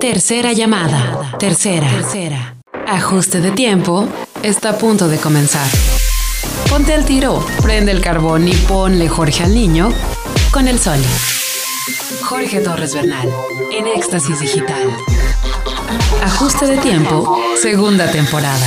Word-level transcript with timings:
Tercera 0.00 0.52
llamada. 0.52 1.38
Tercera. 1.38 1.88
Tercera. 1.88 2.60
Ajuste 2.86 3.40
de 3.40 3.50
tiempo. 3.52 4.06
Está 4.42 4.70
a 4.70 4.78
punto 4.78 5.08
de 5.08 5.16
comenzar. 5.16 5.66
Ponte 6.68 6.92
al 6.92 7.06
tiro, 7.06 7.42
prende 7.62 7.92
el 7.92 8.02
carbón 8.02 8.46
y 8.46 8.52
ponle 8.52 9.08
Jorge 9.08 9.44
al 9.44 9.54
niño 9.54 9.90
con 10.52 10.68
el 10.68 10.78
sol. 10.78 10.98
Jorge 12.24 12.60
Torres 12.60 12.94
Bernal, 12.94 13.26
en 13.72 13.86
Éxtasis 13.86 14.38
Digital. 14.38 14.90
Ajuste 16.22 16.66
de 16.66 16.76
tiempo, 16.76 17.40
segunda 17.56 18.10
temporada. 18.12 18.66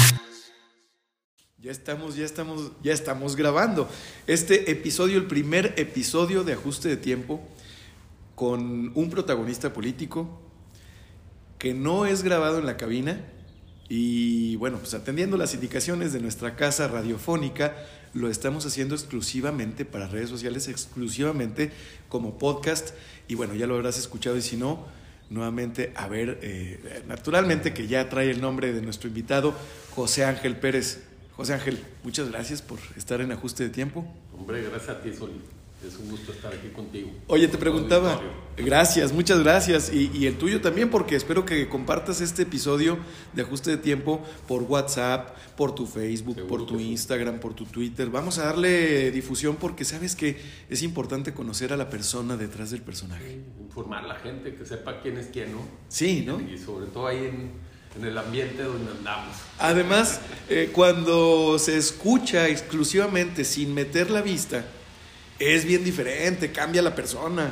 Ya 1.59 1.69
estamos, 1.71 2.15
ya 2.15 2.25
estamos, 2.25 2.71
ya 2.81 2.93
estamos 2.93 3.35
grabando. 3.35 3.87
Este 4.25 4.71
episodio, 4.71 5.19
el 5.19 5.27
primer 5.27 5.75
episodio 5.77 6.43
de 6.43 6.53
Ajuste 6.53 6.89
de 6.89 6.97
Tiempo, 6.97 7.39
con 8.33 8.91
un 8.95 9.09
protagonista 9.11 9.71
político 9.71 10.48
que 11.59 11.73
no 11.73 12.05
es 12.05 12.23
grabado 12.23 12.57
en 12.57 12.65
la 12.65 12.77
cabina. 12.77 13.19
Y 13.89 14.55
bueno, 14.55 14.77
pues 14.77 14.93
atendiendo 14.93 15.37
las 15.37 15.53
indicaciones 15.53 16.13
de 16.13 16.19
nuestra 16.19 16.55
casa 16.55 16.87
radiofónica, 16.87 17.75
lo 18.13 18.29
estamos 18.29 18.65
haciendo 18.65 18.95
exclusivamente 18.95 19.85
para 19.85 20.07
redes 20.07 20.29
sociales, 20.29 20.67
exclusivamente 20.67 21.71
como 22.07 22.37
podcast. 22.37 22.91
Y 23.27 23.35
bueno, 23.35 23.53
ya 23.55 23.67
lo 23.67 23.75
habrás 23.75 23.97
escuchado 23.97 24.37
y 24.37 24.41
si 24.41 24.57
no, 24.57 24.85
nuevamente, 25.29 25.91
a 25.95 26.07
ver, 26.07 26.39
eh, 26.41 27.03
naturalmente 27.07 27.73
que 27.73 27.87
ya 27.87 28.09
trae 28.09 28.31
el 28.31 28.41
nombre 28.41 28.73
de 28.73 28.81
nuestro 28.81 29.09
invitado, 29.09 29.53
José 29.91 30.25
Ángel 30.25 30.55
Pérez. 30.55 31.03
José 31.35 31.53
Ángel, 31.53 31.79
muchas 32.03 32.29
gracias 32.29 32.61
por 32.61 32.79
estar 32.95 33.21
en 33.21 33.31
ajuste 33.31 33.63
de 33.63 33.69
tiempo. 33.69 34.05
Hombre, 34.37 34.61
gracias 34.61 34.89
a 34.89 35.01
ti, 35.01 35.13
Sol. 35.13 35.31
Es 35.85 35.97
un 35.97 36.09
gusto 36.09 36.33
estar 36.33 36.53
aquí 36.53 36.67
contigo. 36.69 37.09
Oye, 37.27 37.47
te 37.47 37.57
preguntaba, 37.57 38.19
gracias, 38.57 39.13
muchas 39.13 39.39
gracias. 39.39 39.93
Y, 39.93 40.11
y, 40.13 40.25
el 40.25 40.37
tuyo 40.37 40.59
también, 40.59 40.89
porque 40.89 41.15
espero 41.15 41.45
que 41.45 41.69
compartas 41.69 42.19
este 42.19 42.41
episodio 42.41 42.97
de 43.33 43.43
ajuste 43.43 43.71
de 43.71 43.77
tiempo 43.77 44.21
por 44.45 44.63
WhatsApp, 44.63 45.37
por 45.55 45.73
tu 45.73 45.85
Facebook, 45.85 46.35
Seguro 46.35 46.57
por 46.57 46.65
tu 46.67 46.79
sí. 46.79 46.91
Instagram, 46.91 47.39
por 47.39 47.53
tu 47.53 47.63
Twitter. 47.65 48.09
Vamos 48.09 48.39
a 48.39 48.45
darle 48.45 49.09
difusión 49.11 49.55
porque 49.55 49.85
sabes 49.85 50.17
que 50.17 50.37
es 50.69 50.83
importante 50.83 51.33
conocer 51.33 51.71
a 51.71 51.77
la 51.77 51.89
persona 51.89 52.35
detrás 52.35 52.71
del 52.71 52.81
personaje. 52.81 53.39
Informar 53.61 54.03
a 54.03 54.07
la 54.07 54.15
gente, 54.15 54.55
que 54.55 54.65
sepa 54.65 54.99
quién 54.99 55.17
es 55.17 55.27
quién, 55.27 55.53
¿no? 55.53 55.61
Sí, 55.87 56.25
¿no? 56.27 56.41
Y 56.41 56.57
sobre 56.57 56.87
todo 56.87 57.07
ahí 57.07 57.19
en, 57.19 57.51
en 57.97 58.05
el 58.05 58.17
ambiente 58.17 58.63
donde 58.63 58.91
andamos. 58.91 59.33
Además, 59.57 60.19
eh, 60.49 60.71
cuando 60.73 61.57
se 61.57 61.77
escucha 61.77 62.49
exclusivamente 62.49 63.45
sin 63.45 63.73
meter 63.73 64.11
la 64.11 64.21
vista, 64.21 64.65
es 65.39 65.65
bien 65.65 65.83
diferente, 65.83 66.51
cambia 66.51 66.81
la 66.81 66.93
persona. 66.95 67.51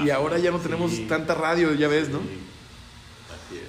Y 0.00 0.10
Ah, 0.10 0.16
ahora 0.16 0.38
ya 0.38 0.50
no 0.50 0.58
sí. 0.58 0.64
tenemos 0.64 1.08
tanta 1.08 1.34
radio, 1.34 1.72
ya 1.74 1.88
ves, 1.88 2.08
¿no? 2.10 2.18
Sí, 2.20 2.38
Así 3.28 3.56
es. 3.58 3.62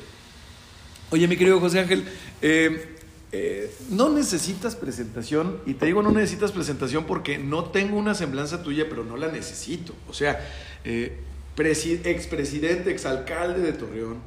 Oye, 1.11 1.27
mi 1.27 1.37
querido 1.37 1.59
José 1.59 1.79
Ángel, 1.79 2.03
eh, 2.41 2.95
eh, 3.31 3.73
no 3.89 4.09
necesitas 4.09 4.75
presentación, 4.75 5.59
y 5.65 5.73
te 5.75 5.85
digo 5.85 6.01
no 6.03 6.11
necesitas 6.11 6.51
presentación 6.51 7.05
porque 7.05 7.37
no 7.37 7.65
tengo 7.65 7.97
una 7.97 8.13
semblanza 8.13 8.61
tuya, 8.61 8.87
pero 8.89 9.03
no 9.05 9.15
la 9.15 9.29
necesito. 9.31 9.93
O 10.09 10.13
sea, 10.13 10.45
eh, 10.83 11.17
presi- 11.55 12.05
expresidente, 12.05 12.91
exalcalde 12.91 13.61
de 13.61 13.71
Torreón, 13.73 14.17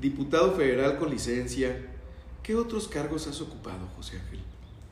diputado 0.00 0.54
federal 0.54 0.96
con 0.98 1.10
licencia, 1.10 1.76
¿qué 2.44 2.54
otros 2.54 2.86
cargos 2.86 3.26
has 3.26 3.40
ocupado, 3.40 3.88
José 3.96 4.18
Ángel? 4.18 4.40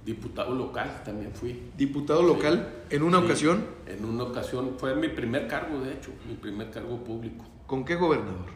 Diputado 0.04 0.54
local 0.54 1.02
también 1.04 1.32
fui. 1.32 1.62
Diputado 1.76 2.22
local, 2.22 2.84
en 2.90 3.02
una 3.02 3.18
Sí, 3.20 3.24
ocasión, 3.24 3.66
En 3.86 4.04
una 4.04 4.24
ocasión. 4.24 4.74
Fue 4.78 4.94
mi 4.94 5.08
primer 5.08 5.48
cargo, 5.48 5.80
de 5.80 5.94
hecho, 5.94 6.10
mi 6.28 6.34
primer 6.34 6.70
cargo 6.70 7.02
público. 7.02 7.44
¿con 7.66 7.84
qué 7.84 7.94
gobernador? 7.94 8.46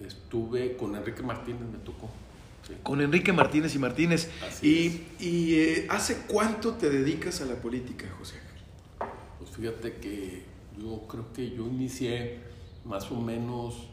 Estuve 0.00 0.76
con 0.76 0.96
Enrique 0.96 1.22
Martínez, 1.22 1.60
me 1.70 1.78
tocó. 1.78 2.08
Sí. 2.66 2.74
Con 2.82 3.02
Enrique 3.02 3.32
Martínez 3.32 3.74
y 3.74 3.78
Martínez. 3.78 4.30
Así 4.48 5.06
¿Y, 5.20 5.24
y, 5.24 5.54
eh, 5.56 5.86
hace 5.90 6.22
cuánto 6.26 6.72
te 6.72 6.88
dedicas 6.88 7.42
a 7.42 7.44
la 7.44 7.56
política, 7.56 8.06
José 8.18 8.36
Ángel? 8.38 9.10
Pues 9.38 9.50
fíjate 9.50 9.96
que 9.96 10.42
yo 10.78 11.02
creo 11.06 11.30
que 11.34 11.50
yo 11.50 11.66
inicié 11.66 12.38
más 12.86 13.10
o 13.10 13.20
menos 13.20 13.88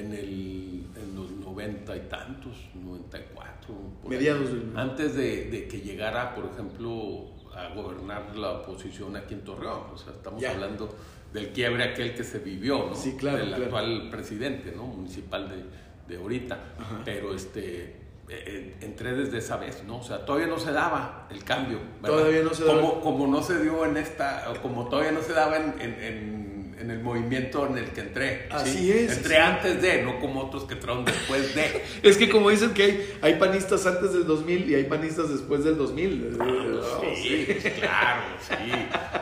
en, 0.00 0.12
el, 0.12 0.86
en 0.96 1.14
los 1.16 1.30
noventa 1.32 1.96
y 1.96 2.00
tantos, 2.00 2.68
94. 2.74 3.74
por 4.02 4.12
ahí. 4.12 4.18
Mediados 4.18 4.48
del- 4.52 4.72
Antes 4.76 5.14
de, 5.14 5.50
de 5.50 5.68
que 5.68 5.80
llegara, 5.80 6.34
por 6.34 6.46
ejemplo, 6.46 7.30
a 7.54 7.68
gobernar 7.74 8.36
la 8.36 8.50
oposición 8.52 9.16
aquí 9.16 9.34
en 9.34 9.40
Torreón. 9.42 9.80
O 9.92 9.96
sea, 9.98 10.12
estamos 10.12 10.40
Ya. 10.40 10.50
hablando 10.52 10.94
del 11.32 11.48
quiebre 11.52 11.84
aquel 11.84 12.14
que 12.14 12.24
se 12.24 12.38
vivió, 12.38 12.86
¿no? 12.88 12.94
Sí, 12.94 13.16
claro, 13.18 13.38
Del 13.38 13.48
claro. 13.48 13.64
actual 13.64 14.08
presidente, 14.10 14.72
¿no? 14.76 14.84
Municipal 14.84 15.48
de, 15.48 16.14
de 16.14 16.20
ahorita. 16.20 16.58
Ajá. 16.78 17.00
Pero 17.04 17.34
este... 17.34 17.96
eh, 18.28 18.76
entré 18.80 19.14
desde 19.14 19.38
esa 19.38 19.56
vez, 19.58 19.84
¿no? 19.86 19.98
O 19.98 20.02
sea, 20.02 20.24
todavía 20.24 20.46
no 20.48 20.58
se 20.58 20.72
daba 20.72 21.28
el 21.30 21.44
cambio. 21.44 21.78
¿verdad? 22.00 22.18
Todavía 22.18 22.42
no 22.42 22.54
se 22.54 22.64
daba. 22.64 22.80
Como, 22.80 23.00
como 23.00 23.26
no 23.26 23.42
se 23.42 23.62
dio 23.62 23.84
en 23.84 23.96
esta, 23.98 24.46
o 24.50 24.62
como 24.62 24.88
todavía 24.88 25.12
no 25.12 25.20
se 25.22 25.32
daba 25.32 25.56
en, 25.58 25.74
en- 25.80 26.02
en- 26.02 26.43
en 26.80 26.90
el 26.90 27.00
movimiento 27.00 27.66
en 27.66 27.78
el 27.78 27.86
que 27.90 28.00
entré. 28.00 28.46
Así 28.50 28.78
¿sí? 28.78 28.90
es, 28.92 29.16
Entré 29.18 29.36
sí. 29.36 29.40
antes 29.40 29.82
de, 29.82 30.02
no 30.02 30.18
como 30.20 30.40
otros 30.42 30.64
que 30.64 30.74
entraron 30.74 31.04
después 31.04 31.54
de. 31.54 31.82
Es 32.02 32.16
que 32.16 32.28
como 32.28 32.50
dicen 32.50 32.74
que 32.74 32.82
hay, 32.82 33.12
hay 33.22 33.34
panistas 33.34 33.86
antes 33.86 34.12
del 34.12 34.26
2000 34.26 34.70
y 34.70 34.74
hay 34.74 34.84
panistas 34.84 35.30
después 35.30 35.64
del 35.64 35.76
2000. 35.76 36.38
Oh, 36.40 37.02
sí, 37.22 37.46
pues 37.60 37.74
claro, 37.74 38.22
sí. 38.40 38.72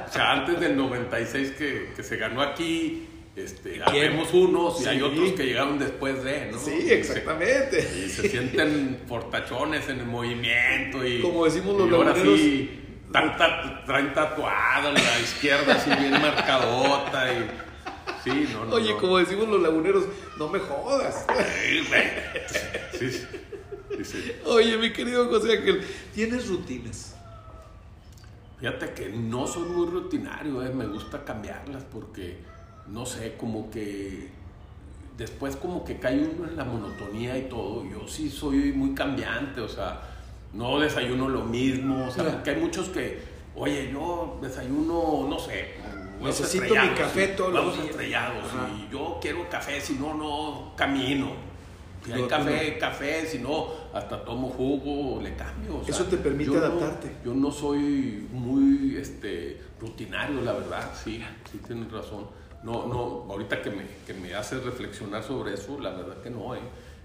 O 0.08 0.12
sea, 0.12 0.32
antes 0.32 0.60
del 0.60 0.76
96 0.76 1.50
que, 1.52 1.88
que 1.94 2.02
se 2.02 2.16
ganó 2.16 2.42
aquí, 2.42 3.06
este, 3.34 3.80
habemos 3.82 4.32
unos 4.34 4.82
y 4.84 4.88
hay 4.88 5.00
otros 5.00 5.32
que 5.32 5.44
llegaron 5.46 5.78
después 5.78 6.22
de, 6.22 6.50
¿no? 6.52 6.58
Sí, 6.58 6.72
Y 6.78 6.82
se- 6.82 6.98
exactamente. 6.98 7.78
Y 8.04 8.08
se 8.10 8.28
sienten 8.28 8.98
fortachones 9.08 9.88
en 9.88 10.00
el 10.00 10.06
movimiento 10.06 11.06
y... 11.06 11.20
Como 11.22 11.44
decimos 11.46 11.78
los 11.78 11.90
y 11.90 11.94
ahora 11.94 12.14
sí, 12.14 12.81
tan- 13.12 13.36
tan- 13.36 13.84
traen 13.84 14.12
tatuado 14.14 14.88
en 14.88 14.94
la 14.94 15.20
izquierda 15.20 15.74
así 15.74 15.90
bien 15.90 16.12
marcadota 16.12 17.32
y... 17.32 17.50
Sí, 18.24 18.48
no, 18.52 18.64
no, 18.66 18.74
Oye, 18.76 18.92
no. 18.94 18.98
como 18.98 19.18
decimos 19.18 19.48
los 19.48 19.60
laguneros, 19.60 20.04
no 20.38 20.48
me 20.48 20.58
jodas. 20.60 21.26
Sí, 22.98 23.10
sí, 23.10 24.04
sí. 24.04 24.32
Oye, 24.46 24.76
mi 24.78 24.92
querido 24.92 25.28
José 25.28 25.58
Ángel, 25.58 25.84
¿tienes 26.14 26.48
rutinas? 26.48 27.16
Fíjate 28.60 28.92
que 28.92 29.08
no 29.08 29.46
soy 29.48 29.64
muy 29.68 29.86
rutinario, 29.88 30.64
eh, 30.64 30.70
me 30.70 30.86
gusta 30.86 31.24
cambiarlas 31.24 31.82
porque, 31.92 32.38
no 32.86 33.04
sé, 33.06 33.34
como 33.36 33.70
que 33.72 34.30
después 35.16 35.56
como 35.56 35.84
que 35.84 35.98
cae 35.98 36.20
uno 36.20 36.48
en 36.48 36.56
la 36.56 36.64
monotonía 36.64 37.36
y 37.36 37.48
todo. 37.48 37.84
Yo 37.90 38.06
sí 38.06 38.30
soy 38.30 38.72
muy 38.72 38.94
cambiante, 38.94 39.60
o 39.60 39.68
sea, 39.68 40.00
no 40.52 40.78
desayuno 40.80 41.28
lo 41.28 41.44
mismo, 41.44 42.06
o 42.06 42.10
sea, 42.10 42.24
Ya. 42.24 42.32
porque 42.32 42.50
hay 42.50 42.56
muchos 42.60 42.88
que, 42.90 43.20
oye, 43.54 43.90
yo 43.92 44.38
desayuno, 44.42 45.26
no 45.28 45.38
sé, 45.38 45.80
Necesito 46.22 46.74
mi 46.76 46.90
café 46.90 47.26
sí, 47.28 47.32
todos 47.36 47.52
los 47.52 47.74
días. 47.74 47.88
estrellados, 47.90 48.44
Ajá. 48.44 48.68
y 48.76 48.92
yo 48.92 49.18
quiero 49.20 49.48
café, 49.48 49.80
si 49.80 49.94
no, 49.94 50.14
no 50.14 50.72
camino. 50.76 51.32
Si 52.04 52.12
hay 52.12 52.22
No, 52.22 52.28
café, 52.28 52.78
café, 52.78 53.26
si 53.26 53.38
no, 53.38 53.68
hasta 53.92 54.24
tomo 54.24 54.48
jugo, 54.48 55.20
le 55.20 55.34
cambio. 55.34 55.78
o 55.78 55.84
sea, 55.84 55.94
Eso 55.94 56.04
te 56.04 56.16
permite 56.18 56.52
yo 56.52 56.60
no- 56.60 56.66
adaptarte. 56.66 57.16
yo 57.24 57.34
no 57.34 57.50
soy 57.50 58.28
muy 58.30 58.96
este, 58.96 59.60
rutinario, 59.80 60.40
la 60.42 60.52
verdad, 60.52 60.90
sí, 60.94 61.20
sí 61.50 61.58
tienes 61.66 61.90
razón. 61.90 62.26
No, 62.62 62.86
no, 62.86 63.26
ahorita 63.28 63.60
que 63.60 63.70
me, 63.70 63.82
que 64.06 64.14
me 64.14 64.32
haces 64.34 64.62
reflexionar 64.62 65.24
sobre 65.24 65.54
eso, 65.54 65.78
la 65.80 65.90
verdad 65.90 66.18
que 66.22 66.30
no, 66.30 66.54
eh. 66.54 66.60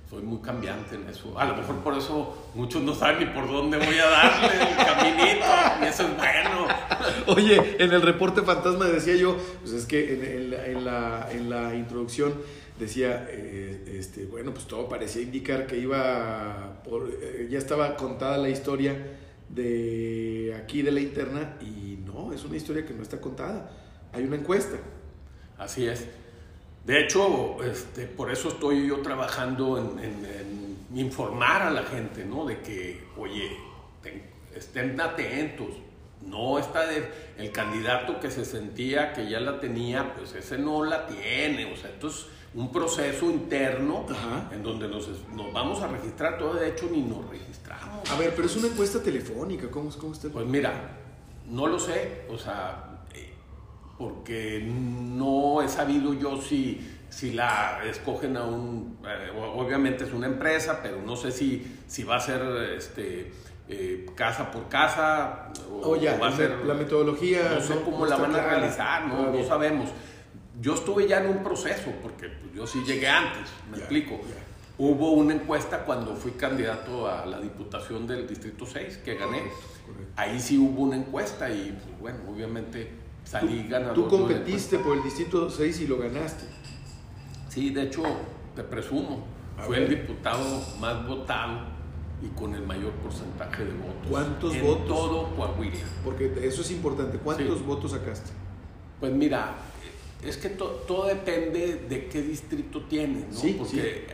Soy 0.10 0.24
muy 0.24 0.40
cambiante 0.42 0.96
en 0.96 1.08
eso. 1.10 1.38
A 1.38 1.44
lo 1.46 1.56
mejor 1.58 1.76
por 1.80 1.94
eso 1.98 2.50
muchos 2.56 2.82
no 2.82 2.96
saben 2.96 3.20
ni 3.20 3.26
por 3.34 3.46
dónde 3.52 3.78
voy 3.78 3.98
a 3.98 4.08
darle 4.10 4.54
el 4.62 4.76
caminito, 4.78 5.46
y 5.82 5.86
eso 5.86 6.04
es 6.04 6.16
bueno. 6.16 6.68
Oye, 7.28 7.76
en 7.84 7.92
el 7.92 8.02
reporte 8.02 8.42
fantasma 8.42 8.86
decía 8.86 9.16
yo, 9.16 9.36
pues 9.62 9.74
es 9.74 9.86
que 9.86 10.14
en, 10.14 10.24
en 10.24 10.50
la, 10.52 10.66
en 10.68 10.86
la- 10.86 11.32
en 11.34 11.50
la 11.50 11.76
introducción 11.76 12.34
decía, 12.80 13.28
eh, 13.30 13.96
este, 14.00 14.26
bueno, 14.26 14.54
pues 14.54 14.66
todo 14.66 14.88
parecía 14.88 15.22
indicar 15.24 15.68
que 15.68 15.78
iba, 15.78 16.80
por, 16.86 17.10
eh, 17.22 17.48
ya 17.50 17.58
estaba 17.58 17.98
contada 17.98 18.38
la 18.38 18.48
historia 18.50 18.96
de 19.50 20.56
aquí 20.64 20.84
de 20.84 20.92
la 20.92 21.02
interna 21.02 21.58
y 21.62 21.98
no, 22.06 22.32
es 22.32 22.46
una 22.46 22.56
historia 22.56 22.86
que 22.86 22.94
no 22.94 23.02
está 23.04 23.20
contada. 23.20 23.72
Hay 24.14 24.24
una 24.24 24.38
encuesta. 24.38 24.78
Así 25.58 25.86
es. 25.86 26.06
De 26.88 27.02
hecho, 27.04 27.62
este, 27.64 28.06
por 28.08 28.32
eso 28.32 28.48
estoy 28.48 28.88
yo 28.88 29.02
trabajando 29.02 29.78
en, 29.78 30.00
en- 30.00 30.26
en 30.26 30.98
informar 31.00 31.62
a 31.64 31.70
la 31.70 31.84
gente, 31.84 32.24
¿no? 32.26 32.46
De 32.46 32.62
que, 32.62 33.04
oye, 33.18 33.52
ten- 34.02 34.24
estén 34.56 35.00
atentos. 35.02 35.68
No 36.26 36.58
está 36.58 36.88
de, 36.88 37.08
el 37.38 37.52
candidato 37.52 38.20
que 38.22 38.32
se 38.32 38.44
sentía 38.46 39.12
que 39.14 39.30
ya 39.30 39.40
la 39.42 39.60
tenía, 39.60 40.16
pues 40.16 40.34
ese 40.34 40.58
no 40.58 40.84
la 40.86 41.06
tiene. 41.08 41.72
O 41.74 41.76
sea, 41.78 41.90
esto 41.90 42.08
es 42.08 42.26
un 42.56 42.72
proceso 42.72 43.30
interno 43.30 44.06
Ajá. 44.10 44.50
en 44.54 44.64
donde 44.64 44.88
nos, 44.88 45.08
nos 45.36 45.52
vamos 45.54 45.82
a 45.82 45.88
registrar. 45.88 46.38
Todo 46.40 46.54
de 46.56 46.70
hecho 46.70 46.88
ni 46.92 47.02
nos 47.02 47.30
registramos. 47.30 48.10
A 48.10 48.18
ver, 48.18 48.34
pero 48.34 48.48
es 48.48 48.56
una 48.56 48.68
encuesta 48.68 49.04
telefónica, 49.04 49.70
¿cómo, 49.70 49.92
cómo 49.92 50.14
está? 50.14 50.28
el- 50.28 50.34
Pues 50.34 50.46
mira, 50.48 50.98
no 51.50 51.68
lo 51.68 51.80
sé, 51.80 52.24
o 52.32 52.38
sea, 52.38 52.97
porque 53.98 54.64
no 54.64 55.62
he 55.62 55.68
sabido 55.68 56.14
yo 56.14 56.40
si, 56.42 56.80
si 57.10 57.32
la 57.34 57.82
escogen 57.86 58.38
a 58.38 58.44
un, 58.44 59.00
eh, 59.06 59.32
obviamente 59.36 60.04
es 60.04 60.14
una 60.14 60.28
empresa, 60.28 60.80
pero 60.84 61.02
no 61.02 61.16
sé 61.16 61.32
si, 61.32 61.80
si 61.88 62.04
va 62.04 62.18
a 62.18 62.20
ser 62.20 62.42
este, 62.78 63.32
eh, 63.68 64.06
casa 64.16 64.52
por 64.52 64.70
casa 64.70 65.52
o, 65.70 65.98
va 66.22 66.28
a 66.28 66.36
ser 66.36 66.64
la 66.66 66.76
metodología. 66.76 67.54
No 67.56 67.62
sé 67.62 67.82
cómo 67.84 68.06
la 68.06 68.18
van 68.18 68.36
a 68.36 68.42
realizar, 68.42 69.08
no, 69.08 69.32
no 69.32 69.44
sabemos. 69.44 69.90
Yo 70.62 70.76
estuve 70.76 71.08
ya 71.08 71.24
en 71.24 71.30
un 71.30 71.44
proceso, 71.44 71.92
porque 72.02 72.30
pues, 72.30 72.54
yo 72.54 72.68
sí 72.68 72.84
llegué 72.86 73.08
antes, 73.08 73.50
me 73.72 73.78
explico. 73.78 74.20
Hubo 74.80 75.14
una 75.14 75.34
encuesta 75.34 75.84
cuando 75.84 76.16
fui 76.16 76.32
candidato 76.34 77.08
a 77.08 77.26
la 77.26 77.40
diputación 77.40 78.06
del 78.06 78.28
Distrito 78.28 78.64
6, 78.66 78.98
que 78.98 79.16
gané. 79.16 79.42
Ahí 80.16 80.40
sí 80.40 80.58
hubo 80.58 80.84
una 80.84 80.98
encuesta 80.98 81.50
y, 81.50 81.76
pues, 81.84 82.00
bueno, 82.00 82.20
obviamente 82.30 83.07
salí 83.28 83.68
ganador. 83.68 83.96
Tú 83.96 84.08
competiste 84.08 84.80
por 84.80 84.98
el 84.98 85.04
Distrito 85.04 85.50
6 85.50 85.82
y 85.82 85.88
lo 85.88 85.98
ganaste. 85.98 86.46
Sí, 87.50 87.72
de 87.72 87.84
hecho, 87.84 88.04
te 88.56 88.64
presumo, 88.64 89.26
fue 89.66 89.78
el 89.78 89.90
diputado 89.90 90.62
más 90.80 91.06
votado 91.08 91.60
y 92.22 92.28
con 92.38 92.54
el 92.56 92.64
mayor 92.64 92.92
porcentaje 92.94 93.66
de 93.66 93.74
votos. 93.74 94.08
¿Cuántos 94.10 94.56
en 94.56 94.66
votos? 94.66 94.88
todo 94.88 95.36
Coahuila. 95.36 95.78
Porque 96.04 96.40
eso 96.44 96.62
es 96.62 96.72
importante. 96.72 97.18
¿Cuántos 97.18 97.66
votos 97.66 97.92
sacaste? 97.92 98.32
Pues 99.00 99.12
mira, 99.14 99.56
es 100.24 100.38
que 100.38 100.50
todo 100.50 101.06
depende 101.06 101.86
de 101.88 102.08
qué 102.08 102.22
distrito 102.22 102.82
tienes, 102.84 103.28
¿no? 103.34 103.40
Sí, 103.40 103.56
Porque 103.58 104.08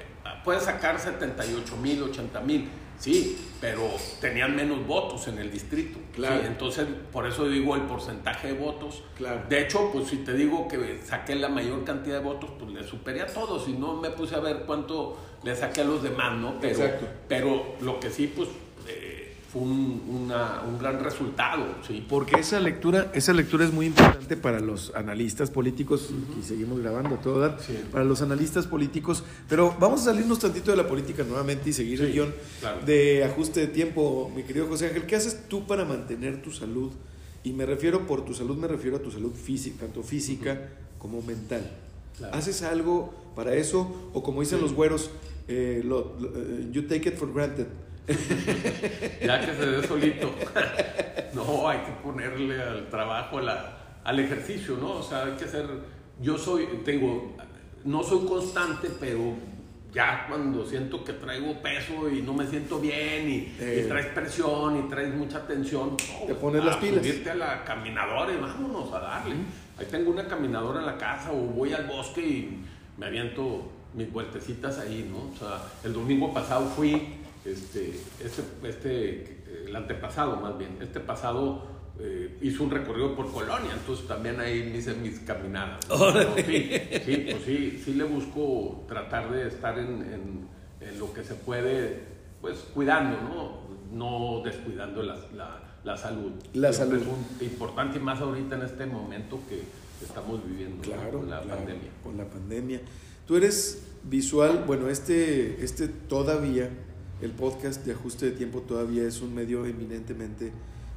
puedes 0.44 0.64
sacar 0.64 1.00
78 1.00 1.78
mil, 1.78 2.04
80 2.04 2.42
mil, 2.42 2.68
sí, 2.98 3.38
pero 3.60 3.90
tenían 4.22 4.56
menos 4.56 4.86
votos 4.86 5.28
en 5.28 5.38
el 5.40 5.52
distrito. 5.52 6.00
Claro. 6.14 6.44
Entonces, 6.46 6.88
por 7.12 7.28
eso 7.28 7.48
digo 7.48 7.76
el 7.76 7.84
porcentaje 7.84 8.50
de 8.50 8.54
votos. 8.54 9.04
Claro. 9.16 9.44
De 9.50 9.62
hecho, 9.62 9.90
pues 9.92 10.08
si 10.08 10.18
te 10.18 10.34
digo 10.34 10.68
que 10.68 11.00
saqué 11.04 11.36
la 11.36 11.50
mayor 11.50 11.84
cantidad 11.84 12.18
de 12.18 12.24
votos, 12.24 12.52
pues 12.60 12.72
le 12.72 12.84
superé 12.84 13.22
a 13.22 13.28
todos 13.28 13.68
y 13.68 13.74
no 13.74 13.96
me 13.96 14.10
puse 14.12 14.36
a 14.36 14.40
ver 14.40 14.64
cuánto 14.66 15.18
le 15.44 15.56
saqué 15.56 15.82
a 15.82 15.86
los 15.86 16.04
demás, 16.04 16.38
¿no? 16.38 16.60
Pero, 16.60 16.84
Exacto. 16.84 17.08
Pero 17.28 17.76
lo 17.82 18.00
que 18.00 18.10
sí, 18.10 18.32
pues... 18.34 18.50
Fue 19.54 19.62
un, 19.62 20.28
gran 20.80 21.04
resultado. 21.04 21.64
¿sí? 21.88 22.04
Porque 22.10 22.40
esa 22.40 22.60
lectura, 22.60 23.12
esa 23.14 23.34
lectura 23.34 23.64
es 23.64 23.72
muy 23.72 23.86
importante 23.86 24.36
para 24.36 24.60
los 24.60 24.92
analistas 24.96 25.52
políticos, 25.52 26.10
y 26.40 26.44
seguimos 26.44 26.80
grabando 26.80 27.18
todo 27.18 27.40
dar, 27.40 27.60
para 27.92 28.04
los 28.04 28.24
analistas 28.24 28.66
políticos, 28.66 29.24
pero 29.48 29.76
vamos 29.80 30.02
a 30.02 30.06
salirnos 30.06 30.40
tantito 30.40 30.72
de 30.72 30.78
la 30.78 30.88
política 30.88 31.24
nuevamente 31.24 31.70
y 31.70 31.74
seguir 31.74 32.02
el 32.02 32.12
guion 32.12 32.34
de 32.84 33.26
ajuste 33.26 33.60
de 33.60 33.68
tiempo, 33.68 34.32
mi 34.36 34.42
querido 34.42 34.66
José 34.66 34.88
Ángel. 34.88 35.06
¿Qué 35.06 35.16
haces 35.16 35.48
tú 35.48 35.68
para 35.68 35.86
mantener 35.86 36.42
tu 36.42 36.52
salud? 36.52 36.92
Y 37.44 37.54
me 37.54 37.68
refiero, 37.68 38.08
por 38.08 38.26
tu 38.26 38.34
salud, 38.34 38.58
me 38.58 38.68
refiero 38.68 38.98
a 38.98 39.02
tu 39.02 39.12
salud 39.12 39.34
física, 39.34 39.82
tanto 39.82 40.02
física 40.02 40.70
como 40.98 41.22
mental. 41.22 41.70
¿Haces 42.32 42.64
algo 42.64 43.14
para 43.36 43.54
eso? 43.54 44.10
O 44.14 44.24
como 44.24 44.42
dicen 44.42 44.62
los 44.62 44.74
güeros, 44.74 45.12
eh, 45.48 45.84
eh, 45.84 46.70
you 46.72 46.88
take 46.88 47.10
it 47.10 47.18
for 47.18 47.32
granted. 47.32 47.68
ya 49.26 49.40
que 49.40 49.54
se 49.56 49.66
dé 49.66 49.88
solito. 49.88 50.34
no, 51.34 51.70
hay 51.70 51.80
que 51.80 51.92
ponerle 52.04 52.62
al 52.62 52.90
trabajo, 52.90 53.40
al 54.04 54.20
ejercicio, 54.20 54.78
¿no? 54.78 54.98
O 54.98 55.04
sea, 55.04 55.26
hay 55.26 55.34
que 55.34 55.46
hacer. 55.46 55.66
Yo 56.22 56.38
soy, 56.38 56.68
tengo, 56.86 57.36
no 57.86 58.04
soy 58.04 58.26
constante, 58.28 58.90
pero 59.00 59.36
ya 59.94 60.26
cuando 60.28 60.66
siento 60.66 61.04
que 61.04 61.14
traigo 61.14 61.62
peso 61.62 62.10
y 62.10 62.22
no 62.22 62.34
me 62.34 62.48
siento 62.48 62.80
bien 62.80 63.30
y, 63.30 63.56
eh. 63.60 63.86
traes 63.88 64.08
presión 64.08 64.80
y 64.80 64.90
traes 64.90 65.14
mucha 65.14 65.46
tensión, 65.46 65.96
te 66.28 66.36
pones 66.36 66.64
las 66.64 66.78
pilas. 66.78 67.06
Subirte 67.06 67.32
a 67.32 67.36
la 67.36 67.64
caminadora 67.64 68.34
y 68.34 68.38
vámonos 68.38 68.92
a 68.94 69.00
darle. 69.00 69.36
Ahí 69.78 69.88
tengo 69.90 70.12
una 70.12 70.28
caminadora 70.28 70.80
en 70.80 70.86
la 70.86 70.98
casa 70.98 71.32
o 71.32 71.36
voy 71.36 71.74
al 71.74 71.86
bosque 71.86 72.22
y 72.22 72.64
me 72.98 73.06
aviento 73.06 73.72
mis 73.94 74.12
vueltecitas 74.12 74.80
ahí, 74.80 75.10
¿no? 75.12 75.32
O 75.34 75.38
sea, 75.38 75.62
el 75.84 75.94
domingo 75.94 76.34
pasado 76.34 76.66
fui 76.76 77.23
este, 77.46 78.00
este, 78.24 78.42
este, 78.64 79.44
el 79.68 79.76
antepasado 79.76 80.38
más 80.38 80.58
bien, 80.58 80.78
este 80.82 81.00
pasado 81.00 81.74
eh, 82.00 82.38
hizo 82.42 82.64
un 82.64 82.72
recorrido 82.72 83.16
por 83.16 83.32
Colonia, 83.32 83.72
entonces 83.74 84.08
también 84.08 84.40
ahí 84.40 84.74
hice 84.76 84.94
mis 84.96 85.20
caminadas. 85.20 85.86
Sí, 86.46 86.72
sí, 87.06 87.28
pues 87.30 87.44
sí, 87.46 87.82
sí 87.84 87.94
le 87.94 88.04
busco 88.06 88.84
tratar 88.88 89.32
de 89.32 89.48
estar 89.48 89.78
en, 89.78 90.48
en, 90.82 91.00
lo 91.00 91.14
que 91.14 91.24
se 91.24 91.36
puede, 91.36 92.04
pues 92.42 92.60
cuidando, 92.74 93.18
¿no? 93.22 93.64
No 93.92 94.42
descuidando 94.44 95.02
la, 95.04 95.18
la, 95.84 95.98
salud. 95.98 96.32
La 96.54 96.74
salud. 96.74 97.02
Es 97.40 97.44
importante 97.44 98.00
y 98.00 98.02
más 98.02 98.20
ahorita 98.20 98.56
en 98.56 98.64
este 98.64 98.86
momento 98.86 99.40
que 99.48 99.62
estamos 100.04 100.46
viviendo 100.46 100.82
claro, 100.82 101.20
con 101.20 101.30
la 101.30 101.42
pandemia. 101.42 101.90
Con 102.04 102.18
la 102.18 102.26
pandemia. 102.26 102.82
Tú 103.28 103.38
eres 103.38 103.88
visual, 104.04 104.64
bueno, 104.66 104.90
este, 104.90 105.64
este 105.64 105.88
todavía 105.88 106.70
el 107.24 107.32
podcast 107.32 107.86
de 107.86 107.94
ajuste 107.94 108.26
de 108.26 108.32
tiempo 108.34 108.60
todavía 108.62 109.08
es 109.08 109.22
un 109.22 109.34
medio 109.34 109.66
eminentemente, 109.66 110.52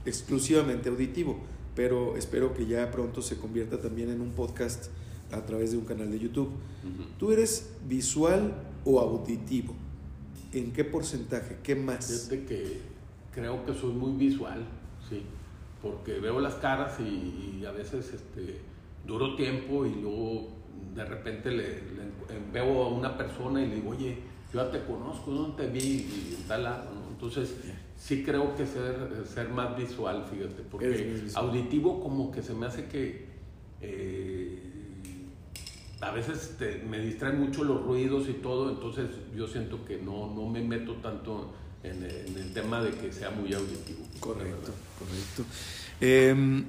exclusivamente 0.04 0.88
auditivo, 0.88 1.38
pero 1.76 2.16
espero 2.16 2.52
que 2.52 2.66
ya 2.66 2.90
pronto 2.90 3.22
se 3.22 3.38
convierta 3.38 3.80
también 3.80 4.10
en 4.10 4.20
un 4.20 4.32
podcast 4.32 4.86
a 5.30 5.46
través 5.46 5.70
de 5.70 5.78
un 5.78 5.84
canal 5.84 6.10
de 6.10 6.18
YouTube. 6.18 6.50
¿Tú 7.16 7.30
eres 7.30 7.70
visual 7.86 8.54
o 8.84 8.98
auditivo? 8.98 9.76
¿En 10.52 10.72
qué 10.72 10.84
porcentaje? 10.84 11.58
¿Qué 11.62 11.76
más? 11.76 12.28
Que 12.28 12.80
creo 13.32 13.64
que 13.64 13.72
soy 13.74 13.92
muy 13.92 14.12
visual, 14.16 14.66
sí, 15.08 15.22
porque 15.80 16.18
veo 16.18 16.40
las 16.40 16.56
caras 16.56 16.98
y, 16.98 17.64
a 17.64 17.70
veces 17.70 18.12
este, 18.12 18.58
duro 19.06 19.36
tiempo 19.36 19.86
y 19.86 19.94
luego 19.94 20.48
de 20.92 21.04
repente 21.04 21.52
le, 21.52 21.82
veo 22.52 22.82
a 22.82 22.88
una 22.88 23.16
persona 23.16 23.62
y 23.62 23.68
le 23.68 23.76
digo, 23.76 23.90
oye, 23.90 24.18
yo 24.56 24.64
ya 24.64 24.70
te 24.70 24.84
conozco, 24.84 25.30
no 25.30 25.54
te 25.54 25.66
vi 25.66 25.80
y 25.80 26.44
tal 26.48 26.64
lado, 26.64 26.90
Entonces, 27.10 27.54
sí 27.98 28.22
creo 28.22 28.54
que 28.56 28.66
ser, 28.66 29.24
ser 29.26 29.48
más 29.50 29.76
visual, 29.76 30.24
fíjate, 30.30 30.62
porque 30.70 31.24
auditivo 31.34 32.00
como 32.00 32.30
que 32.30 32.42
se 32.42 32.54
me 32.54 32.66
hace 32.66 32.86
que 32.86 33.26
eh, 33.80 34.62
a 36.00 36.10
veces 36.10 36.56
me 36.88 37.00
distraen 37.00 37.40
mucho 37.40 37.64
los 37.64 37.82
ruidos 37.84 38.28
y 38.28 38.34
todo, 38.34 38.70
entonces 38.70 39.08
yo 39.34 39.46
siento 39.46 39.84
que 39.84 39.98
no, 39.98 40.32
no 40.34 40.46
me 40.48 40.62
meto 40.62 40.94
tanto 40.94 41.52
en, 41.82 42.02
el 42.02 42.52
tema 42.52 42.82
de 42.82 42.90
que 42.92 43.12
sea 43.12 43.30
muy 43.30 43.52
auditivo. 43.52 44.00
Correcto, 44.20 44.72
correcto. 44.98 45.44
Em, 46.00 46.64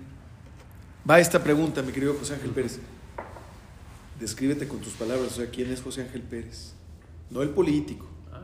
va 1.09 1.19
esta 1.19 1.43
pregunta, 1.43 1.81
mi 1.81 1.91
querido 1.91 2.13
José 2.13 2.35
Ángel 2.35 2.51
Pérez. 2.51 2.79
Descríbete 4.19 4.67
con 4.67 4.79
tus 4.79 4.93
palabras, 4.93 5.33
o 5.33 5.35
sea, 5.35 5.49
¿quién 5.49 5.71
es 5.71 5.81
José 5.81 6.01
Ángel 6.01 6.21
Pérez? 6.21 6.76
No 7.29 7.41
el 7.41 7.49
político, 7.49 8.07
ah, 8.31 8.41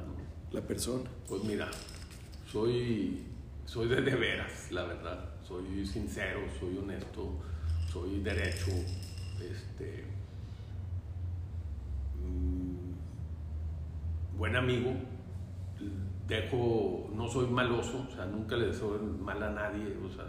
la 0.52 0.62
persona. 0.62 1.10
Pues 1.28 1.44
mira, 1.44 1.70
soy, 2.52 3.24
soy 3.66 3.88
de, 3.88 4.02
de 4.02 4.16
veras, 4.16 4.72
la 4.72 4.84
verdad. 4.84 5.30
Soy 5.48 5.86
sincero, 5.86 6.42
soy 6.60 6.78
honesto, 6.78 7.38
soy 7.92 8.20
derecho. 8.22 8.72
Este, 9.42 10.04
mm, 12.22 14.38
buen 14.38 14.56
amigo. 14.56 14.94
Dejo, 16.28 17.10
no 17.13 17.28
soy 17.28 17.48
maloso, 17.48 18.08
o 18.10 18.16
sea, 18.16 18.25
nunca 18.25 18.56
le 18.56 18.68
deseo 18.68 18.98
mal 19.22 19.42
a 19.44 19.50
nadie. 19.50 19.98
O 20.06 20.10
sea, 20.10 20.25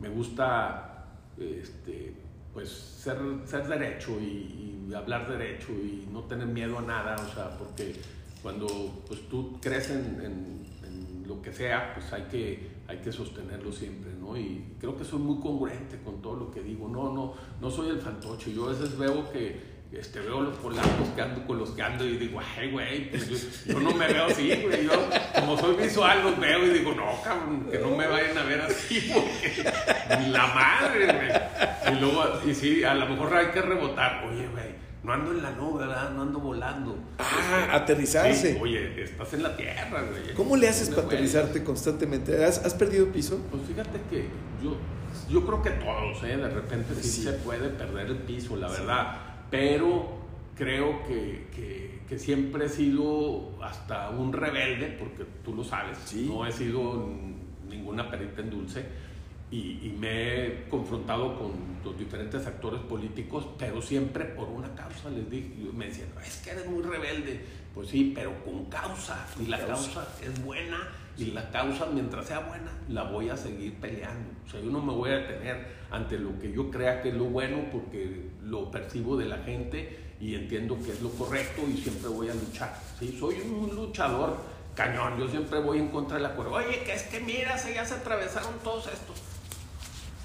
me 0.00 0.08
gusta 0.08 1.06
este, 1.36 2.14
pues 2.58 2.70
ser, 2.70 3.16
ser 3.46 3.68
derecho 3.68 4.18
y, 4.20 4.64
hablar 4.92 5.28
derecho 5.28 5.70
y 5.70 6.08
no 6.10 6.22
tener 6.22 6.46
miedo 6.46 6.78
a 6.78 6.82
nada, 6.82 7.14
o 7.14 7.34
sea, 7.34 7.56
porque 7.56 7.94
cuando 8.42 8.66
pues 9.06 9.28
tú 9.28 9.58
crees 9.60 9.90
en, 9.90 10.66
lo 11.26 11.40
que 11.42 11.52
sea, 11.52 11.92
pues 11.94 12.10
hay 12.12 12.22
que, 12.22 12.70
hay 12.88 12.96
que 12.96 13.12
sostenerlo 13.12 13.70
siempre, 13.70 14.10
¿no? 14.18 14.34
Y 14.36 14.74
creo 14.80 14.96
que 14.96 15.04
soy 15.04 15.18
muy 15.18 15.38
congruente 15.40 15.98
con 16.02 16.22
todo 16.22 16.36
lo 16.36 16.50
que 16.50 16.62
digo, 16.62 16.88
no, 16.88 17.12
no, 17.12 17.34
no 17.60 17.70
soy 17.70 17.90
el 17.90 18.00
fantoche, 18.00 18.52
yo 18.52 18.64
a 18.64 18.70
veces 18.70 18.98
veo 18.98 19.30
que 19.30 19.78
este, 19.92 20.20
veo 20.20 20.42
los 20.42 20.56
polacos 20.56 21.08
que 21.14 21.22
ando 21.22 21.46
con 21.46 21.58
los 21.58 21.70
que 21.70 21.82
ando 21.82 22.04
y 22.04 22.18
digo, 22.18 22.40
ay, 22.40 22.70
güey, 22.70 23.10
pues 23.10 23.64
yo, 23.66 23.80
no 23.80 23.92
me 23.92 24.06
veo 24.06 24.26
así, 24.26 24.48
güey. 24.62 24.84
Yo, 24.84 24.92
como 25.34 25.58
soy 25.58 25.76
visual, 25.76 26.22
los 26.22 26.38
veo 26.38 26.66
y 26.66 26.78
digo, 26.78 26.94
no, 26.94 27.22
cabrón, 27.22 27.68
que 27.70 27.78
no 27.78 27.96
me 27.96 28.06
vayan 28.06 28.36
a 28.36 28.42
ver 28.42 28.60
así, 28.60 29.10
porque 29.14 29.64
la 30.08 30.46
madre, 30.48 31.06
güey. 31.06 31.96
Y 31.96 32.00
luego, 32.00 32.24
y 32.46 32.54
sí, 32.54 32.84
a 32.84 32.94
lo 32.94 33.08
mejor 33.08 33.34
hay 33.34 33.46
que 33.48 33.62
rebotar, 33.62 34.24
oye, 34.24 34.48
güey, 34.48 34.78
no 35.02 35.12
ando 35.12 35.30
en 35.30 35.42
la 35.42 35.50
nube, 35.52 35.86
¿verdad? 35.86 36.10
No 36.10 36.22
ando 36.22 36.38
volando. 36.40 36.98
Ah, 37.18 37.68
aterrizarse. 37.72 38.58
oye, 38.60 39.02
estás 39.02 39.32
en 39.34 39.42
la 39.42 39.56
tierra, 39.56 40.02
güey. 40.02 40.34
¿Cómo 40.34 40.56
le 40.56 40.68
haces 40.68 40.90
para 40.90 41.06
aterrizarte 41.06 41.64
constantemente? 41.64 42.44
¿Has, 42.44 42.64
¿Has, 42.64 42.74
perdido 42.74 43.06
piso? 43.12 43.40
Pues 43.50 43.62
fíjate 43.66 44.00
que 44.10 44.28
yo, 44.62 44.76
yo 45.30 45.46
creo 45.46 45.62
que 45.62 45.70
todos, 45.70 46.22
¿eh? 46.24 46.36
De 46.36 46.48
repente 46.48 46.94
sí, 47.00 47.22
se 47.22 47.32
puede 47.32 47.68
perder 47.70 48.08
el 48.08 48.16
piso, 48.18 48.56
la 48.56 48.68
verdad 48.68 49.28
pero 49.50 50.18
creo 50.56 51.04
que, 51.06 51.46
que, 52.08 52.18
siempre 52.18 52.66
he 52.66 52.68
sido 52.68 53.62
hasta 53.62 54.10
un 54.10 54.32
rebelde, 54.32 54.96
porque 54.98 55.24
tú 55.44 55.54
lo 55.54 55.62
sabes, 55.62 55.98
no 56.14 56.46
he 56.46 56.52
sido 56.52 57.08
ninguna 57.68 58.10
perita 58.10 58.40
en 58.40 58.50
dulce, 58.50 58.84
y, 59.50 59.94
me 59.98 60.46
he 60.46 60.68
confrontado 60.68 61.38
con 61.38 61.52
los 61.84 61.98
diferentes 61.98 62.46
actores 62.46 62.80
políticos, 62.82 63.46
pero 63.58 63.80
siempre 63.80 64.24
por 64.24 64.48
una 64.48 64.74
causa. 64.74 65.08
Les 65.10 65.28
dije, 65.30 65.50
me 65.74 65.86
decían, 65.86 66.08
es 66.24 66.36
que 66.38 66.50
eres 66.50 66.66
muy 66.66 66.82
rebelde. 66.82 67.40
Pues 67.74 67.88
sí, 67.88 68.12
pero 68.14 68.32
con 68.44 68.66
causa. 68.66 69.26
Y 69.40 69.46
la 69.46 69.64
causa, 69.64 70.06
es 70.22 70.44
buena 70.44 70.88
y 71.16 71.32
la 71.32 71.50
causa, 71.50 71.86
mientras 71.86 72.26
sea 72.26 72.40
buena, 72.40 72.70
la 72.88 73.04
voy 73.04 73.28
a 73.28 73.36
seguir 73.36 73.74
peleando. 73.74 74.30
O 74.46 74.50
sea, 74.50 74.60
yo 74.60 74.70
no 74.70 74.80
me 74.80 74.92
voy 74.92 75.10
a 75.10 75.18
detener 75.18 75.66
ante 75.90 76.18
lo 76.18 76.38
que 76.38 76.52
yo 76.52 76.70
crea 76.70 77.02
que 77.02 77.08
es 77.08 77.14
lo 77.14 77.24
bueno 77.24 77.64
porque 77.72 78.30
lo 78.42 78.70
percibo 78.70 79.16
de 79.16 79.26
la 79.26 79.38
gente 79.38 79.98
y 80.20 80.34
entiendo 80.34 80.78
que 80.84 80.92
es 80.92 81.00
lo 81.00 81.10
correcto 81.10 81.62
y 81.68 81.76
siempre 81.76 82.08
voy 82.08 82.28
a 82.28 82.34
luchar. 82.34 82.78
¿sí? 82.98 83.16
Soy 83.18 83.36
un 83.40 83.74
luchador 83.74 84.36
cañón, 84.74 85.18
yo 85.18 85.28
siempre 85.28 85.58
voy 85.58 85.78
en 85.78 85.88
contra 85.88 86.18
de 86.18 86.22
la 86.22 86.34
cuerda. 86.34 86.52
Oye, 86.52 86.84
que 86.84 86.92
es 86.92 87.02
que 87.04 87.18
mira, 87.20 87.56
ya 87.56 87.84
se 87.84 87.94
atravesaron 87.94 88.54
todos 88.62 88.86
estos. 88.86 89.27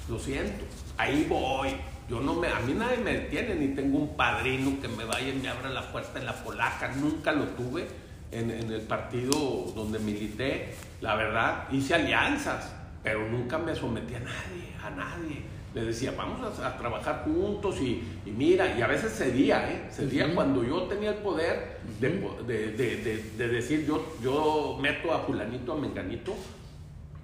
Lo 0.09 0.19
siento, 0.19 0.65
ahí 0.97 1.25
voy. 1.29 1.69
Yo 2.09 2.19
no 2.19 2.33
me, 2.33 2.49
a 2.49 2.59
mí 2.59 2.73
nadie 2.73 2.97
me 2.97 3.13
detiene, 3.13 3.55
ni 3.55 3.69
tengo 3.69 3.97
un 3.97 4.17
padrino 4.17 4.79
que 4.81 4.89
me 4.89 5.05
vaya 5.05 5.29
y 5.29 5.39
me 5.39 5.47
abra 5.47 5.69
la 5.69 5.91
puerta 5.91 6.19
en 6.19 6.25
la 6.25 6.33
polaca. 6.43 6.89
Nunca 6.95 7.31
lo 7.31 7.45
tuve 7.49 7.87
en, 8.31 8.51
en 8.51 8.71
el 8.71 8.81
partido 8.81 9.31
donde 9.73 9.99
milité. 9.99 10.75
La 10.99 11.15
verdad, 11.15 11.69
hice 11.71 11.95
alianzas, 11.95 12.73
pero 13.01 13.29
nunca 13.29 13.57
me 13.57 13.73
sometí 13.73 14.15
a 14.15 14.19
nadie, 14.19 14.73
a 14.83 14.89
nadie. 14.89 15.41
Le 15.73 15.85
decía, 15.85 16.13
vamos 16.15 16.59
a, 16.59 16.77
trabajar 16.77 17.23
juntos 17.25 17.81
y, 17.81 18.03
y, 18.25 18.31
mira, 18.31 18.77
y 18.77 18.81
a 18.81 18.87
veces 18.87 19.11
cedía, 19.17 19.71
¿eh? 19.71 19.87
Cedía 19.89 20.33
cuando 20.35 20.63
yo 20.63 20.83
tenía 20.83 21.11
el 21.11 21.17
poder 21.17 21.79
de, 21.99 22.09
de, 22.45 22.71
de, 22.73 23.23
de, 23.37 23.47
decir, 23.47 23.85
yo, 23.87 24.15
yo 24.21 24.77
meto 24.79 25.11
a 25.11 25.21
fulanito, 25.21 25.73
a 25.73 25.77
menganito, 25.77 26.35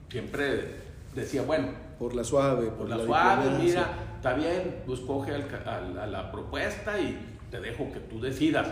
siempre 0.10 0.78
decía, 1.14 1.44
bueno, 1.44 1.68
por 2.00 2.16
la 2.16 2.24
suave, 2.24 2.68
por, 2.68 2.90
la, 2.90 2.98
suave, 2.98 3.50
mira, 3.62 3.90
está 4.16 4.34
bien, 4.34 4.84
pues 4.86 5.02
coge 5.02 5.34
a 5.34 6.08
la 6.08 6.32
propuesta 6.32 6.98
y 7.00 7.20
te 7.52 7.60
dejo 7.60 7.92
que 7.92 8.00
tú 8.00 8.22
decidas, 8.22 8.68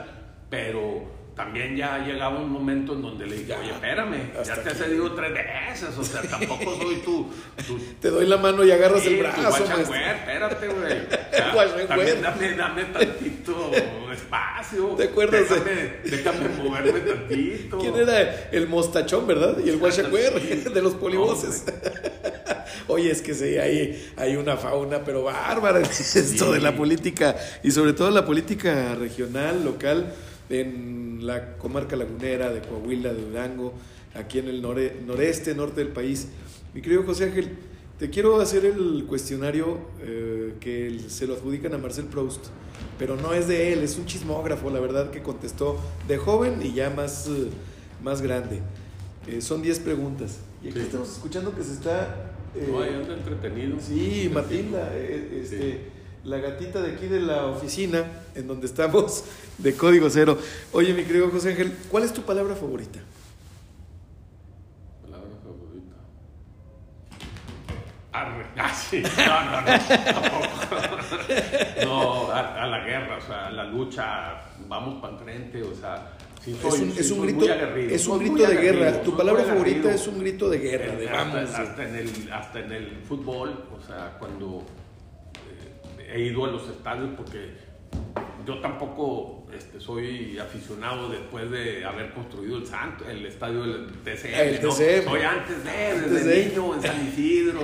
pero 0.49 1.17
también 1.37 1.77
ya 1.77 1.99
llegaba 1.99 2.39
un 2.39 2.51
momento 2.51 2.93
en 2.93 3.03
donde 3.03 3.27
le 3.27 3.37
dije, 3.37 3.53
oye, 3.53 3.69
espérame, 3.69 4.33
ya 4.43 4.55
te 4.55 4.71
he 4.71 4.73
cedido 4.73 5.13
tres 5.13 5.31
veces, 5.31 5.95
o 5.95 6.03
sea, 6.03 6.23
tampoco 6.23 6.75
soy 6.81 6.95
tú. 7.05 7.29
te 8.01 8.09
doy 8.09 8.25
la 8.25 8.37
mano 8.37 8.65
y 8.65 8.71
agarras 8.71 9.05
el 9.05 9.17
brazo. 9.17 9.63
espérate, 9.63 10.67
güey. 10.67 11.87
también 11.87 12.21
dame, 12.23 12.53
dame 12.55 12.85
tantito 12.85 13.71
espacio. 14.11 14.85
¿Te 14.97 15.03
acuerdas? 15.03 15.47
Déjame, 15.47 15.99
déjame 16.03 16.49
moverme 16.63 16.99
tantito. 17.01 17.77
¿Quién 17.77 17.95
era 17.95 18.49
el 18.51 18.67
mostachón, 18.67 19.27
verdad? 19.27 19.57
Y 19.63 19.69
el 19.69 19.77
guachacuer 19.77 20.33
de 20.73 20.81
los 20.81 20.95
polivoces. 20.95 21.65
Oye, 22.87 23.11
es 23.11 23.21
que 23.21 23.33
sí, 23.33 23.57
hay, 23.57 24.11
hay 24.15 24.35
una 24.37 24.55
fauna, 24.55 25.03
pero 25.03 25.23
bárbara 25.23 25.79
esto 25.81 26.51
de 26.51 26.59
la 26.59 26.75
política, 26.75 27.35
y 27.63 27.71
sobre 27.71 27.93
todo 27.93 28.09
la 28.11 28.25
política 28.25 28.95
regional, 28.95 29.63
local, 29.65 30.13
en 30.49 31.19
la 31.27 31.57
comarca 31.57 31.95
lagunera 31.95 32.51
de 32.51 32.61
Coahuila, 32.61 33.13
de 33.13 33.21
Durango, 33.21 33.73
aquí 34.15 34.39
en 34.39 34.47
el 34.47 34.61
noreste, 34.61 35.53
norte 35.53 35.83
del 35.83 35.91
país. 35.91 36.29
Mi 36.73 36.81
querido 36.81 37.03
José 37.03 37.25
Ángel, 37.25 37.57
te 37.99 38.09
quiero 38.09 38.39
hacer 38.39 38.63
el 38.65 39.05
cuestionario 39.07 39.79
eh, 40.01 40.53
que 40.59 40.99
se 41.07 41.27
lo 41.27 41.33
adjudican 41.33 41.73
a 41.73 41.77
Marcel 41.77 42.05
Proust, 42.05 42.45
pero 42.97 43.15
no 43.15 43.33
es 43.33 43.47
de 43.47 43.73
él, 43.73 43.83
es 43.83 43.97
un 43.97 44.05
chismógrafo, 44.05 44.69
la 44.69 44.79
verdad, 44.79 45.09
que 45.09 45.21
contestó 45.21 45.77
de 46.07 46.17
joven 46.17 46.59
y 46.63 46.73
ya 46.73 46.89
más, 46.89 47.27
eh, 47.27 47.49
más 48.03 48.21
grande. 48.21 48.61
Eh, 49.27 49.41
son 49.41 49.61
10 49.61 49.79
preguntas. 49.79 50.37
Y 50.63 50.69
aquí 50.69 50.79
estamos 50.79 51.11
escuchando 51.11 51.53
que 51.53 51.63
se 51.63 51.73
está 51.73 52.36
eh, 52.59 52.67
no, 52.71 52.81
anda 52.81 53.13
entretenido. 53.13 53.79
Sí, 53.79 54.29
Matilda, 54.33 54.89
eh, 54.93 55.39
este, 55.41 55.91
la 56.23 56.37
gatita 56.37 56.81
de 56.81 56.93
aquí 56.93 57.07
de 57.07 57.19
la 57.19 57.45
oficina, 57.45 58.05
en 58.35 58.47
donde 58.47 58.67
estamos, 58.67 59.23
de 59.57 59.75
Código 59.75 60.09
Cero. 60.09 60.37
Oye, 60.71 60.93
mi 60.93 61.03
querido 61.03 61.29
José 61.29 61.51
Ángel, 61.51 61.73
¿cuál 61.89 62.03
es 62.03 62.13
tu 62.13 62.21
palabra 62.21 62.55
favorita? 62.55 62.99
Palabra 65.03 65.31
favorita. 65.43 65.95
Arre. 68.11 68.47
Ah, 68.59 68.73
sí. 68.73 69.03
No, 69.03 69.45
no, 69.45 69.61
no, 69.61 69.67
tampoco. 69.67 70.47
No, 71.83 72.31
a, 72.31 72.63
a, 72.63 72.67
la 72.67 72.79
guerra, 72.83 73.17
o 73.17 73.21
sea, 73.21 73.47
a 73.47 73.51
la 73.51 73.63
lucha, 73.65 74.41
vamos 74.67 74.99
para 74.99 75.13
enfrente, 75.13 75.61
o 75.61 75.75
sea 75.75 76.17
es 76.47 77.11
un, 77.11 77.21
grito, 77.23 77.45
es 77.77 78.07
un 78.07 78.19
grito 78.19 78.47
de 78.47 78.55
guerra. 78.55 79.01
Tu 79.01 79.15
palabra 79.15 79.43
favorita 79.43 79.93
es 79.93 80.07
un 80.07 80.19
grito 80.19 80.49
de 80.49 80.59
guerra, 80.59 80.95
de 80.95 81.05
vamos. 81.05 81.49
Hasta, 81.53 81.89
en 81.89 81.95
el, 81.95 82.31
hasta 82.31 82.59
en 82.59 82.71
el 82.71 82.97
fútbol, 83.07 83.65
o 83.75 83.85
sea, 83.85 84.15
cuando 84.17 84.63
eh, 85.99 86.13
he 86.13 86.21
ido 86.21 86.45
a 86.45 86.51
los 86.51 86.69
estadios, 86.69 87.09
porque 87.17 87.51
yo 88.45 88.59
tampoco 88.59 89.45
este, 89.53 89.81
soy 89.81 90.39
aficionado 90.39 91.09
después 91.09 91.51
de 91.51 91.83
haber 91.83 92.13
construido 92.13 92.57
el 92.57 92.65
Santo, 92.65 93.03
el 93.09 93.25
estadio 93.25 93.63
del 93.63 93.87
TCM. 94.03 94.63
¿no? 94.63 94.71
Soy 94.71 95.21
antes 95.21 95.63
de, 95.65 96.09
desde 96.09 96.49
niño 96.49 96.75
en 96.75 96.81
San 96.81 97.07
Isidro, 97.07 97.61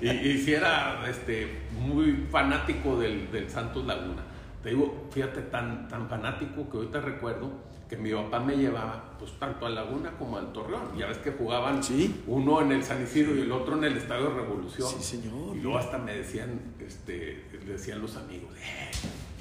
y, 0.00 0.10
y, 0.10 0.38
si 0.38 0.52
era 0.52 1.08
este, 1.08 1.46
muy 1.80 2.26
fanático 2.30 2.98
del, 2.98 3.30
del 3.30 3.48
Santos 3.48 3.86
Laguna. 3.86 4.35
Te 4.66 4.70
digo, 4.70 5.06
fíjate, 5.12 5.42
tan, 5.42 5.86
tan 5.86 6.08
fanático 6.08 6.68
que 6.68 6.78
ahorita 6.78 7.00
recuerdo 7.00 7.52
que 7.88 7.96
mi 7.96 8.12
papá 8.12 8.40
me 8.40 8.56
llevaba 8.56 9.16
pues 9.16 9.30
tanto 9.38 9.64
a 9.64 9.70
Laguna 9.70 10.10
como 10.18 10.38
al 10.38 10.52
Torreón. 10.52 10.98
Ya 10.98 11.06
ves 11.06 11.18
que 11.18 11.30
jugaban 11.30 11.80
uno 12.26 12.60
en 12.60 12.72
el 12.72 12.82
San 12.82 13.00
Isidro 13.00 13.36
y 13.36 13.42
el 13.42 13.52
otro 13.52 13.78
en 13.78 13.84
el 13.84 13.96
Estadio 13.96 14.28
Revolución. 14.30 14.88
Sí, 14.88 15.04
señor. 15.04 15.56
Y 15.56 15.60
luego 15.60 15.78
hasta 15.78 15.98
me 15.98 16.16
decían, 16.16 16.74
este, 16.80 17.44
decían 17.64 18.02
los 18.02 18.16
amigos, 18.16 18.50
eh, 18.56 18.90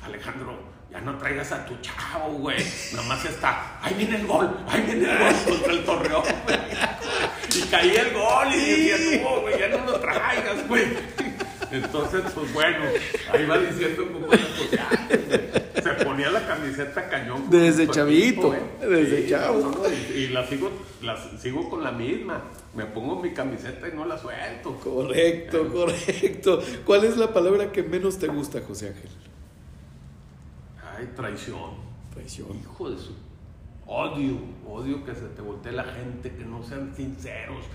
Alejandro, 0.03 0.59
ya 0.91 1.01
no 1.01 1.17
traigas 1.17 1.51
a 1.53 1.65
tu 1.65 1.75
chavo, 1.81 2.33
güey. 2.33 2.63
Nada 2.93 3.07
más 3.07 3.25
está, 3.25 3.79
ahí 3.81 3.95
viene 3.95 4.17
el 4.17 4.27
gol, 4.27 4.55
ahí 4.67 4.83
viene 4.83 5.11
el 5.11 5.17
gol 5.17 5.33
contra 5.49 5.73
el 5.73 5.85
Torreón, 5.85 6.23
Y 7.51 7.61
caía 7.63 8.01
el 8.03 8.13
gol 8.13 8.53
y 8.53 8.59
decía, 8.59 9.23
no, 9.23 9.41
güey, 9.41 9.57
ya 9.59 9.69
no 9.69 9.85
lo 9.91 9.99
traigas, 9.99 10.67
güey. 10.67 10.85
Entonces, 11.75 12.21
pues 12.33 12.53
bueno, 12.53 12.85
ahí 13.31 13.45
va 13.45 13.57
diciendo 13.57 14.07
como 14.11 14.27
se 15.85 16.03
ponía 16.03 16.31
la 16.31 16.47
camiseta 16.47 17.07
cañón. 17.09 17.49
Desde 17.49 17.87
chavito, 17.87 18.53
¿eh? 18.53 18.61
desde 18.81 19.27
chavo. 19.29 19.71
y, 20.15 20.27
la, 20.29 20.47
sigo, 20.47 20.71
la 21.01 21.15
sigo 21.37 21.69
con 21.69 21.83
la 21.83 21.91
misma. 21.91 22.43
Me 22.73 22.85
pongo 22.85 23.21
mi 23.21 23.33
camiseta 23.33 23.87
y 23.87 23.93
no 23.93 24.05
la 24.05 24.17
suelto. 24.17 24.75
Correcto, 24.77 25.67
correcto. 25.71 26.61
¿Cuál 26.85 27.03
es 27.03 27.17
la 27.17 27.33
palabra 27.33 27.71
que 27.71 27.83
menos 27.83 28.17
te 28.17 28.27
gusta, 28.27 28.61
José 28.67 28.89
Ángel? 28.89 29.11
Ay, 30.97 31.09
traición. 31.15 31.71
Traición. 32.13 32.57
Hijo 32.57 32.89
de 32.89 32.97
su. 32.97 33.13
Odio, 33.85 34.39
odio 34.67 35.05
que 35.05 35.13
se 35.13 35.27
te 35.35 35.43
voltee 35.43 35.71
la 35.71 35.83
gente, 35.83 36.31
que 36.31 36.43
no 36.43 36.63
sean 36.63 36.95
sinceros, 36.95 37.65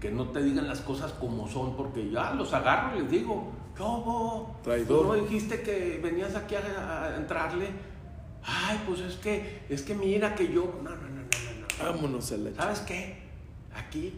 que 0.00 0.10
no 0.10 0.28
te 0.28 0.42
digan 0.42 0.68
las 0.68 0.80
cosas 0.80 1.12
como 1.12 1.48
son, 1.48 1.76
porque 1.76 2.10
ya 2.10 2.32
los 2.34 2.52
agarro 2.52 2.96
y 2.96 3.02
les 3.02 3.10
digo, 3.10 3.52
¿Cómo? 3.78 4.58
Traidor. 4.64 5.06
¿No 5.06 5.14
dijiste 5.14 5.62
que 5.62 6.00
venías 6.02 6.34
aquí 6.34 6.56
a, 6.56 7.14
entrarle? 7.16 7.68
Ay, 8.42 8.80
pues 8.84 9.00
es 9.00 9.14
que, 9.14 9.62
es 9.68 9.82
que 9.82 9.94
mira 9.94 10.34
que 10.34 10.52
yo. 10.52 10.80
No, 10.82 10.90
no, 10.90 10.96
no, 10.96 11.08
no, 11.08 11.20
no. 11.20 11.92
Vámonos 11.92 12.32
a 12.32 12.36
la 12.38 12.52
¿Sabes 12.54 12.80
qué? 12.80 13.22
Aquí, 13.72 14.14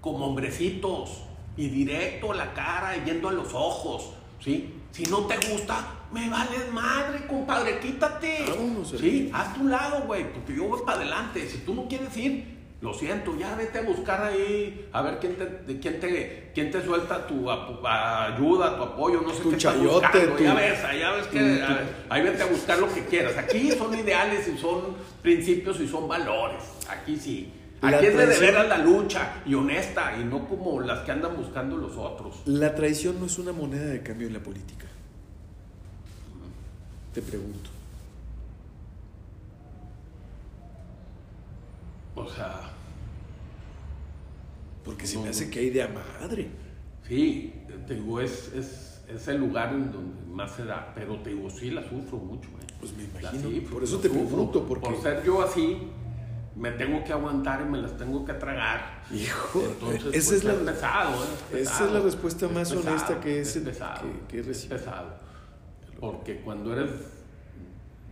como 0.00 0.26
hombrecitos, 0.26 1.22
y 1.56 1.68
directo 1.68 2.32
a 2.32 2.34
la 2.34 2.52
cara, 2.54 2.96
y 2.96 3.04
yendo 3.04 3.28
a 3.28 3.32
los 3.32 3.54
ojos, 3.54 4.14
¿sí? 4.40 4.74
Si 4.90 5.04
no 5.04 5.26
te 5.26 5.36
gusta, 5.48 6.06
me 6.12 6.28
vales 6.28 6.72
madre, 6.72 7.24
compadre, 7.28 7.78
quítate. 7.78 8.46
Vámonos 8.48 8.90
Sí, 8.98 9.30
haz 9.32 9.54
tu 9.54 9.68
lado, 9.68 10.06
güey, 10.06 10.32
porque 10.32 10.56
yo 10.56 10.66
voy 10.66 10.80
para 10.84 10.98
adelante. 10.98 11.48
Si 11.48 11.58
tú 11.58 11.72
no 11.72 11.86
quieres 11.86 12.16
ir, 12.16 12.53
lo 12.84 12.92
siento, 12.92 13.34
ya 13.38 13.54
vete 13.54 13.78
a 13.78 13.82
buscar 13.82 14.22
ahí, 14.22 14.90
a 14.92 15.00
ver 15.00 15.18
quién 15.18 15.36
te, 15.36 15.78
quién 15.78 15.98
te, 15.98 16.50
quién 16.54 16.70
te 16.70 16.84
suelta 16.84 17.26
tu 17.26 17.50
ayuda, 17.50 18.76
tu 18.76 18.82
apoyo, 18.82 19.22
no 19.22 19.32
sé 19.32 19.42
tu 19.42 19.52
qué 19.52 19.56
chayote, 19.56 20.26
tu, 20.26 20.44
ya 20.44 20.52
ves, 20.52 20.82
ya 21.00 21.12
ves 21.12 21.26
que 21.28 21.64
ahí 22.10 22.22
vete 22.22 22.42
a 22.42 22.46
buscar 22.46 22.78
lo 22.78 22.92
que 22.92 23.06
quieras. 23.06 23.38
Aquí 23.38 23.70
son 23.70 23.98
ideales 23.98 24.46
y 24.48 24.58
son 24.58 24.96
principios 25.22 25.80
y 25.80 25.88
son 25.88 26.06
valores. 26.06 26.62
Aquí 26.86 27.16
sí. 27.16 27.50
Aquí 27.80 28.04
es 28.04 28.16
de 28.18 28.26
deber 28.26 28.66
la 28.66 28.76
lucha 28.76 29.36
y 29.46 29.54
honesta 29.54 30.18
y 30.20 30.24
no 30.24 30.46
como 30.46 30.78
las 30.82 31.06
que 31.06 31.12
andan 31.12 31.38
buscando 31.38 31.78
los 31.78 31.96
otros. 31.96 32.42
La 32.44 32.74
traición 32.74 33.18
no 33.18 33.24
es 33.24 33.38
una 33.38 33.52
moneda 33.52 33.86
de 33.86 34.02
cambio 34.02 34.26
en 34.26 34.34
la 34.34 34.40
política. 34.40 34.84
Te 37.14 37.22
pregunto. 37.22 37.70
O 42.14 42.28
sea, 42.28 42.73
porque 44.84 45.06
se 45.06 45.18
me 45.18 45.28
hace 45.30 45.50
que 45.50 45.60
hay 45.60 45.70
de 45.70 45.82
a 45.82 45.88
madre. 45.88 46.48
Sí, 47.08 47.52
te 47.86 47.94
digo, 47.94 48.20
es, 48.20 48.52
es, 48.54 49.28
el 49.28 49.38
lugar 49.38 49.72
en 49.72 49.92
donde 49.92 50.24
más 50.26 50.52
se 50.52 50.64
da, 50.64 50.92
pero 50.94 51.16
te 51.20 51.30
digo, 51.30 51.48
sí 51.50 51.70
la 51.70 51.82
sufro 51.88 52.18
mucho. 52.18 52.48
¿eh? 52.50 52.66
Pues 52.80 52.92
me 52.96 53.04
imagino, 53.04 53.70
por 53.70 53.82
eso 53.84 53.98
te 53.98 54.08
pregunto. 54.10 54.64
Por 54.66 55.02
ser 55.02 55.22
yo 55.24 55.42
así, 55.42 55.78
me 56.56 56.70
tengo 56.72 57.02
que 57.04 57.12
aguantar 57.12 57.62
y 57.66 57.70
me 57.70 57.78
las 57.78 57.96
tengo 57.96 58.24
que 58.24 58.32
tragar. 58.34 59.02
Hijo, 59.12 59.62
Entonces, 59.64 60.14
esa 60.14 60.30
pues, 60.30 60.32
es 60.32 60.44
la- 60.44 60.52
es 60.52 60.58
pesado, 60.58 61.14
¿eh? 61.24 61.26
Es 61.52 61.60
esa 61.62 61.86
es 61.86 61.92
la 61.92 62.00
respuesta 62.00 62.48
más 62.48 62.70
pesado, 62.72 62.88
honesta 62.90 63.20
que 63.20 63.40
es 63.40 63.56
el- 63.56 63.62
pesado, 63.64 64.02
que- 64.28 64.40
es 64.40 64.64
pesado. 64.66 65.14
Porque 66.00 66.40
cuando 66.40 66.72
eres 66.72 66.90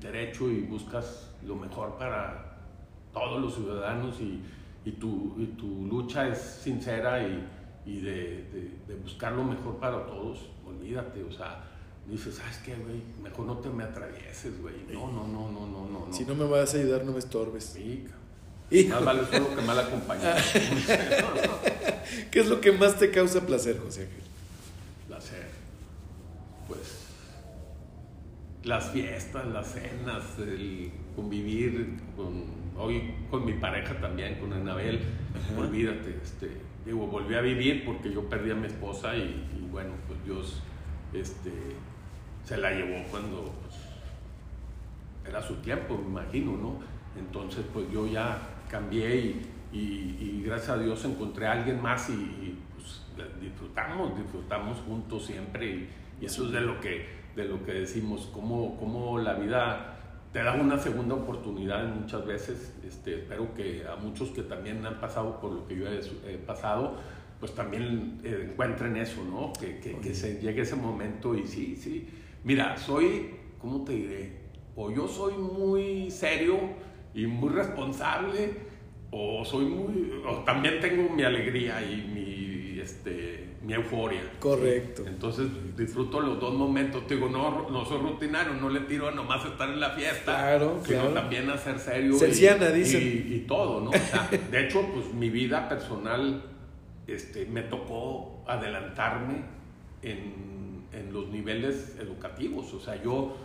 derecho 0.00 0.50
y 0.50 0.60
buscas 0.62 1.28
lo 1.46 1.56
mejor 1.56 1.96
para 1.96 2.56
todos 3.12 3.40
los 3.40 3.54
ciudadanos 3.54 4.20
y, 4.20 4.42
y 4.84 4.92
tu, 4.92 5.34
y 5.38 5.46
tu 5.56 5.86
lucha 5.86 6.28
es 6.28 6.38
sincera 6.38 7.22
y, 7.22 7.44
y 7.86 8.00
de, 8.00 8.12
de- 8.52 8.70
de 8.88 8.94
buscar 9.02 9.32
lo 9.32 9.44
mejor 9.44 9.76
para 9.78 10.06
todos, 10.06 10.38
olvídate, 10.66 11.22
o 11.22 11.30
sea, 11.32 11.64
dices, 12.08 12.34
¿sabes 12.34 12.58
qué, 12.64 12.74
güey? 12.74 13.00
Mejor 13.22 13.46
no 13.46 13.58
te 13.58 13.68
me 13.68 13.84
atravieses, 13.84 14.60
güey. 14.60 14.74
No, 14.92 15.10
no, 15.12 15.26
no, 15.28 15.50
no, 15.50 15.66
no, 15.66 15.88
no. 15.88 16.06
no. 16.06 16.12
Si 16.12 16.24
no 16.24 16.34
me 16.34 16.44
vas 16.44 16.74
a 16.74 16.78
ayudar, 16.78 17.04
no 17.04 17.12
me 17.12 17.18
estorbes. 17.20 17.64
Sí, 17.64 18.04
cabrón. 18.04 18.22
Hijo, 18.70 18.88
Más 18.94 19.04
vale 19.04 19.22
solo 19.30 19.54
que 19.54 19.62
mal 19.62 19.78
acompañado. 19.78 20.40
¿Qué 22.30 22.40
es 22.40 22.46
lo 22.48 22.60
que 22.60 22.72
más 22.72 22.98
te 22.98 23.10
causa 23.10 23.44
placer, 23.46 23.78
José 23.78 24.02
Ángel? 24.02 24.22
placer. 25.08 25.46
Pues 26.66 26.98
las 28.64 28.90
fiestas, 28.90 29.46
las 29.48 29.72
cenas, 29.72 30.22
el 30.38 30.90
convivir 31.16 31.98
con 32.16 32.44
hoy 32.78 33.14
con 33.30 33.44
mi 33.44 33.54
pareja 33.54 33.94
también, 34.00 34.36
con 34.40 34.52
Anabel, 34.52 35.00
olvídate, 35.58 36.18
este, 36.22 36.50
digo, 36.84 37.06
volví 37.06 37.34
a 37.34 37.40
vivir 37.40 37.84
porque 37.84 38.12
yo 38.12 38.28
perdí 38.28 38.50
a 38.50 38.54
mi 38.54 38.66
esposa 38.66 39.16
y, 39.16 39.20
y 39.58 39.68
bueno, 39.70 39.90
pues 40.06 40.24
Dios 40.24 40.62
este, 41.12 41.50
se 42.44 42.56
la 42.56 42.70
llevó 42.72 43.02
cuando 43.10 43.52
pues, 43.62 43.76
era 45.28 45.40
su 45.42 45.56
tiempo, 45.56 45.96
me 45.98 46.20
imagino, 46.22 46.52
¿no? 46.56 46.76
Entonces, 47.18 47.64
pues 47.72 47.86
yo 47.92 48.06
ya 48.06 48.38
cambié 48.68 49.16
y, 49.16 49.42
y- 49.72 50.16
y 50.20 50.42
gracias 50.44 50.70
a 50.70 50.78
Dios 50.78 51.04
encontré 51.04 51.46
a 51.46 51.52
alguien 51.52 51.80
más 51.80 52.08
y, 52.10 52.12
y, 52.14 52.58
pues, 52.74 53.02
disfrutamos, 53.40 54.16
disfrutamos 54.16 54.78
juntos 54.80 55.26
siempre 55.26 55.66
y, 55.66 55.88
y 56.20 56.24
eso 56.26 56.46
es 56.46 56.52
de 56.52 56.60
lo 56.62 56.80
que, 56.80 57.06
de 57.36 57.44
lo 57.44 57.62
que 57.64 57.72
decimos, 57.72 58.28
cómo, 58.32 58.76
cómo 58.78 59.18
la 59.18 59.34
vida 59.34 60.11
te 60.32 60.42
da 60.42 60.54
una 60.54 60.78
segunda 60.78 61.14
oportunidad 61.14 61.86
muchas 61.94 62.24
veces. 62.26 62.74
Este, 62.86 63.16
espero 63.16 63.54
que 63.54 63.84
a 63.86 63.96
muchos 63.96 64.30
que 64.30 64.42
también 64.42 64.84
han 64.86 64.98
pasado 65.00 65.40
por 65.40 65.52
lo 65.52 65.66
que 65.66 65.76
yo 65.76 65.86
he, 65.86 66.00
he 66.32 66.38
pasado, 66.38 66.96
pues 67.38 67.54
también 67.54 68.20
eh, 68.24 68.48
encuentren 68.50 68.96
eso, 68.96 69.22
¿no? 69.24 69.52
Que, 69.52 69.78
que, 69.78 69.98
que 69.98 70.14
se 70.14 70.40
llegue 70.40 70.62
ese 70.62 70.76
momento 70.76 71.34
y 71.34 71.46
sí, 71.46 71.76
sí. 71.76 72.08
Mira, 72.44 72.76
soy, 72.76 73.30
¿cómo 73.58 73.84
te 73.84 73.92
diré? 73.92 74.42
O 74.74 74.90
yo 74.90 75.06
soy 75.06 75.34
muy 75.34 76.10
serio 76.10 76.58
y 77.14 77.26
muy 77.26 77.50
responsable, 77.50 78.54
o 79.10 79.44
soy 79.44 79.66
muy, 79.66 80.22
o 80.26 80.38
también 80.44 80.80
tengo 80.80 81.14
mi 81.14 81.22
alegría 81.22 81.82
y 81.82 82.10
mi, 82.14 82.80
este, 82.80 83.48
mi 83.64 83.74
euforia. 83.74 84.20
Correcto. 84.40 85.04
Entonces 85.06 85.46
disfruto 85.76 86.20
los 86.20 86.40
dos 86.40 86.52
momentos. 86.54 87.06
Te 87.06 87.14
digo, 87.14 87.28
no, 87.28 87.70
no 87.70 87.84
soy 87.84 87.98
rutinario, 88.00 88.54
no 88.54 88.68
le 88.68 88.80
tiro 88.80 89.08
a 89.08 89.12
nomás 89.12 89.44
estar 89.44 89.68
en 89.68 89.78
la 89.80 89.90
fiesta. 89.90 90.36
Claro, 90.36 90.80
sino 90.84 90.98
claro. 91.00 91.14
también 91.14 91.48
a 91.50 91.56
ser 91.56 91.78
serio. 91.78 92.14
y- 92.16 92.18
Serciana, 92.18 92.70
y, 92.70 92.72
dicen. 92.72 93.26
Y, 93.30 93.38
todo, 93.46 93.80
¿no? 93.80 93.90
O 93.90 93.92
sea, 93.92 94.28
de 94.50 94.64
hecho, 94.66 94.84
pues 94.92 95.12
mi 95.14 95.30
vida 95.30 95.68
personal 95.68 96.42
este, 97.06 97.46
me 97.46 97.62
tocó 97.62 98.42
adelantarme 98.48 99.42
en, 100.02 100.86
en 100.92 101.12
los 101.12 101.28
niveles 101.28 101.96
educativos. 102.00 102.72
O 102.74 102.80
sea, 102.80 103.00
yo 103.02 103.36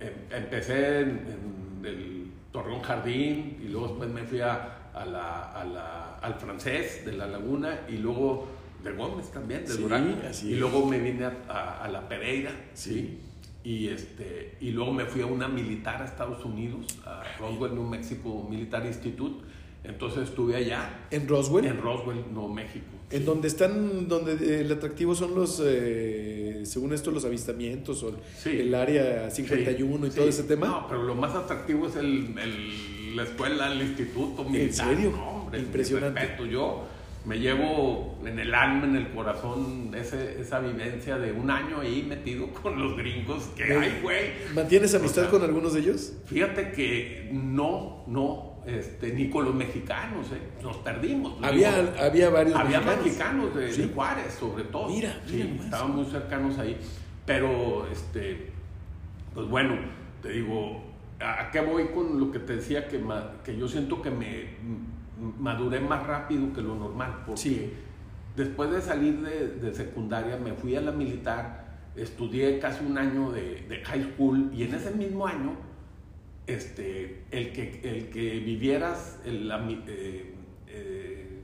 em- 0.00 0.12
empecé 0.30 1.00
en, 1.00 1.08
en 1.08 1.84
el 1.84 2.30
Torreón 2.52 2.80
Jardín 2.82 3.58
y 3.62 3.68
luego 3.68 3.88
después 3.88 4.10
me 4.10 4.22
fui 4.22 4.40
a, 4.40 4.90
a 4.94 5.04
la- 5.04 5.52
a 5.52 5.64
la- 5.64 6.14
al 6.18 6.34
francés 6.34 7.04
de 7.04 7.12
la 7.12 7.26
Laguna 7.26 7.80
y 7.88 7.96
luego 7.98 8.46
de 8.86 8.92
Gómez 8.92 9.30
también, 9.32 9.64
de 9.64 9.72
Sí, 9.72 9.82
Durango. 9.82 10.16
así 10.28 10.52
Y 10.52 10.56
luego 10.56 10.86
me 10.86 10.98
vine 10.98 11.24
a, 11.24 11.36
a- 11.48 11.84
a 11.84 11.88
la 11.88 12.08
Pereira, 12.08 12.52
Sí. 12.74 12.90
¿sí? 12.92 13.18
Y, 13.64 13.88
este, 13.88 14.56
y 14.60 14.70
luego 14.70 14.92
me 14.92 15.04
fui 15.06 15.22
a 15.22 15.26
una 15.26 15.48
militar 15.48 16.00
a 16.00 16.04
Estados 16.04 16.44
Unidos, 16.44 16.86
a 17.04 17.22
Roswell, 17.40 17.74
New 17.74 17.82
Mexico 17.84 18.46
Military 18.48 18.88
Institute. 18.88 19.44
Entonces 19.82 20.28
estuve 20.28 20.56
allá, 20.56 21.06
En 21.10 21.28
Roswell, 21.28 21.64
en 21.66 21.80
Roswell, 21.80 22.24
Nuevo 22.32 22.48
México. 22.48 22.86
en 23.10 23.24
donde 23.24 23.46
están, 23.48 24.08
donde 24.08 24.60
el 24.60 24.70
atractivo 24.72 25.14
son 25.14 25.34
los, 25.36 25.62
eh, 25.64 26.62
según 26.64 26.92
esto, 26.92 27.10
los 27.12 27.24
avistamientos 27.24 28.02
o 28.02 28.08
el- 28.10 28.16
Sí. 28.36 28.50
el 28.60 28.74
área 28.74 29.30
51 29.30 30.06
y 30.06 30.10
Sí, 30.10 30.16
todo 30.16 30.24
sí. 30.26 30.30
ese 30.40 30.42
tema. 30.44 30.66
No, 30.66 30.86
pero 30.88 31.02
lo 31.04 31.14
más 31.14 31.34
atractivo 31.36 31.86
es 31.88 31.96
el, 31.96 32.36
el- 32.38 33.16
la 33.16 33.22
escuela, 33.24 33.72
el 33.72 33.80
instituto 33.82 34.44
militar. 34.44 34.88
serio? 34.88 35.10
No, 35.12 35.28
hombre, 35.42 35.60
Impresionante. 35.60 36.20
mi 36.20 36.26
respeto. 36.26 36.46
Yo 36.46 36.84
me 37.26 37.38
llevo 37.40 38.18
en 38.24 38.38
el 38.38 38.54
alma, 38.54 38.84
en 38.86 38.96
el 38.96 39.08
corazón, 39.10 39.90
ese- 39.94 40.40
esa 40.40 40.60
vivencia 40.60 41.18
de 41.18 41.32
un 41.32 41.50
año 41.50 41.80
ahí 41.80 42.04
metido 42.08 42.46
con 42.62 42.80
los 42.80 42.96
gringos. 42.96 43.44
Que, 43.56 43.64
Me- 43.66 43.74
ay, 43.86 43.98
güey. 44.02 44.30
¿Mantienes 44.54 44.94
amistad 44.94 45.24
O 45.24 45.28
sea, 45.28 45.30
con 45.38 45.42
algunos 45.42 45.74
de 45.74 45.80
ellos? 45.80 46.12
Fíjate 46.26 46.70
que 46.72 47.28
no, 47.32 48.04
no, 48.06 48.54
este, 48.66 49.12
ni 49.12 49.28
con 49.28 49.44
los 49.44 49.54
mexicanos, 49.54 50.26
¿eh? 50.32 50.40
nos 50.62 50.76
perdimos. 50.78 51.36
Había, 51.42 51.82
Digo, 51.82 51.92
había 52.00 52.30
varios 52.30 52.56
había 52.56 52.78
mexicanos. 52.80 53.04
mexicanos, 53.04 53.54
de, 53.56 53.72
Sí. 53.72 53.82
de 53.82 53.88
Juárez, 53.88 54.32
sobre 54.34 54.64
todo. 54.64 54.88
Mira, 54.88 55.20
Sí, 55.26 55.34
mira 55.34 55.46
nomás. 55.48 55.64
estaban 55.64 55.96
muy 55.96 56.04
cercanos 56.06 56.58
ahí. 56.58 56.76
Pero, 57.26 57.86
este, 57.90 58.52
pues 59.34 59.48
bueno, 59.48 59.76
te 60.22 60.28
digo, 60.30 60.80
¿a 61.20 61.50
qué 61.50 61.60
voy 61.60 61.88
con 61.88 62.20
lo 62.20 62.30
que 62.30 62.38
te 62.38 62.56
decía? 62.56 62.86
Que, 62.86 63.00
que 63.44 63.56
yo 63.58 63.66
siento 63.66 64.00
que 64.00 64.10
me 64.10 64.46
maduré 65.38 65.80
más 65.80 66.06
rápido 66.06 66.52
que 66.52 66.62
lo 66.62 66.74
normal. 66.76 67.22
Porque 67.26 67.40
Sí. 67.40 67.72
después 68.36 68.70
de 68.70 68.80
salir 68.80 69.20
de, 69.20 69.48
de 69.48 69.74
secundaria 69.74 70.36
me 70.36 70.52
fui 70.52 70.76
a 70.76 70.80
la 70.80 70.92
militar, 70.92 71.64
estudié 71.96 72.58
casi 72.58 72.84
un 72.84 72.98
año 72.98 73.30
de, 73.32 73.64
de 73.68 73.84
high 73.84 74.12
school 74.12 74.50
y 74.54 74.64
en 74.64 74.74
ese 74.74 74.90
mismo 74.90 75.26
año 75.26 75.52
este, 76.46 77.24
el, 77.30 77.52
que, 77.52 77.80
el 77.82 78.10
que 78.10 78.38
vivieras, 78.40 79.18
el, 79.24 79.48
la 79.48 79.66
eh, 79.68 80.34
eh, 80.68 81.40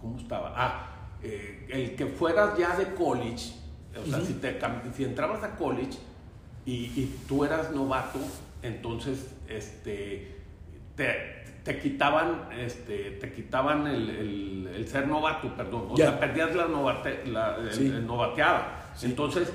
¿cómo 0.00 0.18
estaba? 0.18 0.52
Ah, 0.56 1.08
eh, 1.22 1.66
el 1.70 1.96
que 1.96 2.06
fueras 2.06 2.56
ya 2.58 2.76
de 2.76 2.94
college, 2.94 3.54
o 4.00 4.06
sea, 4.06 4.20
si, 4.20 4.34
te, 4.34 4.58
si 4.94 5.04
entrabas 5.04 5.42
a 5.42 5.56
college 5.56 5.98
y, 6.64 6.72
y 6.72 7.16
tú 7.26 7.44
eras 7.44 7.72
novato, 7.72 8.20
entonces 8.62 9.34
este, 9.48 10.36
te, 10.94 11.35
te 11.66 11.78
quitaban, 11.80 12.48
este, 12.56 13.18
te 13.20 13.32
quitaban 13.32 13.86
el, 13.88 14.08
el- 14.08 14.70
el 14.76 14.86
ser 14.88 15.08
novato, 15.08 15.48
perdón, 15.56 15.88
o 15.90 15.96
Ya. 15.96 16.06
sea, 16.10 16.20
perdías 16.20 16.54
la, 16.54 16.68
novate- 16.68 17.24
la 17.26 17.56
el- 17.56 17.72
Sí. 17.72 17.88
novateada. 18.06 18.92
Entonces, 19.02 19.52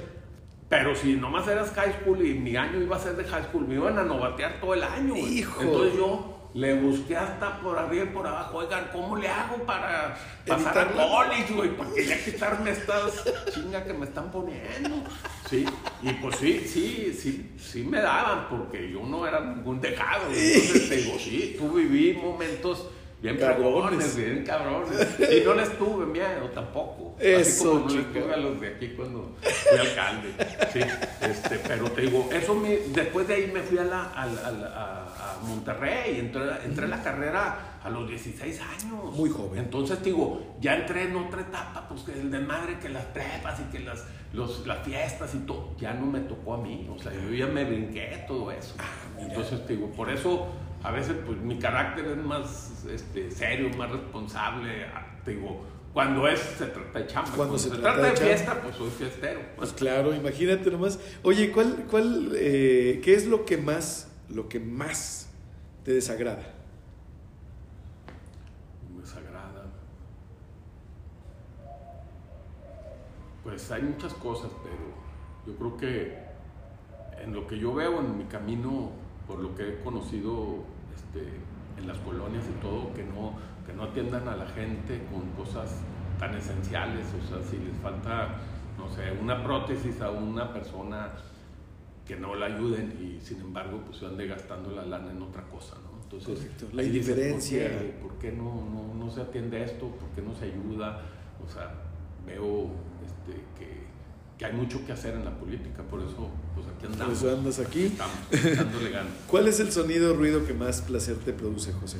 pero 0.67 0.93
si 0.93 1.15
nomás 1.15 1.47
eras 1.47 1.71
high 1.73 1.93
school 2.01 2.21
y 2.25 2.33
mi 2.33 2.55
año 2.57 2.81
iba 2.81 2.97
a 2.97 2.99
ser 2.99 3.15
de 3.15 3.23
high 3.23 3.43
school, 3.45 3.65
me 3.67 3.75
iban 3.75 3.97
a 3.97 4.03
novatear 4.03 4.59
todo 4.59 4.73
el 4.73 4.83
año. 4.83 5.15
Hijo. 5.15 5.61
Entonces 5.61 5.95
yo 5.97 6.37
le 6.53 6.73
busqué 6.73 7.15
hasta 7.15 7.59
por 7.61 7.77
arriba 7.77 8.03
y 8.03 8.07
por 8.07 8.27
abajo, 8.27 8.57
oigan, 8.57 8.89
¿cómo 8.91 9.15
le 9.15 9.27
hago 9.27 9.57
para 9.65 10.17
pasar 10.45 10.77
a 10.77 10.81
Evitarla. 10.81 11.07
college, 11.07 11.53
güey? 11.53 11.69
Porque 11.77 12.05
ya 12.05 12.23
quitarme 12.23 12.71
estas 12.71 13.23
chinga 13.53 13.83
que 13.83 13.93
me 13.93 14.05
están 14.05 14.29
poniendo. 14.31 15.03
Sí, 15.49 15.65
y 16.01 16.13
pues 16.13 16.35
sí, 16.37 16.61
sí, 16.67 17.17
sí, 17.17 17.51
sí 17.57 17.83
me 17.83 18.01
daban, 18.01 18.49
porque 18.49 18.91
yo 18.91 19.03
no 19.03 19.25
era 19.25 19.39
ningún 19.39 19.79
dejado. 19.79 20.25
Entonces 20.31 20.89
te 20.89 20.97
digo, 20.97 21.17
sí, 21.17 21.55
tú 21.57 21.71
viví 21.71 22.13
momentos 22.13 22.89
bien 23.21 23.37
Cabrones. 23.37 24.15
bien 24.15 24.43
cabrones. 24.45 25.07
Y 25.19 25.45
no 25.45 25.53
les 25.53 25.77
tuve 25.77 26.05
miedo 26.07 26.49
tampoco. 26.53 27.15
Así 27.19 27.27
Eso, 27.27 27.69
como 27.73 27.79
no 27.81 27.85
les 27.95 27.97
chico. 28.07 28.19
tuve 28.19 28.33
a 28.33 28.37
los 28.37 28.61
de 28.61 28.67
aquí 28.67 28.87
cuando 28.95 29.35
fui 29.41 29.77
alcalde. 29.79 30.29
Sí, 30.73 30.79
este, 31.21 31.59
pero 31.59 31.91
te 31.91 32.01
digo, 32.01 32.29
eso 32.33 32.55
me, 32.55 32.77
después 32.77 33.27
de 33.27 33.35
ahí 33.35 33.51
me 33.53 33.61
fui 33.61 33.77
a, 33.77 33.83
la, 33.83 34.01
a, 34.05 34.23
a 34.23 34.27
a- 34.27 35.37
Monterrey, 35.47 36.19
entré, 36.19 36.41
entré 36.65 36.85
a 36.85 36.87
la 36.87 37.01
carrera 37.01 37.79
a 37.83 37.89
los 37.89 38.07
16 38.07 38.59
años. 38.61 39.15
Muy 39.15 39.29
joven. 39.29 39.59
Entonces 39.63 39.97
te 39.99 40.05
digo, 40.05 40.55
ya 40.59 40.75
entré 40.75 41.03
en 41.05 41.15
otra 41.15 41.41
etapa, 41.41 41.87
pues 41.89 42.01
que 42.03 42.11
el 42.13 42.29
de 42.29 42.39
madre, 42.39 42.77
que 42.79 42.89
las 42.89 43.05
prepas 43.05 43.59
y 43.59 43.63
que 43.75 43.79
las, 43.79 44.03
los, 44.33 44.65
las 44.67 44.83
fiestas 44.85 45.33
y 45.33 45.39
todo, 45.39 45.71
ya 45.79 45.93
no 45.93 46.05
me 46.05 46.19
tocó 46.21 46.53
a 46.55 46.57
mí, 46.57 46.87
o 46.95 46.99
sea, 47.01 47.11
yo 47.11 47.31
ya 47.33 47.47
me 47.47 47.65
brinqué 47.65 48.23
todo 48.27 48.51
eso. 48.51 48.75
Entonces 49.17 49.65
te 49.65 49.75
digo, 49.75 49.87
por 49.91 50.11
eso 50.11 50.47
a 50.83 50.91
veces 50.91 51.15
pues 51.25 51.37
mi 51.39 51.59
carácter 51.59 52.05
es 52.05 52.17
más 52.17 52.85
este, 52.89 53.29
serio, 53.31 53.69
más 53.77 53.91
responsable, 53.91 54.85
ah, 54.85 55.05
digo, 55.25 55.65
cuando 55.93 56.27
es, 56.27 56.39
se 56.39 56.67
trata 56.67 56.99
de 56.99 57.07
chamba, 57.07 57.31
Cuando 57.35 57.37
cuando, 57.37 57.57
se 57.57 57.69
se, 57.69 57.75
trata 57.75 57.99
trata, 57.99 58.09
de 58.09 58.17
fiesta, 58.17 58.61
pues 58.61 58.75
soy 58.75 58.89
fiestero. 58.89 59.41
Pues 59.57 59.73
claro, 59.73 60.15
imagínate 60.15 60.71
nomás. 60.71 60.99
Oye, 61.21 61.51
¿cuál, 61.51 61.85
cuál, 61.89 62.31
eh, 62.35 63.01
qué 63.03 63.13
es 63.13 63.27
lo 63.27 63.45
que 63.45 63.57
más, 63.57 64.09
lo 64.29 64.47
que 64.47 64.59
más 64.59 65.29
te 65.83 65.93
desagrada? 65.93 66.53
me 68.95 69.01
desagrada. 69.01 69.65
Pues 73.43 73.69
hay 73.71 73.81
muchas 73.81 74.13
cosas, 74.13 74.49
pero 74.63 74.95
yo 75.45 75.57
creo 75.57 75.77
que 75.77 76.17
en 77.21 77.33
lo 77.33 77.47
que 77.47 77.59
yo 77.59 77.73
veo 77.73 77.99
en 77.99 78.17
mi 78.17 78.25
camino, 78.25 78.91
por 79.27 79.39
lo 79.39 79.55
que 79.55 79.69
he 79.69 79.79
conocido 79.81 80.63
este, 80.95 81.39
en 81.77 81.87
las 81.87 81.97
colonias 81.99 82.45
y 82.47 82.61
todo, 82.61 82.93
que 82.93 83.03
no, 83.03 83.33
que 83.65 83.73
no 83.73 83.83
atiendan 83.83 84.27
a 84.27 84.35
la 84.35 84.47
gente 84.47 85.01
con 85.11 85.29
cosas 85.31 85.81
tan 86.19 86.35
esenciales, 86.35 87.07
o 87.23 87.27
sea, 87.27 87.43
si 87.43 87.57
les 87.57 87.75
falta, 87.77 88.37
no 88.77 88.89
sé, 88.89 89.11
una 89.19 89.43
prótesis 89.43 90.01
a 90.01 90.11
una 90.11 90.53
persona 90.53 91.11
que 92.05 92.15
no 92.15 92.35
la 92.35 92.47
ayuden 92.47 92.97
y 92.99 93.19
sin 93.23 93.41
embargo 93.41 93.81
pues 93.85 93.97
se 93.97 94.05
ande 94.05 94.27
gastando 94.27 94.71
la 94.71 94.85
lana 94.85 95.11
en 95.11 95.21
otra 95.21 95.43
cosa, 95.43 95.75
¿no? 95.83 95.91
Entonces, 96.03 96.73
la 96.73 96.83
indiferencia. 96.83 97.69
¿por, 98.01 98.17
qué, 98.17 98.33
no, 98.33 98.43
no, 98.43 98.93
no, 98.93 99.09
se 99.09 99.21
atiende 99.21 99.63
esto? 99.63 99.87
¿Por 99.87 100.09
qué 100.09 100.21
no 100.21 100.35
se 100.35 100.45
ayuda? 100.45 101.01
O 101.43 101.49
sea, 101.49 101.71
veo 102.25 102.69
este, 103.05 103.41
que, 103.57 103.85
que, 104.41 104.45
hay 104.47 104.53
mucho 104.53 104.83
que 104.85 104.91
hacer 104.91 105.13
en 105.13 105.23
la 105.23 105.37
política, 105.37 105.83
por 105.83 106.01
eso 106.01 106.29
pues 106.55 106.65
aquí 106.67 106.87
andamos. 106.87 107.19
Por 107.19 107.29
eso 107.29 107.37
andas 107.37 107.59
aquí. 107.59 107.85
Estamos, 107.85 108.15
dándole 108.57 108.89
ganas. 108.89 109.13
¿Cuál 109.27 109.47
es 109.47 109.59
el 109.59 109.71
sonido 109.71 110.13
o 110.13 110.17
ruido 110.17 110.45
que 110.47 110.55
más 110.55 110.81
placer 110.81 111.17
te 111.17 111.31
produce, 111.31 111.71
José? 111.73 111.99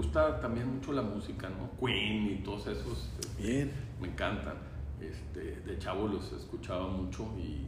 gusta 0.00 0.40
también 0.40 0.76
mucho 0.76 0.92
la 0.92 1.02
música, 1.02 1.50
¿no? 1.50 1.70
Queen 1.78 2.32
y 2.32 2.42
todos 2.42 2.66
esos. 2.68 3.10
Este, 3.20 3.42
Bien. 3.42 3.70
Me 4.00 4.08
encantan. 4.08 4.56
Este, 4.98 5.60
de 5.60 5.78
chavo 5.78 6.08
los 6.08 6.32
escuchaba 6.32 6.88
mucho 6.88 7.28
y, 7.38 7.66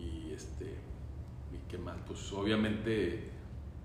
y 0.00 0.32
este, 0.32 0.74
y 1.52 1.68
qué 1.68 1.78
más, 1.78 1.96
pues 2.06 2.32
obviamente 2.32 3.35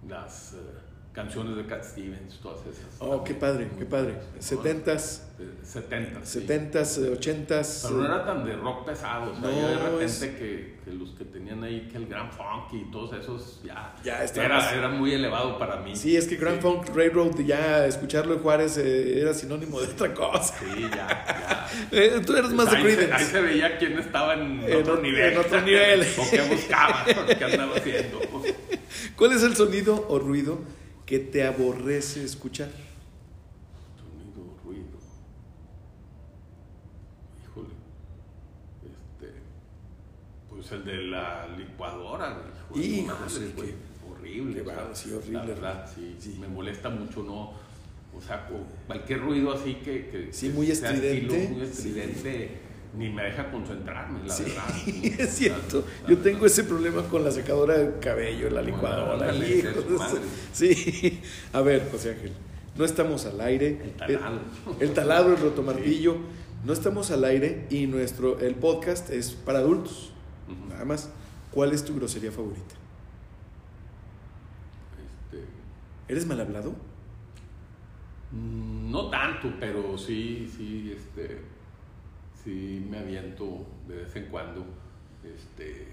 las... 0.08 0.54
Uh, 0.54 0.92
canciones 1.14 1.58
de 1.58 1.66
Cat 1.66 1.84
Stevens, 1.84 2.40
todas 2.42 2.62
esas. 2.62 2.86
Oh, 3.00 3.24
qué 3.24 3.34
padre, 3.34 3.70
qué 3.78 3.86
padre. 3.86 4.16
Setentas. 4.40 5.28
Setentas. 5.64 6.30
Setentas, 6.30 6.98
ochentas. 6.98 7.86
Pero 7.88 7.98
no 8.00 8.06
era 8.06 8.26
tan 8.26 8.46
de 8.46 8.56
rock 8.56 8.86
pesado, 8.86 9.32
o 9.32 9.36
sea, 9.36 9.50
de 9.50 9.78
repente 9.78 10.38
que, 10.38 10.80
que, 10.86 10.92
los 10.92 11.10
que 11.12 11.26
tenían 11.26 11.64
ahí, 11.64 11.90
que 11.92 11.98
el 11.98 12.06
Grand 12.06 12.32
Funk 12.32 12.74
y 12.74 12.92
todos 12.92 13.14
esos, 13.14 13.62
ya, 13.64 13.96
ya 14.04 14.24
era, 14.24 14.72
era, 14.72 14.88
muy 14.90 15.14
elevado 15.14 15.58
para 15.58 15.78
mí. 15.78 15.96
Sí, 15.96 16.16
es 16.16 16.28
que 16.28 16.36
Grand 16.36 16.62
Funk 16.62 16.96
Railroad, 16.96 17.40
ya 17.40 17.86
escucharlo 17.88 18.36
en 18.36 18.40
Juárez 18.40 18.78
eh, 18.78 19.20
era 19.20 19.34
sinónimo 19.34 19.82
de 19.82 19.88
otra 19.88 20.14
cosa. 20.14 20.54
Sí, 20.60 20.82
ya, 20.82 21.08
ya. 21.08 21.58
Eh, 21.90 22.22
tú 22.26 22.36
eres 22.36 22.52
más 22.52 22.70
de 22.70 22.82
Creedence. 22.82 23.14
Ahí 23.14 23.24
se 23.24 23.42
veía 23.42 23.78
quién 23.78 23.98
estaba 23.98 24.34
en, 24.34 24.62
otro 24.76 25.02
nivel. 25.02 25.34
En 25.34 25.40
otro 25.40 25.62
nivel. 25.62 26.02
o 26.18 26.30
qué 26.30 26.42
buscaba, 26.42 27.06
qué 27.38 27.46
andaba 27.46 27.76
haciendo. 27.78 28.20
¿Cuál 29.22 29.34
es 29.34 29.44
el 29.44 29.56
sonido 29.56 30.08
o 30.10 30.18
ruido 30.18 30.58
¿Qué 31.06 31.20
te 31.20 31.46
aborrece 31.46 32.24
escuchar? 32.24 32.72
Sonido, 33.96 34.58
ruido. 34.66 34.98
Híjole. 37.44 37.68
Este. 38.82 39.34
Pues 40.50 40.72
el 40.72 40.86
de 40.86 40.98
la 41.04 41.48
licuadora. 41.56 42.42
Híjole, 42.74 43.76
horrible. 44.10 44.66
sí, 44.94 45.12
horrible. 45.14 45.38
La 45.38 45.46
verdad, 45.46 45.92
sí, 45.94 46.38
Me 46.42 46.48
molesta 46.48 46.90
mucho, 46.90 47.22
¿no? 47.22 47.54
O 48.18 48.22
sea, 48.26 48.50
cualquier 48.88 49.20
ruido 49.20 49.54
así 49.54 49.76
que. 49.76 50.08
que 50.08 50.34
sí, 50.34 50.50
muy 50.50 50.72
estridente. 50.72 51.48
muy 51.50 51.62
estridente 51.62 52.71
ni 52.94 53.10
me 53.10 53.24
deja 53.24 53.50
concentrarme, 53.50 54.20
la 54.26 54.34
sí, 54.34 54.44
verdad. 54.44 55.20
es 55.20 55.30
cierto. 55.30 55.86
Yo 56.08 56.18
tengo 56.18 56.46
ese 56.46 56.64
problema 56.64 57.04
con 57.04 57.24
la 57.24 57.32
secadora 57.32 57.78
de 57.78 58.00
cabello, 58.00 58.50
la 58.50 58.62
licuadora. 58.62 59.34
sí. 60.54 61.22
A 61.54 61.62
ver, 61.62 61.88
José 61.90 62.12
Ángel, 62.12 62.34
no 62.78 62.84
estamos 62.84 63.26
al 63.26 63.40
aire. 63.40 63.80
El 63.84 63.92
talado. 63.92 64.40
El, 64.80 64.94
talado, 64.94 65.34
el 65.34 65.42
rotomartillo. 65.42 66.18
No 66.66 66.74
estamos 66.74 67.12
al 67.12 67.24
aire 67.24 67.66
y 67.70 67.88
nuestro 67.88 68.40
el 68.40 68.56
podcast 68.56 69.10
es 69.10 69.32
para 69.32 69.60
adultos. 69.60 70.12
Nada 70.70 70.86
más. 70.86 71.10
¿Cuál 71.52 71.74
es 71.74 71.84
tu 71.84 71.96
grosería 71.96 72.32
favorita? 72.32 72.76
Este... 75.26 75.46
¿Eres 76.08 76.26
mal 76.26 76.40
hablado? 76.40 76.74
Mm, 78.32 78.90
no 78.90 79.10
tanto, 79.10 79.54
pero 79.60 79.98
sí, 79.98 80.50
sí, 80.56 80.96
este 80.96 81.42
sí 82.44 82.86
me 82.90 83.00
aviento 83.00 83.66
de 83.88 83.98
vez 83.98 84.16
en 84.16 84.26
cuando. 84.26 84.66
Este, 85.24 85.88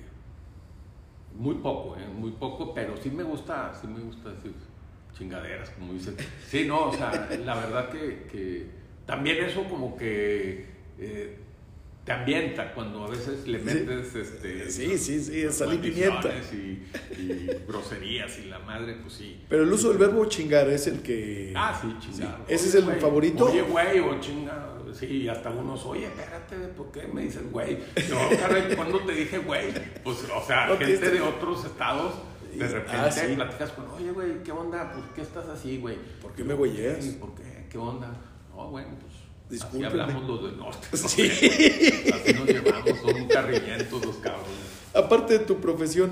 muy 1.35 1.57
poco, 1.57 1.97
¿eh? 1.97 2.07
muy 2.07 2.33
poco, 2.33 2.75
pero 2.75 2.97
sí 2.97 3.11
me 3.11 3.23
gusta, 3.23 3.73
sí 3.79 3.87
me 3.87 4.01
gusta 4.01 4.31
decir 4.31 4.53
chingaderas, 5.17 5.71
como 5.71 5.93
dicen. 5.93 6.17
Sí, 6.47 6.65
no, 6.67 6.87
o 6.87 6.93
sea, 6.93 7.29
la 7.45 7.55
verdad 7.55 7.91
que, 7.91 8.27
que 8.31 8.67
también 9.07 9.45
eso 9.45 9.65
como 9.65 9.97
que 9.97 10.67
eh, 10.99 11.37
te 12.05 12.13
ambienta 12.13 12.73
cuando 12.73 13.05
a 13.05 13.11
veces 13.11 13.47
le 13.47 13.59
metes 13.59 14.09
sí. 14.09 14.19
este 14.21 14.71
sí 14.71 14.99
sí 14.99 15.21
sí 15.21 15.53
sal 15.53 15.75
y 15.75 15.77
pimienta 15.77 16.31
y, 16.53 16.83
y, 17.19 17.51
groserías 17.67 18.39
y 18.39 18.47
la 18.47 18.59
madre 18.61 18.95
pues 18.95 19.13
sí 19.13 19.43
pero 19.47 19.65
el 19.65 19.71
uso 19.71 19.91
del 19.91 19.99
verbo 19.99 20.25
chingar 20.25 20.71
es 20.71 20.87
el 20.87 21.03
que 21.03 21.53
ah 21.55 21.79
sí 21.79 21.95
chingar 22.01 22.45
ese 22.49 22.69
es 22.69 22.75
el 22.77 22.85
favorito 22.97 23.45
oye 23.45 23.61
güey 23.61 24.01
o 24.01 24.19
chinga 24.21 24.78
sí 24.95 25.29
hasta 25.29 25.51
unos 25.51 25.85
oye 25.85 26.07
espérate 26.07 26.57
¿por 26.69 26.91
qué 26.91 27.07
me 27.07 27.23
dices 27.23 27.51
güey 27.51 27.79
no 28.11 28.39
caray 28.39 28.73
cuando 28.77 29.01
te 29.01 29.13
dije 29.13 29.39
güey 29.39 29.73
pues 30.03 30.19
o 30.35 30.47
sea 30.47 30.77
gente 30.77 31.11
de 31.11 31.21
otros 31.21 31.65
estados 31.65 32.15
de 32.55 32.67
repente 32.67 32.97
ah, 32.97 33.11
sí. 33.11 33.35
platicas 33.35 33.73
con 33.73 33.89
oye 33.91 34.11
güey 34.13 34.43
qué 34.43 34.53
onda 34.53 34.93
pues 34.93 35.05
qué 35.15 35.23
estás 35.23 35.49
así 35.49 35.79
güey 35.79 35.97
¿por 36.21 36.33
qué 36.33 36.45
me 36.45 36.55
güeyes? 36.55 37.07
¿por 37.15 37.35
qué 37.35 37.67
qué 37.71 37.79
onda 37.79 38.09
no 38.55 38.69
bueno 38.69 38.89
pues 39.01 39.19
Discúlpeme. 39.51 39.87
Así 39.87 40.01
hablamos 40.01 40.29
los 40.29 40.43
del 40.43 40.59
norte. 40.59 40.97
Sí. 40.97 41.23
Así 42.13 42.35
nos 42.35 42.47
llevamos, 42.47 42.99
son 43.01 43.15
un 43.15 43.29
carrillento 43.29 44.01
los 44.05 44.17
cabrones. 44.17 44.69
Aparte 44.95 45.39
de 45.39 45.45
tu 45.45 45.59
profesión, 45.59 46.11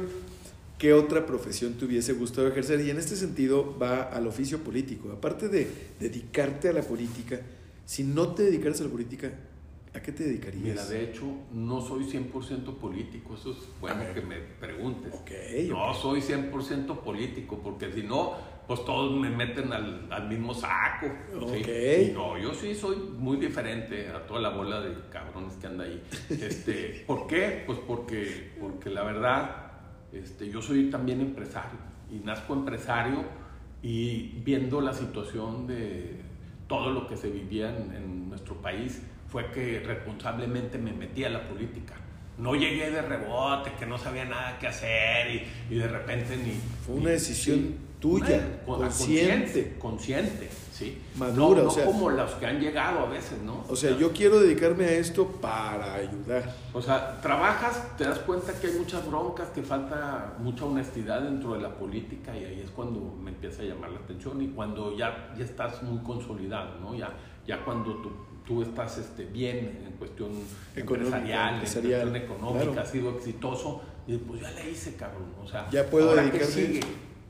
¿qué 0.79 0.95
otra 0.95 1.27
profesión 1.27 1.75
te 1.75 1.85
hubiese 1.85 2.15
gustado 2.15 2.49
ejercer? 2.49 2.81
Y 2.81 2.91
en 2.91 2.99
este 2.99 3.17
sentido 3.17 3.77
va 3.79 4.03
al 4.05 4.27
oficio 4.27 4.61
político. 4.61 5.13
Aparte 5.13 5.49
de 5.49 5.71
dedicarte 6.01 6.69
a 6.71 6.73
la 6.73 6.83
política, 6.83 7.41
si 7.87 8.05
no 8.05 8.35
te 8.35 8.43
dedicaras 8.43 8.81
a 8.83 8.85
la 8.85 8.91
política, 8.91 9.33
¿a 9.95 10.03
qué 10.03 10.13
te 10.13 10.25
dedicarías? 10.25 10.63
Mira, 10.63 10.85
de 10.85 11.05
hecho, 11.05 11.25
no 11.53 11.81
soy 11.81 12.05
100% 12.05 12.77
político. 12.77 13.35
Eso 13.35 13.53
es 13.53 13.59
bueno 13.81 14.03
que 14.13 14.21
me 14.21 14.37
preguntes. 14.37 15.15
Okay, 15.23 15.69
no 15.69 15.95
soy 15.95 16.21
100% 16.21 17.01
político, 17.01 17.59
porque 17.63 17.91
si 17.91 18.03
no 18.03 18.57
pues 18.67 18.85
todos 18.85 19.17
me 19.17 19.31
meten 19.31 19.73
al, 19.73 20.09
al 20.11 20.29
mismo 20.29 20.53
saco. 20.53 21.07
Okay. 21.41 22.11
no, 22.13 22.37
yo 22.37 22.53
sí 22.53 22.75
soy 22.75 22.97
muy 22.97 23.37
diferente 23.37 24.09
a 24.09 24.27
toda 24.27 24.41
la 24.41 24.49
bola 24.51 24.81
de 24.81 24.93
cabrones 25.09 25.55
que 25.55 25.67
anda 25.69 25.85
ahí. 25.85 26.03
Este, 26.31 27.05
¿Por 27.07 27.27
qué? 27.27 27.63
Pues 27.65 27.79
porque, 27.87 28.51
porque 28.61 28.91
la 28.91 29.05
verdad, 29.05 29.71
este, 30.13 30.51
yo 30.51 30.61
soy 30.61 30.91
también 30.91 31.21
empresario 31.21 31.79
y 32.11 32.17
nazco 32.25 32.55
empresario 32.55 33.25
y 33.83 34.41
viendo 34.45 34.81
la 34.81 34.93
situación 34.93 35.67
de 35.67 36.21
todo 36.67 36.91
lo 36.91 37.07
que 37.07 37.17
se 37.17 37.31
vivía 37.31 37.69
en, 37.71 37.95
en 37.95 38.29
nuestro 38.29 38.57
país, 38.61 39.03
fue 39.29 39.51
que 39.51 39.81
responsablemente 39.81 40.79
me 40.79 40.93
metí 40.93 41.25
a 41.25 41.31
la 41.31 41.49
política 41.49 41.95
no 42.39 42.55
llegué 42.55 42.91
de 42.91 43.03
rebote, 43.03 43.73
que 43.79 43.87
no 43.87 43.99
sabía 43.99 44.25
nada 44.25 44.59
que 44.59 44.67
hacer 44.67 45.31
y, 45.31 45.75
y 45.75 45.79
de 45.79 45.89
repente 45.89 46.37
ni... 46.37 46.53
Fue 46.85 46.97
una 46.97 47.11
decisión 47.11 47.77
tuya, 48.01 48.61
consciente. 48.65 49.77
Consciente, 49.79 50.49
sí. 50.77 50.99
Madura, 51.17 51.63
no, 51.63 51.69
o 51.69 51.71
sea, 51.71 51.87
como 51.87 52.11
los 52.11 52.33
que 52.33 52.47
han 52.47 52.61
llegado 52.61 53.01
a 53.01 53.07
veces, 53.07 53.41
¿no? 53.43 53.65
O 53.69 53.77
sea, 53.77 53.97
yo 53.97 54.13
quiero 54.13 54.41
dedicarme 54.41 54.85
a 54.85 54.93
esto 54.93 55.27
para 55.27 55.95
ayudar. 55.95 56.55
O 56.73 56.83
sea, 56.83 57.21
trabajas, 57.21 57.97
te 57.97 58.05
das 58.05 58.19
cuenta 58.19 58.53
que 58.53 58.67
hay 58.67 58.75
muchas 58.75 59.07
broncas, 59.07 59.49
que 59.49 59.63
falta 59.63 60.35
mucha 60.39 60.67
honestidad 60.67 61.23
dentro 61.23 61.55
de 61.55 61.61
la 61.61 61.75
política 61.75 62.37
y 62.37 62.45
ahí 62.45 62.61
es 62.63 62.71
cuando 62.71 63.01
me 63.23 63.31
empieza 63.31 63.63
a 63.63 63.65
llamar 63.65 63.91
la 63.91 64.01
atención 64.01 64.43
y 64.43 64.49
cuando 64.49 64.97
ya, 64.97 65.33
ya 65.37 65.45
estás 65.45 65.83
muy 65.83 66.03
consolidado, 66.03 66.79
¿no? 66.81 66.95
Ya, 66.95 67.11
ya 67.47 67.65
cuando 67.65 67.95
tú, 68.03 68.13
tú 68.47 68.63
estás 68.63 68.99
este, 68.99 69.25
bien 69.25 69.83
en 69.87 69.93
cuestión 69.93 70.31
empresarial, 70.75 71.55
en 71.55 71.61
cuestión 71.61 72.17
económica, 72.17 72.83
has 72.83 72.91
sido 72.91 73.17
exitoso, 73.17 73.81
y 74.07 74.19
pues 74.19 74.41
ya 74.41 74.51
le 74.51 74.71
hice, 74.71 74.95
cabrón. 74.95 75.33
O 75.43 75.49
sea, 75.49 75.69
ya 75.71 75.85
puedo 75.85 76.15
dedicarme. 76.15 76.81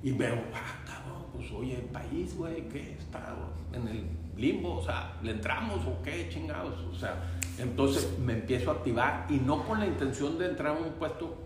Y 0.03 0.13
veo, 0.13 0.39
ah, 0.55 0.96
pues 1.37 1.51
oye, 1.53 1.75
el 1.75 1.85
país, 1.85 2.37
güey, 2.37 2.69
¿qué? 2.69 2.97
Está 2.99 3.35
en 3.73 3.89
el 3.89 4.07
limbo, 4.37 4.77
o 4.79 4.83
sea, 4.83 5.17
¿le 5.23 5.33
entramos 5.33 5.87
o 5.87 6.03
qué, 6.03 6.29
chingados? 6.29 6.81
O 6.91 6.95
sea, 6.95 7.23
entonces 7.59 8.19
me 8.19 8.35
empiezo 8.35 8.71
a 8.71 8.75
activar 8.75 9.27
y 9.29 9.35
no 9.35 9.67
con 9.67 9.81
la 9.81 9.87
intención 9.87 10.39
de 10.39 10.47
entrar 10.47 10.77
a 10.77 10.79
un 10.79 10.93
puesto 10.93 11.37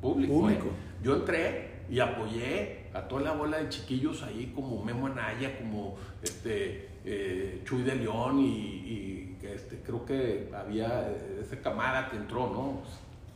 público. 0.00 0.32
¿eh? 0.32 0.36
público. 0.36 0.66
Yo 1.02 1.16
entré 1.16 1.76
y 1.88 2.00
apoyé 2.00 2.86
a 2.94 3.02
toda 3.02 3.22
la 3.22 3.32
bola 3.32 3.58
de 3.58 3.68
chiquillos 3.68 4.22
ahí, 4.22 4.52
como 4.54 4.82
Memo 4.82 5.06
Anaya, 5.06 5.58
como 5.58 5.96
este, 6.22 6.88
eh, 7.04 7.62
Chuy 7.64 7.82
de 7.82 7.94
León 7.94 8.40
y, 8.40 8.46
y 8.46 9.36
este, 9.42 9.80
creo 9.82 10.04
que 10.04 10.50
había 10.54 11.10
ese 11.40 11.60
camada 11.60 12.10
que 12.10 12.16
entró, 12.16 12.48
¿no? 12.48 12.82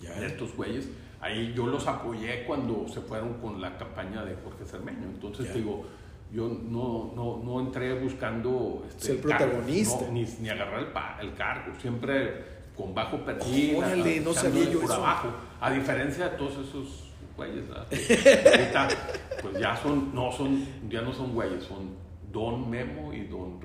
Ya. 0.00 0.18
De 0.18 0.26
estos 0.26 0.56
güeyes 0.56 0.88
ahí 1.20 1.52
yo 1.54 1.66
los 1.66 1.86
apoyé 1.86 2.44
cuando 2.44 2.86
se 2.88 3.00
fueron 3.00 3.34
con 3.34 3.60
la 3.60 3.76
campaña 3.76 4.24
de 4.24 4.36
Jorge 4.42 4.64
Cermeño. 4.64 5.04
Entonces 5.04 5.52
digo, 5.54 5.84
yo 6.32 6.48
no, 6.48 7.12
no, 7.14 7.40
no 7.42 7.60
entré 7.60 7.94
buscando 7.94 8.84
este, 8.88 9.06
ser 9.06 9.20
protagonista. 9.20 10.08
ni, 10.10 10.24
ni, 10.40 10.48
agarrar 10.48 10.80
el, 10.80 11.28
el, 11.28 11.34
cargo. 11.34 11.72
Siempre 11.80 12.60
con 12.76 12.94
bajo 12.94 13.18
perfil. 13.24 13.76
Órale, 13.76 14.20
no 14.20 14.32
sabía 14.32 14.64
yo 14.64 14.80
por 14.80 14.90
eso. 14.90 14.94
abajo. 14.94 15.28
A 15.60 15.70
diferencia 15.70 16.30
de 16.30 16.36
todos 16.36 16.66
esos 16.66 17.12
güeyes, 17.36 17.64
ahorita, 17.70 18.88
pues 19.42 19.58
ya 19.58 19.76
son, 19.76 20.14
no 20.14 20.30
son, 20.32 20.66
ya 20.88 21.02
no 21.02 21.12
son 21.12 21.34
güeyes, 21.34 21.64
son 21.64 21.96
Don 22.32 22.68
Memo 22.70 23.12
y 23.12 23.24
Don, 23.24 23.60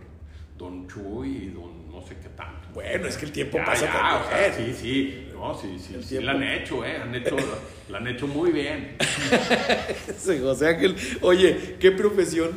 don 0.58 0.88
Chuy 0.88 1.30
y 1.30 1.50
Don 1.50 1.86
no 1.96 2.02
sé 2.02 2.18
qué 2.18 2.30
tanto. 2.30 2.68
Bueno, 2.74 3.08
es 3.08 3.18
que 3.18 3.26
el 3.26 3.32
tiempo 3.32 3.58
Ya, 3.58 3.66
pasa 3.66 3.86
ya, 3.86 4.18
o 4.18 4.30
sea, 4.30 4.54
sí, 4.54 4.74
sí, 4.74 5.28
no, 5.36 5.54
sí, 5.58 5.78
sí, 5.80 6.02
sí, 6.02 6.20
la 6.22 6.32
han 6.32 6.44
hecho, 6.44 6.84
¿eh? 6.86 6.98
Han 6.98 7.14
hecho, 7.14 7.36
la 7.90 7.98
han 7.98 8.08
hecho 8.08 8.28
muy 8.28 8.52
bien. 8.52 8.96
Sí, 10.18 10.40
José 10.40 10.68
Ángel, 10.70 10.96
oye, 11.22 11.76
¿qué 11.80 11.92
profesión 11.92 12.52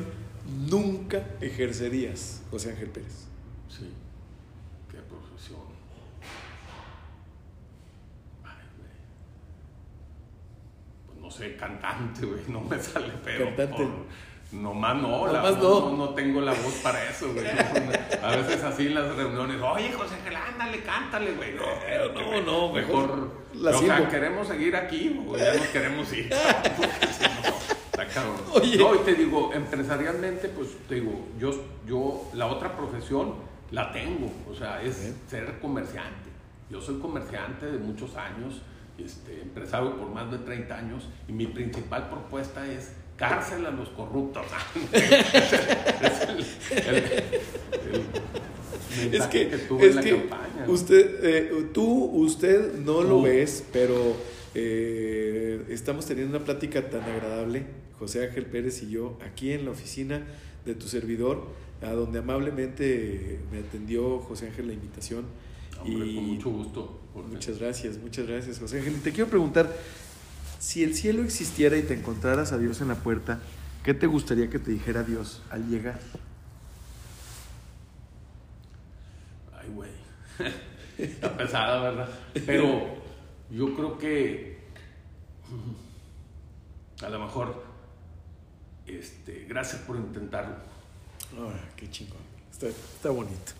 nunca 0.70 1.22
ejercerías, 1.40 2.42
José 2.50 2.70
Ángel 2.70 2.88
Pérez? 2.88 3.26
Sí, 3.68 3.90
qué 4.90 4.98
profesión. 4.98 5.60
Ay, 8.44 8.64
güey. 8.78 8.90
Pues 11.06 11.18
no 11.20 11.30
sé, 11.30 11.56
cantante, 11.56 12.24
güey, 12.26 12.40
no 12.48 12.60
me 12.62 12.78
sale, 12.80 13.12
pero. 13.24 13.46
Cantante. 13.46 13.76
por- 13.76 14.06
Nomás 14.50 14.96
no, 14.96 15.26
la- 15.26 15.42
Nomás 15.42 15.58
no. 15.58 15.90
no. 15.90 15.96
no 15.96 16.08
tengo 16.14 16.40
la 16.40 16.52
voz 16.52 16.74
para 16.82 17.04
eso, 17.10 17.30
güey. 17.34 17.46
A 18.22 18.36
veces 18.36 18.62
así 18.64 18.86
en 18.86 18.94
las 18.94 19.14
reuniones, 19.14 19.60
oye, 19.60 19.92
José 19.92 20.14
ándale, 20.34 20.82
cántale, 20.82 21.32
güey. 21.32 21.54
No, 21.54 21.62
Eh, 21.86 22.10
no, 22.14 22.24
güey, 22.26 22.44
no, 22.44 22.72
mejor 22.72 23.30
la 23.54 23.76
o 23.76 23.80
sea, 23.80 24.08
queremos 24.08 24.48
seguir 24.48 24.74
aquí, 24.74 25.20
güey, 25.24 25.40
ya 25.42 25.54
nos 25.54 25.66
queremos 25.68 26.10
ir. 26.14 26.30
No. 26.30 26.36
Oye. 28.54 28.78
No, 28.78 28.94
y 28.94 28.98
te 28.98 29.14
digo, 29.14 29.52
empresarialmente, 29.52 30.48
pues 30.48 30.68
te 30.88 30.96
digo, 30.96 31.26
yo, 31.38 31.50
yo 31.86 32.22
la 32.32 32.46
otra 32.46 32.74
profesión 32.76 33.34
la 33.70 33.92
tengo, 33.92 34.32
o 34.50 34.54
sea, 34.54 34.82
es 34.82 35.12
ser 35.28 35.58
comerciante. 35.60 36.30
Yo 36.70 36.80
soy 36.80 36.98
comerciante 37.00 37.66
de 37.66 37.78
muchos 37.78 38.16
años, 38.16 38.62
este, 38.96 39.42
empresario 39.42 39.96
por 39.96 40.08
más 40.08 40.30
de 40.30 40.38
30 40.38 40.74
años, 40.76 41.08
y 41.28 41.32
mi 41.32 41.46
principal 41.48 42.08
propuesta 42.08 42.66
es 42.66 42.92
cárcel 43.18 43.66
a 43.66 43.70
los 43.70 43.88
corruptos. 43.90 44.46
es 44.92 46.20
el, 46.86 46.96
el- 46.96 47.04
el 49.08 49.14
Es 49.14 49.26
que, 49.26 49.44
tuve 49.68 49.84
es 49.86 49.90
en 49.90 49.96
la 49.96 50.02
que 50.02 50.10
campaña. 50.10 50.64
usted, 50.68 51.20
eh, 51.24 51.66
tú, 51.74 52.04
usted 52.14 52.74
no 52.78 53.02
lo 53.02 53.22
ves, 53.22 53.64
pero 53.72 54.16
eh, 54.54 55.62
estamos 55.68 56.06
teniendo 56.06 56.36
una 56.36 56.44
plática 56.44 56.88
tan 56.90 57.02
agradable, 57.02 57.64
José 57.98 58.24
Ángel 58.26 58.46
Pérez 58.46 58.82
y 58.82 58.90
yo, 58.90 59.18
aquí 59.24 59.52
en 59.52 59.64
la 59.64 59.70
oficina 59.72 60.24
de 60.64 60.74
tu 60.74 60.88
servidor, 60.88 61.46
a 61.82 61.90
donde 61.92 62.18
amablemente 62.20 63.38
me 63.52 63.58
atendió 63.58 64.18
José 64.20 64.46
Ángel 64.48 64.66
la 64.68 64.72
invitación. 64.72 65.24
Hombre, 65.80 66.06
y 66.08 66.14
con 66.16 66.24
mucho 66.24 66.50
gusto. 66.50 66.98
Muchas 67.30 67.58
gracias, 67.58 67.98
muchas 67.98 68.26
gracias, 68.26 68.58
José 68.58 68.78
Ángel. 68.78 68.94
Y 68.94 69.00
te 69.00 69.12
quiero 69.12 69.28
preguntar, 69.30 69.72
si 70.58 70.82
el 70.82 70.94
cielo 70.94 71.22
existiera 71.22 71.76
y 71.76 71.82
te 71.82 71.94
encontraras 71.94 72.52
a 72.52 72.58
Dios 72.58 72.80
en 72.80 72.88
la 72.88 72.96
puerta, 72.96 73.40
¿qué 73.84 73.94
te 73.94 74.06
gustaría 74.06 74.50
que 74.50 74.58
te 74.58 74.70
dijera 74.70 75.02
Dios 75.02 75.42
al 75.50 75.68
llegar? 75.68 76.00
Ay, 79.56 79.68
güey. 79.74 79.90
Está 80.98 81.36
pesada, 81.36 81.82
¿verdad? 81.82 82.08
Pero 82.44 82.96
yo 83.50 83.74
creo 83.74 83.98
que 83.98 84.58
a 87.02 87.08
lo 87.08 87.20
mejor, 87.20 87.62
este, 88.86 89.46
gracias 89.48 89.82
por 89.82 89.96
intentarlo. 89.96 90.56
Ah, 91.36 91.54
qué 91.76 91.88
chingón. 91.88 92.18
Está, 92.50 92.66
está 92.66 93.10
bonito. 93.10 93.52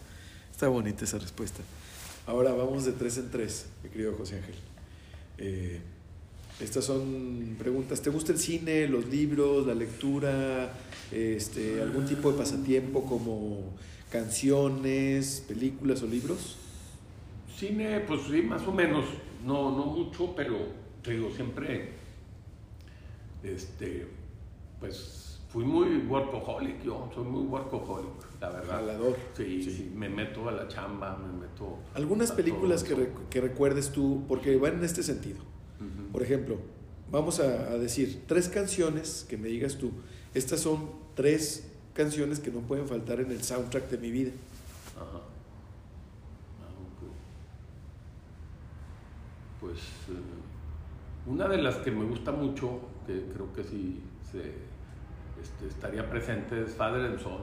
Está 0.51 0.69
bonita 0.69 1.05
esa 1.05 1.19
respuesta. 1.19 1.63
Ahora 2.27 2.53
vamos 2.53 2.85
de 2.85 2.93
tres 2.93 3.17
en 3.19 3.31
tres, 3.31 3.67
mi 3.83 3.91
querido 3.91 4.15
José 4.17 4.37
Ángel. 4.37 4.57
Eh, 5.39 5.81
estas 6.61 6.85
son 6.85 7.57
preguntas. 7.59 8.03
¿Te 8.03 8.11
gusta 8.11 8.33
el 8.33 8.39
cine, 8.39 8.89
los 8.89 9.07
libros, 9.07 9.67
la 9.67 9.75
lectura, 9.75 10.73
este, 11.13 11.81
algún 11.83 12.05
tipo 12.07 12.33
de 12.33 12.39
pasatiempo 12.39 13.05
como 13.05 13.61
canciones, 14.11 15.45
películas 15.47 16.03
o 16.03 16.07
libros? 16.07 16.57
Cine, 17.57 18.01
pues 18.01 18.21
sí, 18.31 18.43
más 18.43 18.67
o 18.67 18.73
menos. 18.73 19.05
No, 19.45 19.71
no 19.77 19.87
mucho, 19.87 20.35
pero 20.37 20.57
te 21.03 21.13
digo, 21.13 21.31
siempre, 21.35 21.91
este, 23.43 24.07
pues 24.81 25.39
fui 25.51 25.65
muy 25.65 25.99
workaholic, 26.09 26.83
yo 26.83 27.11
soy 27.15 27.25
muy 27.25 27.45
workaholic, 27.45 28.41
la 28.41 28.51
verdad. 28.51 28.81
Jalador. 28.81 29.17
Sí, 29.37 29.63
Sí. 29.63 29.71
sí, 29.71 29.93
me 29.95 30.09
meto 30.09 30.49
a 30.49 30.53
la 30.53 30.69
chamba, 30.69 31.17
me 31.17 31.33
meto... 31.47 31.79
Algunas 31.95 32.33
películas 32.33 32.83
que, 32.83 32.93
eso. 32.95 33.03
re- 33.03 33.13
que 33.31 33.41
recuerdes 33.41 33.91
tú, 33.91 34.25
porque 34.29 34.57
van 34.57 34.79
en 34.79 34.85
este 34.85 35.03
sentido. 35.03 35.39
Por 36.13 36.23
ejemplo, 36.23 36.59
vamos 37.11 37.41
a, 37.41 37.71
a 37.71 37.79
decir 37.79 38.23
tres 38.27 38.49
canciones 38.49 39.25
que 39.29 39.37
me 39.37 39.49
digas 39.49 39.77
tú. 39.77 39.93
Estas 40.35 40.61
son 40.61 40.91
tres 41.15 41.71
canciones 41.95 42.41
que 42.41 42.51
no 42.51 42.61
pueden 42.61 42.87
faltar 42.89 43.21
en 43.21 43.31
el 43.31 43.43
soundtrack 43.43 43.89
de 43.91 43.99
mi 43.99 44.11
vida. 44.11 44.31
Ajá. 44.97 45.19
Ah. 45.19 46.69
Pues 49.61 49.79
eh, 50.09 51.27
una 51.27 51.49
de 51.49 51.59
las 51.59 51.77
que 51.77 51.91
me 51.91 52.05
gusta 52.05 52.33
mucho, 52.33 52.81
que 53.07 53.25
creo 53.35 53.53
que 53.53 53.65
sí 53.65 54.01
se, 54.31 54.39
este, 55.41 55.67
estaría 55.69 56.09
presente, 56.09 56.63
es 56.63 56.75
Father 56.75 57.05
and 57.07 57.19
Son 57.21 57.43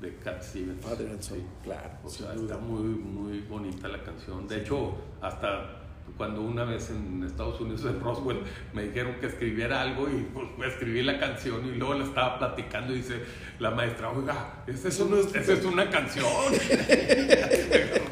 de 0.00 0.16
Cat 0.16 0.42
Stevens. 0.42 0.84
Father 0.84 1.08
and 1.08 1.22
Son, 1.22 1.38
Sí. 1.38 1.44
claro, 1.62 1.90
O 2.04 2.08
sea, 2.08 2.34
está 2.34 2.58
muy, 2.58 2.82
muy 2.82 3.40
bonita 3.40 3.88
la 3.88 4.02
canción. 4.02 4.46
De 4.46 4.60
hecho, 4.60 4.94
hasta 5.20 5.83
cuando 6.16 6.42
una 6.42 6.64
vez 6.64 6.90
en 6.90 7.24
Estados 7.24 7.60
Unidos, 7.60 7.84
en 7.86 7.98
Roswell, 8.00 8.38
me 8.72 8.84
dijeron 8.84 9.14
que 9.20 9.26
escribiera 9.26 9.82
algo 9.82 10.08
y 10.08 10.22
pues 10.32 10.72
escribí 10.72 11.02
la 11.02 11.18
canción 11.18 11.66
y 11.66 11.76
luego 11.76 11.94
la 11.94 12.04
estaba 12.04 12.38
platicando 12.38 12.92
y 12.92 12.98
dice 12.98 13.20
la 13.58 13.70
maestra, 13.72 14.10
oiga, 14.10 14.62
esa 14.66 14.88
es, 14.88 14.94
Eso 14.94 15.04
un- 15.06 15.10
no 15.10 15.16
es- 15.18 15.34
esa 15.34 15.52
es 15.54 15.64
una 15.64 15.90
canción. 15.90 16.26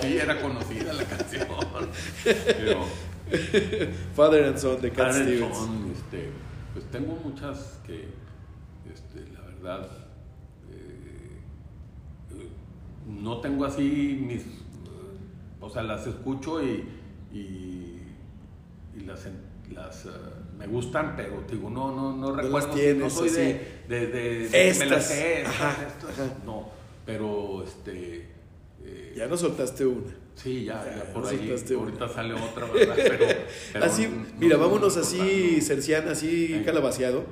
Sí, 0.00 0.16
era 0.18 0.40
conocida 0.40 0.92
la 0.92 1.04
canción. 1.04 1.46
Pero, 2.24 2.84
Father 4.16 4.44
and 4.46 4.58
Son 4.58 4.80
de 4.80 4.90
Cat 4.90 5.12
Karen 5.12 5.22
Stevens. 5.22 5.56
Son, 5.56 5.92
este, 5.92 6.30
pues 6.72 6.84
tengo 6.90 7.14
muchas 7.22 7.78
que, 7.86 8.08
este, 8.92 9.30
la 9.32 9.40
verdad, 9.42 9.88
eh, 10.72 11.38
eh, 12.32 12.48
no 13.06 13.40
tengo 13.40 13.64
así 13.64 14.18
mis, 14.26 14.42
o 15.62 15.70
sea, 15.70 15.82
las 15.82 16.06
escucho 16.06 16.62
y, 16.62 16.84
y, 17.32 17.98
y 18.96 19.00
las, 19.06 19.26
las 19.72 20.04
eh, 20.06 20.08
me 20.58 20.66
gustan, 20.66 21.14
pero 21.16 21.42
digo, 21.50 21.70
no, 21.70 21.94
no, 21.94 22.14
no 22.16 22.34
recuerdo, 22.36 22.68
no 22.68 22.74
tienes 22.74 23.12
soy 23.12 23.28
así. 23.28 23.36
de, 23.38 23.60
de, 23.88 24.06
de- 24.08 24.48
de 24.48 24.48
que 24.50 24.78
me 24.78 24.86
las 24.86 25.02
Estas. 25.02 25.04
sé, 25.06 25.38
estas, 25.40 25.54
Ajá, 25.54 25.76
estas, 25.88 26.10
ajá. 26.18 26.36
no, 26.44 26.68
pero 27.06 27.64
este... 27.64 28.28
eh, 28.84 29.14
Ya 29.16 29.26
no 29.28 29.36
soltaste 29.36 29.86
una. 29.86 30.12
Sí, 30.34 30.64
ya, 30.64 30.82
Ya, 30.84 30.96
ya 31.04 31.12
por 31.12 31.22
no 31.24 31.28
ahí. 31.28 31.38
soltaste 31.38 31.76
una. 31.76 31.84
Ahorita 31.86 32.08
sale 32.08 32.34
otra, 32.34 32.66
¿verdad? 32.66 32.94
Pero, 32.96 33.26
pero 33.72 33.84
así, 33.84 34.06
no- 34.08 34.26
mira, 34.38 34.56
no- 34.56 34.64
vámonos 34.64 34.96
no- 34.96 35.02
así, 35.02 35.54
no- 35.56 35.62
cerciana, 35.64 36.12
así 36.12 36.48
Sí. 36.48 36.62
calabaceado, 36.64 37.24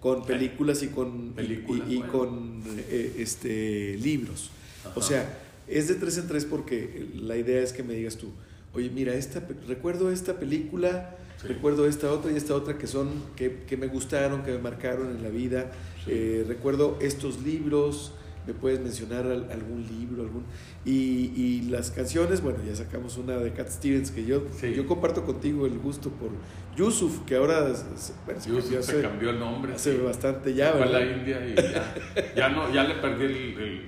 con 0.00 0.24
películas 0.24 0.82
y 0.82 0.88
con, 0.88 1.28
y- 1.28 1.30
Películas, 1.32 1.88
y, 1.88 1.94
y 1.94 1.96
bueno. 1.98 2.12
con 2.12 2.62
eh, 2.88 3.14
este, 3.18 3.96
libros. 3.98 4.50
O 4.84 4.90
Ajá. 5.00 5.02
sea, 5.02 5.38
es 5.68 5.88
de 5.88 5.94
tres 5.94 6.18
en 6.18 6.28
tres 6.28 6.44
porque 6.44 7.08
la 7.14 7.36
idea 7.36 7.60
es 7.62 7.72
que 7.72 7.82
me 7.82 7.94
digas 7.94 8.16
tú, 8.16 8.32
oye, 8.74 8.90
mira, 8.90 9.14
esta, 9.14 9.42
recuerdo 9.66 10.10
esta 10.10 10.34
película, 10.38 11.16
Sí. 11.40 11.48
recuerdo 11.48 11.86
esta 11.86 12.10
otra 12.12 12.32
y 12.32 12.36
esta 12.36 12.54
otra 12.54 12.78
que 12.78 12.86
son, 12.86 13.10
que, 13.36 13.64
que 13.66 13.76
me 13.76 13.88
gustaron, 13.88 14.42
que 14.42 14.52
me 14.52 14.58
marcaron 14.58 15.10
en 15.14 15.22
la 15.22 15.28
vida, 15.28 15.70
Sí. 16.04 16.10
Eh, 16.12 16.44
recuerdo 16.48 16.98
estos 17.02 17.42
libros, 17.42 18.12
me 18.46 18.54
puedes 18.54 18.78
mencionar 18.80 19.26
al- 19.26 19.50
algún 19.50 19.84
libro, 19.86 20.22
algún... 20.22 20.44
Y, 20.84 21.32
y 21.36 21.62
las 21.68 21.90
canciones, 21.90 22.42
bueno, 22.42 22.58
ya 22.66 22.74
sacamos 22.76 23.18
una 23.18 23.36
de 23.38 23.52
Cat 23.52 23.68
Stevens 23.70 24.12
que 24.12 24.24
yo, 24.24 24.44
Sí. 24.60 24.72
yo 24.72 24.86
comparto 24.86 25.24
contigo 25.26 25.66
el 25.66 25.78
gusto 25.78 26.10
por 26.10 26.30
Yusuf, 26.76 27.20
que 27.26 27.34
ahora 27.36 27.74
se, 27.74 28.12
bueno, 28.24 28.40
se 28.40 28.48
Yusuf 28.50 28.62
cambió 28.64 28.82
se 28.82 28.92
hace- 28.92 29.02
cambió 29.02 29.30
el 29.30 29.38
nombre. 29.40 29.72
hace 29.74 29.92
sí. 29.96 29.98
bastante 30.02 30.54
ya, 30.54 30.72
Fue 30.74 30.82
a 30.82 30.86
la. 30.86 31.00
India 31.04 31.44
y 31.44 31.54
ya, 31.56 31.94
ya, 32.36 32.48
no, 32.50 32.72
ya 32.72 32.84
le 32.84 32.94
perdí 32.94 33.24
el- 33.24 33.82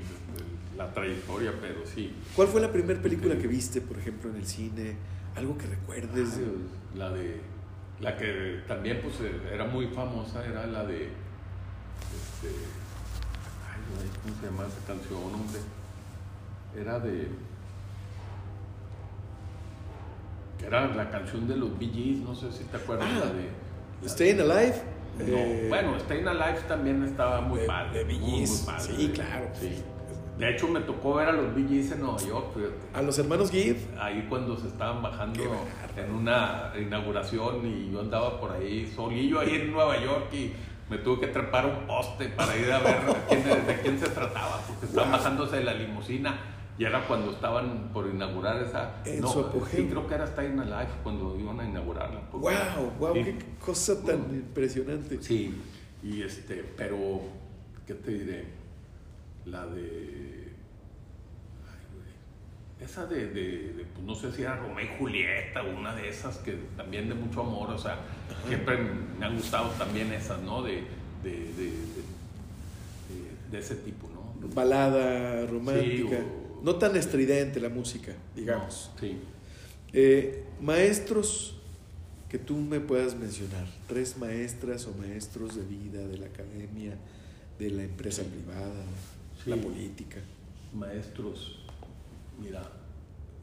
la 0.78 0.90
trayectoria, 0.94 1.52
pero 1.60 1.84
sí. 1.84 2.14
¿Cuál 2.36 2.48
fue 2.48 2.60
la 2.60 2.70
primera 2.70 3.02
película 3.02 3.36
que 3.36 3.48
viste, 3.48 3.80
por 3.80 3.98
ejemplo, 3.98 4.30
en 4.30 4.36
el 4.36 4.46
cine? 4.46 4.96
Algo 5.36 5.58
que 5.58 5.66
recuerdes. 5.66 6.38
La 6.94 7.10
de. 7.10 7.40
La 8.00 8.16
que 8.16 8.60
también 8.68 9.00
pues 9.02 9.14
era 9.52 9.64
muy 9.64 9.88
famosa 9.88 10.44
era 10.46 10.66
la 10.66 10.84
de. 10.84 11.06
Este. 11.06 12.48
Ay, 13.68 14.08
¿cómo 14.22 14.36
se 14.40 14.46
llama 14.46 14.64
esa 14.68 14.86
canción, 14.86 15.18
hombre? 15.34 15.60
Era 16.80 17.00
de. 17.00 17.28
que 20.58 20.66
Era 20.66 20.86
la 20.94 21.10
canción 21.10 21.48
de 21.48 21.56
los 21.56 21.76
Bee 21.78 21.90
Gees, 21.90 22.18
no 22.18 22.34
sé 22.36 22.52
si 22.52 22.64
te 22.64 22.76
acuerdas. 22.76 23.08
Ah, 23.10 23.18
la 23.26 23.32
de, 23.32 23.48
la 24.02 24.08
Staying 24.08 24.36
de- 24.36 24.42
Alive. 24.42 24.82
No, 25.18 25.24
eh, 25.36 25.66
bueno, 25.68 25.98
Staying 25.98 26.28
Alive 26.28 26.60
también 26.68 27.02
estaba 27.02 27.40
muy 27.40 27.60
de- 27.60 27.66
padre. 27.66 27.98
de 27.98 28.04
Bee 28.04 28.18
muy, 28.20 28.30
muy 28.30 28.38
Gees. 28.40 28.62
padre, 28.64 28.96
Sí, 28.96 29.10
claro. 29.12 29.48
Sí. 29.58 29.82
De 30.38 30.50
hecho, 30.50 30.68
me 30.68 30.80
tocó 30.80 31.14
ver 31.14 31.28
a 31.28 31.32
los 31.32 31.54
BGs 31.54 31.92
en 31.92 32.00
Nueva 32.02 32.18
York. 32.18 32.56
A 32.94 33.02
los 33.02 33.18
hermanos 33.18 33.50
Gibb. 33.50 33.76
Ahí 33.98 34.26
cuando 34.28 34.56
se 34.56 34.68
estaban 34.68 35.02
bajando 35.02 35.42
en 35.96 36.14
una 36.14 36.72
inauguración 36.78 37.66
y 37.66 37.90
yo 37.90 38.00
andaba 38.00 38.40
por 38.40 38.52
ahí 38.52 38.86
solillo 38.94 39.40
ahí 39.40 39.56
en 39.56 39.72
Nueva 39.72 40.00
York 40.00 40.32
y 40.32 40.52
me 40.88 40.98
tuve 40.98 41.20
que 41.20 41.26
trepar 41.28 41.66
un 41.66 41.86
poste 41.86 42.28
para 42.28 42.56
ir 42.56 42.70
a 42.70 42.78
ver 42.78 43.04
de 43.04 43.14
quién, 43.28 43.66
de 43.66 43.80
quién 43.82 43.98
se 43.98 44.08
trataba, 44.08 44.60
porque 44.66 44.86
estaban 44.86 45.12
bajándose 45.12 45.56
de 45.56 45.64
la 45.64 45.74
limusina 45.74 46.38
y 46.78 46.84
era 46.84 47.06
cuando 47.06 47.32
estaban 47.32 47.90
por 47.92 48.06
inaugurar 48.06 48.62
esa. 48.62 49.02
En 49.04 49.20
no, 49.20 49.28
su 49.28 49.40
apogeo. 49.40 49.80
sí, 49.80 49.88
creo 49.90 50.06
que 50.06 50.14
era 50.14 50.26
Stein 50.28 50.58
Alive 50.60 50.92
cuando 51.02 51.36
iban 51.38 51.58
a 51.58 51.64
inaugurarla. 51.64 52.20
porque- 52.30 52.46
¡Wow! 52.46 52.92
¡Wow! 53.00 53.12
¡Qué 53.14 53.36
cosa 53.64 54.00
tan 54.04 54.20
impresionante! 54.32 55.20
Sí, 55.20 55.60
y 56.02 56.22
este, 56.22 56.64
pero, 56.76 57.22
¿qué 57.84 57.94
te 57.94 58.12
diré? 58.12 58.57
La 59.50 59.66
de. 59.66 60.48
Ay. 61.66 62.84
Esa 62.84 63.06
de, 63.06 63.26
de- 63.28 63.72
de, 63.74 63.84
pues 63.94 64.04
no 64.06 64.14
sé 64.14 64.32
si 64.32 64.42
era 64.42 64.56
Romeo 64.56 64.84
y 64.84 64.98
Julieta 64.98 65.62
o 65.62 65.76
una 65.76 65.94
de 65.94 66.08
esas 66.08 66.38
que 66.38 66.52
también 66.76 67.08
de 67.08 67.14
mucho 67.14 67.40
amor, 67.42 67.70
o 67.70 67.78
sea, 67.78 67.98
siempre 68.46 68.78
me 69.18 69.26
han 69.26 69.36
gustado 69.36 69.70
también 69.70 70.12
esas, 70.12 70.40
¿no? 70.42 70.62
De, 70.62 70.82
de, 71.22 71.30
de, 71.30 71.72
de- 73.50 73.58
ese 73.58 73.74
tipo, 73.76 74.08
¿no? 74.14 74.48
Balada 74.54 75.46
romántica. 75.46 76.18
Sí, 76.18 76.24
o- 76.24 76.60
No 76.62 76.74
tan 76.76 76.94
estridente 76.96 77.60
la 77.60 77.68
música, 77.70 78.12
digamos. 78.36 78.90
Sí. 79.00 79.18
Eh, 79.92 80.44
maestros 80.60 81.56
que 82.28 82.38
tú 82.38 82.56
me 82.56 82.78
puedas 82.80 83.14
mencionar. 83.16 83.66
Tres 83.86 84.18
maestras 84.18 84.86
o 84.86 84.92
maestros 84.98 85.56
de 85.56 85.62
vida, 85.62 86.06
de 86.06 86.18
la 86.18 86.26
academia, 86.26 86.94
de 87.58 87.70
la 87.70 87.82
empresa 87.84 88.22
privada, 88.22 88.84
Sí. 89.42 89.50
la 89.50 89.56
política. 89.56 90.18
maestros, 90.72 91.64
mira, 92.38 92.62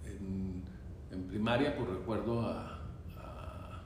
en, 0.05 0.63
en 1.11 1.23
primaria 1.27 1.75
pues 1.75 1.89
recuerdo 1.89 2.41
a, 2.41 2.79
a- 3.17 3.81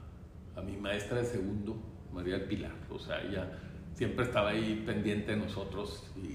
a 0.56 0.60
mi 0.62 0.76
maestra 0.76 1.18
de 1.18 1.24
segundo, 1.24 1.76
María 2.12 2.38
del 2.38 2.46
Pilar, 2.48 2.72
o 2.90 2.98
sea, 2.98 3.22
ella 3.22 3.48
siempre 3.94 4.24
estaba 4.24 4.50
ahí 4.50 4.82
pendiente 4.84 5.32
de 5.32 5.36
nosotros 5.38 6.04
y, 6.16 6.28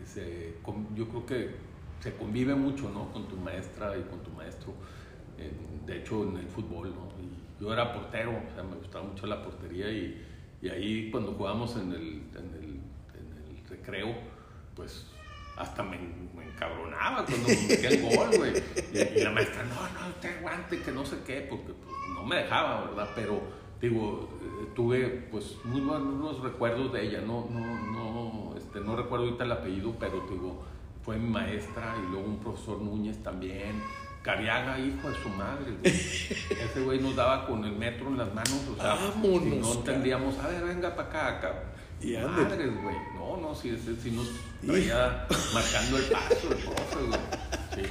y 0.00 0.06
se, 0.06 0.58
yo 0.94 1.08
creo 1.08 1.26
que 1.26 1.56
se 2.00 2.14
convive 2.16 2.54
mucho, 2.54 2.90
¿no? 2.90 3.10
Con 3.12 3.26
tu 3.28 3.36
maestra 3.36 3.96
y 3.98 4.02
con 4.02 4.20
tu 4.20 4.30
maestro, 4.30 4.72
en- 5.38 5.84
de 5.86 5.98
hecho 5.98 6.22
en 6.28 6.36
el 6.38 6.46
fútbol, 6.46 6.90
¿no? 6.94 7.08
Y 7.22 7.62
yo 7.62 7.72
era 7.72 7.92
portero, 7.92 8.30
o 8.30 8.54
sea, 8.54 8.62
me 8.62 8.76
gustaba 8.76 9.04
mucho 9.04 9.26
la 9.26 9.42
portería 9.42 9.90
y, 9.90 10.22
y 10.62 10.68
ahí 10.68 11.10
cuando 11.10 11.32
jugábamos 11.32 11.76
en 11.76 11.92
el, 11.92 12.04
en 12.34 12.54
el, 12.54 12.64
en 13.18 13.58
el 13.58 13.66
recreo, 13.68 14.14
pues 14.74 15.06
hasta 15.56 15.82
me, 15.82 15.98
me 16.34 16.44
encabronaba 16.44 17.24
cuando 17.24 17.48
me 17.48 17.68
metía 17.68 17.88
el 17.88 18.02
gol, 18.02 18.28
güey. 18.36 18.52
Y, 18.92 19.18
y 19.18 19.24
la 19.24 19.30
maestra, 19.30 19.62
no, 19.64 19.74
no, 19.74 20.14
te 20.20 20.28
aguante, 20.28 20.80
que 20.80 20.92
no 20.92 21.04
sé 21.04 21.18
qué, 21.26 21.46
porque 21.48 21.72
pues, 21.72 21.96
no 22.14 22.24
me 22.24 22.36
dejaba, 22.36 22.84
¿verdad? 22.84 23.08
Pero, 23.14 23.40
digo, 23.80 24.28
eh, 24.42 24.68
tuve 24.74 25.06
pues 25.30 25.56
muy 25.64 25.80
buenos 25.80 26.40
recuerdos 26.40 26.92
de 26.92 27.06
ella, 27.06 27.20
no, 27.20 27.48
no, 27.50 27.66
no, 27.92 28.54
este, 28.56 28.80
no 28.80 28.96
recuerdo 28.96 29.26
ahorita 29.26 29.44
el 29.44 29.52
apellido, 29.52 29.94
pero 29.98 30.26
digo, 30.30 30.64
fue 31.02 31.16
mi 31.16 31.28
maestra 31.28 31.94
y 32.02 32.10
luego 32.10 32.26
un 32.26 32.38
profesor 32.38 32.80
Núñez 32.80 33.22
también. 33.22 33.82
Cariaga, 34.22 34.76
hijo 34.76 35.08
de 35.08 35.14
su 35.22 35.28
madre, 35.28 35.70
güey. 35.80 35.94
Ese 35.94 36.80
güey 36.84 36.98
nos 36.98 37.14
daba 37.14 37.46
con 37.46 37.64
el 37.64 37.70
metro 37.70 38.08
en 38.08 38.18
las 38.18 38.34
manos, 38.34 38.60
o 38.72 38.74
sea, 38.74 38.94
Vámonos, 38.94 39.42
si 39.44 39.50
no 39.50 39.72
entendíamos, 39.74 40.36
a 40.40 40.48
ver, 40.48 40.64
venga 40.64 40.96
para 40.96 41.08
acá, 41.08 41.28
acá. 41.38 41.62
Y. 42.02 42.16
Madres, 42.16 42.82
güey. 42.82 42.96
No, 43.14 43.36
no, 43.38 43.54
si, 43.54 43.76
si, 43.78 43.96
si 43.96 44.10
nos 44.10 44.28
traía 44.64 45.26
marcando 45.54 45.96
el 45.98 46.04
paso 46.04 46.48
el 46.50 46.56
profe, 46.58 47.06
güey. 47.06 47.20
Sí. 47.74 47.82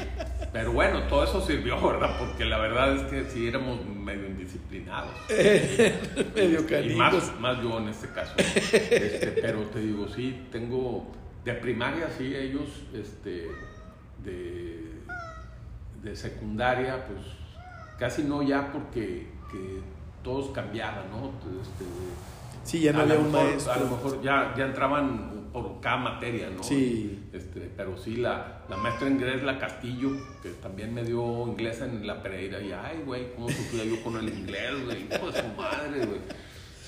Pero 0.54 0.72
bueno, 0.72 1.04
todo 1.04 1.24
eso 1.26 1.46
sirvió, 1.46 1.80
¿verdad? 1.86 2.18
Porque 2.18 2.46
la 2.46 2.58
verdad 2.58 2.96
es 2.96 3.02
que 3.04 3.30
sí 3.30 3.48
éramos 3.48 3.86
medio 3.86 4.28
indisciplinados. 4.28 5.12
Medio 6.36 6.62
Y 6.62 6.64
canijos. 6.66 6.96
más, 6.98 7.40
más 7.40 7.62
yo 7.62 7.78
en 7.80 7.90
este 7.90 8.08
caso. 8.10 8.34
Este, 8.38 9.38
pero 9.42 9.62
te 9.64 9.80
digo, 9.80 10.08
sí, 10.08 10.48
tengo. 10.52 11.12
De 11.44 11.54
primaria, 11.54 12.10
sí, 12.18 12.36
ellos, 12.36 12.70
este, 12.92 13.48
de, 14.24 14.82
de 16.02 16.16
secundaria, 16.16 17.06
pues 17.06 17.20
casi 18.00 18.24
no 18.24 18.42
ya 18.42 18.72
porque 18.72 19.28
que 19.52 19.80
todos 20.24 20.50
cambiaban, 20.50 21.12
¿no? 21.12 21.28
Este, 21.62 21.86
Sí, 22.66 22.82
ya 22.82 22.92
no 22.92 23.02
había 23.02 23.20
un 23.20 23.32
maestro. 23.32 23.72
A 23.74 23.78
lo 23.78 23.86
mejor 23.86 24.22
ya, 24.22 24.54
ya 24.58 24.66
entraban 24.66 25.50
por 25.54 25.80
cada 25.80 25.98
materia, 25.98 26.50
¿no? 26.50 26.62
Sí. 26.64 27.28
Este, 27.32 27.72
pero 27.78 27.98
sí, 27.98 28.18
la, 28.18 28.64
la 28.70 28.76
maestra 28.76 29.08
inglés, 29.08 29.42
la 29.44 29.58
Castillo, 29.58 30.10
que 30.44 30.50
también 30.50 30.94
me 30.94 31.04
dio 31.04 31.48
inglés 31.48 31.80
en 31.80 32.06
la 32.06 32.22
Pereira, 32.22 32.60
y 32.60 32.74
ay, 32.74 33.04
güey, 33.06 33.34
cómo 33.36 33.48
sufría 33.50 33.86
yo 33.86 34.04
con 34.04 34.18
el 34.18 34.28
inglés, 34.28 34.84
güey, 34.84 35.04
hijo 35.06 35.32
de 35.32 35.42
su 35.42 35.48
madre, 35.56 36.06
güey. 36.06 36.20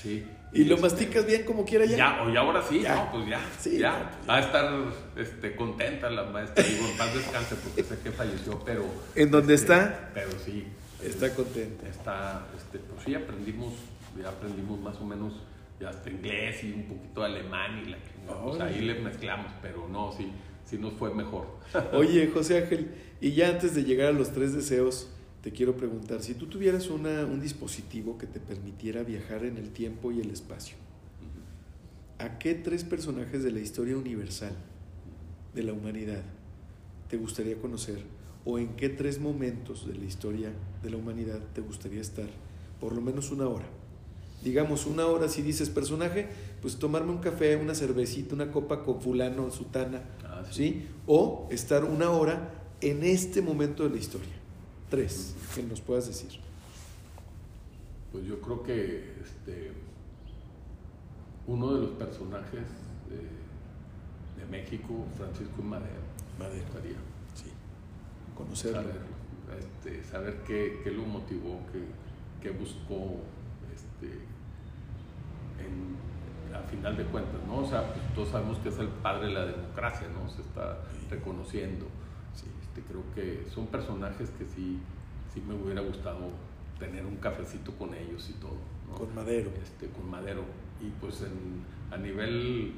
Sí. 0.02 0.26
¿Y 0.52 0.64
lo 0.64 0.74
este, 0.76 0.88
masticas 0.88 1.26
bien 1.26 1.44
como 1.44 1.64
quiera 1.64 1.84
ya? 1.84 1.96
Ya, 1.96 2.22
o 2.22 2.30
ya 2.32 2.40
ahora 2.40 2.62
sí, 2.62 2.80
Ya. 2.80 2.94
no, 2.94 3.10
pues 3.12 3.26
ya, 3.28 3.40
Sí, 3.58 3.78
ya. 3.78 3.90
no, 3.90 3.98
pues 4.04 4.20
ya. 4.20 4.26
Va 4.32 4.36
a 4.36 4.40
estar 4.40 4.72
este, 5.16 5.56
contenta 5.56 6.10
la 6.10 6.24
maestra, 6.24 6.62
digo, 6.64 6.86
en 6.88 6.96
paz 6.98 7.14
descanse, 7.14 7.54
porque 7.56 7.84
sé 7.84 7.98
que 8.02 8.10
falleció, 8.10 8.62
pero... 8.64 8.84
¿En 9.14 9.30
dónde 9.30 9.54
este, 9.54 9.72
está? 9.72 10.10
Pero 10.14 10.30
sí. 10.44 10.66
Está 11.02 11.32
contenta. 11.34 11.88
Está, 11.88 12.46
este, 12.56 12.78
pues 12.78 13.02
sí, 13.04 13.14
aprendimos, 13.14 13.72
ya 14.20 14.28
aprendimos 14.28 14.78
más 14.80 14.96
o 14.96 15.04
menos 15.04 15.32
ya 15.80 15.90
hasta 15.90 16.10
inglés 16.10 16.64
y 16.64 16.72
un 16.72 16.84
poquito 16.84 17.20
de 17.20 17.26
alemán 17.26 17.82
y 17.84 17.90
la 17.90 17.98
pues 18.26 18.56
Órale. 18.56 18.74
ahí 18.74 18.82
le 18.82 19.00
mezclamos, 19.00 19.52
pero 19.62 19.88
no, 19.88 20.12
sí, 20.12 20.30
sí 20.64 20.76
nos 20.78 20.92
fue 20.94 21.14
mejor. 21.14 21.46
Oye, 21.92 22.28
José 22.28 22.58
Ángel, 22.58 22.90
y 23.20 23.32
ya 23.32 23.48
antes 23.48 23.74
de 23.74 23.84
llegar 23.84 24.08
a 24.08 24.12
los 24.12 24.32
tres 24.32 24.54
deseos, 24.54 25.08
te 25.42 25.52
quiero 25.52 25.76
preguntar, 25.76 26.22
si 26.22 26.34
tú 26.34 26.46
tuvieras 26.46 26.90
una, 26.90 27.24
un 27.24 27.40
dispositivo 27.40 28.18
que 28.18 28.26
te 28.26 28.40
permitiera 28.40 29.02
viajar 29.02 29.44
en 29.44 29.56
el 29.56 29.70
tiempo 29.70 30.12
y 30.12 30.20
el 30.20 30.30
espacio, 30.30 30.76
¿a 32.18 32.38
qué 32.38 32.54
tres 32.54 32.84
personajes 32.84 33.42
de 33.42 33.52
la 33.52 33.60
historia 33.60 33.96
universal 33.96 34.52
de 35.54 35.62
la 35.62 35.72
humanidad 35.72 36.22
te 37.08 37.16
gustaría 37.16 37.56
conocer? 37.56 38.02
¿O 38.44 38.58
en 38.58 38.76
qué 38.76 38.88
tres 38.88 39.20
momentos 39.20 39.86
de 39.86 39.94
la 39.94 40.04
historia 40.04 40.50
de 40.82 40.90
la 40.90 40.96
humanidad 40.96 41.40
te 41.54 41.60
gustaría 41.60 42.00
estar 42.00 42.28
por 42.80 42.94
lo 42.94 43.00
menos 43.00 43.30
una 43.30 43.46
hora? 43.46 43.66
Digamos, 44.42 44.86
una 44.86 45.06
hora 45.06 45.28
si 45.28 45.42
dices 45.42 45.68
personaje, 45.68 46.28
pues 46.62 46.76
tomarme 46.78 47.10
un 47.10 47.18
café, 47.18 47.56
una 47.56 47.74
cervecita, 47.74 48.34
una 48.34 48.50
copa 48.52 48.84
con 48.84 49.00
fulano, 49.00 49.50
sutana, 49.50 50.02
Ah, 50.24 50.42
sí. 50.50 50.54
¿sí? 50.54 50.86
O 51.06 51.48
estar 51.50 51.84
una 51.84 52.10
hora 52.10 52.50
en 52.80 53.02
este 53.02 53.42
momento 53.42 53.82
de 53.82 53.90
la 53.90 53.96
historia. 53.96 54.28
Tres, 54.90 55.34
que 55.54 55.62
nos 55.64 55.80
puedas 55.80 56.06
decir. 56.06 56.30
Pues 58.12 58.24
yo 58.26 58.40
creo 58.40 58.62
que 58.62 59.14
este, 59.22 59.72
uno 61.46 61.74
de 61.74 61.80
los 61.80 61.90
personajes 61.90 62.62
de, 63.10 64.40
de 64.42 64.50
México, 64.50 65.04
Francisco. 65.16 65.62
Madero, 65.62 66.00
Madero. 66.38 66.64
estaría. 66.64 66.96
Sí. 67.34 67.50
Conocerlo. 68.36 68.82
saber, 68.82 68.96
este, 69.58 70.04
saber 70.04 70.42
qué, 70.46 70.80
qué 70.84 70.90
lo 70.92 71.02
motivó, 71.04 71.60
qué, 71.72 71.80
qué 72.42 72.56
buscó, 72.56 73.16
este, 74.00 74.18
en- 75.64 76.54
a 76.54 76.60
final 76.68 76.96
de 76.96 77.04
cuentas, 77.04 77.40
¿no? 77.46 77.58
O 77.58 77.66
sea, 77.68 77.82
pues, 77.92 78.00
todos 78.14 78.28
sabemos 78.28 78.58
que 78.58 78.68
es 78.70 78.78
el 78.78 78.88
padre 78.88 79.28
de 79.28 79.32
la 79.34 79.46
democracia, 79.46 80.08
¿no? 80.08 80.28
Se 80.30 80.40
está 80.42 80.78
reconociendo. 81.10 81.86
Sí. 82.34 82.46
Este, 82.62 82.82
creo 82.82 83.02
que 83.14 83.48
son 83.50 83.66
personajes 83.66 84.30
que 84.30 84.44
sí, 84.46 84.78
sí 85.32 85.42
me 85.46 85.54
hubiera 85.54 85.80
gustado 85.80 86.30
tener 86.78 87.04
un 87.04 87.16
cafecito 87.16 87.72
con 87.72 87.94
ellos 87.94 88.28
y 88.30 88.34
todo, 88.34 88.56
¿no? 88.88 88.94
Con 88.94 89.14
Madero. 89.14 89.50
Este, 89.62 89.88
con 89.88 90.08
Madero. 90.10 90.42
Y 90.80 90.88
pues 91.00 91.22
en, 91.22 91.64
a 91.92 91.96
nivel 91.98 92.72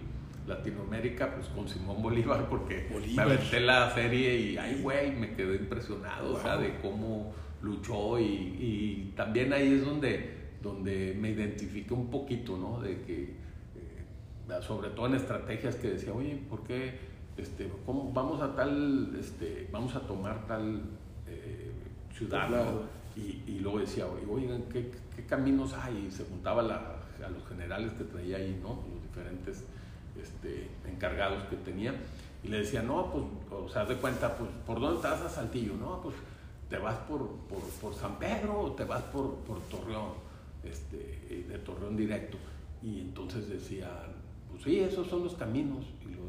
Latinoamérica, 0.49 1.35
pues 1.35 1.47
con 1.49 1.69
Simón 1.69 2.03
Bolívar, 2.03 2.49
porque 2.49 2.89
Bolívar. 2.91 3.27
me 3.29 3.35
aventé 3.35 3.61
la 3.61 3.91
serie 3.95 4.37
y, 4.37 4.57
ay, 4.57 4.81
güey, 4.83 5.15
me 5.15 5.35
quedé 5.35 5.57
impresionado, 5.57 6.35
o 6.35 6.41
sea, 6.41 6.55
Wow. 6.57 6.63
de 6.65 6.79
cómo 6.81 7.33
luchó 7.63 8.19
y, 8.19 8.25
y 8.25 9.13
también 9.17 9.53
ahí 9.53 9.75
es 9.75 9.85
donde, 9.85 10.40
donde 10.63 11.17
me 11.19 11.31
identifiqué 11.31 11.95
un 11.95 12.11
poquito, 12.11 12.57
¿no? 12.57 12.81
De 12.81 13.03
que, 13.03 13.23
eh, 13.25 14.63
sobre 14.63 14.91
todo 14.91 15.07
en 15.07 15.15
estrategias 15.15 15.77
que 15.77 15.91
decía, 15.93 16.13
oye, 16.13 16.37
¿por 16.49 16.63
qué, 16.65 16.99
este, 17.37 17.71
cómo 17.87 18.13
vamos 18.13 18.41
a 18.43 18.55
tal, 18.55 19.17
este, 19.19 19.69
vamos 19.73 19.95
a 19.97 20.01
tomar 20.01 20.47
tal 20.47 20.83
eh, 21.27 21.71
ciudad. 22.13 22.49
Y, 23.17 23.43
y 23.51 23.59
luego 23.61 23.81
decía, 23.81 24.07
oigan, 24.07 24.63
¿qué, 24.73 24.91
qué 25.17 25.25
caminos 25.27 25.73
hay? 25.75 26.07
Y 26.09 26.11
se 26.11 26.25
juntaba 26.25 26.63
la- 26.63 26.97
a 27.25 27.29
los 27.29 27.47
generales 27.47 27.93
que 27.95 28.05
traía 28.05 28.39
ahí, 28.39 28.59
¿no? 28.63 28.83
Los 28.95 29.03
diferentes 29.03 29.65
este, 30.21 30.69
encargados 30.89 31.43
que 31.45 31.57
tenía. 31.57 31.95
Y 32.43 32.49
le 32.49 32.59
decía, 32.61 32.83
no, 32.83 33.11
pues, 33.13 33.25
o 33.53 33.69
sea, 33.69 33.85
de 33.85 33.97
cuenta, 33.97 34.35
pues, 34.37 34.49
¿por 34.67 34.81
dónde 34.81 35.03
te 35.03 35.09
vas 35.09 35.21
a 35.21 35.29
Saltillo? 35.29 35.75
No, 35.75 36.01
pues, 36.03 36.15
te 36.71 36.79
vas 36.79 36.97
por, 37.01 37.29
por, 37.49 37.61
por 37.81 37.95
San 37.95 38.19
Pedro 38.19 38.61
o 38.61 38.73
te 38.73 38.85
vas 38.85 39.03
por, 39.03 39.35
por 39.47 39.61
Torreón, 39.63 40.13
este, 40.65 41.45
de 41.49 41.59
Torreón 41.59 41.97
directo. 41.97 42.37
Y 42.83 43.01
entonces 43.01 43.49
decía, 43.49 43.89
pues 44.51 44.63
sí, 44.65 44.81
esos 44.81 45.07
son 45.09 45.25
los 45.25 45.35
caminos. 45.35 45.85
Y, 46.03 46.15
lo- 46.15 46.21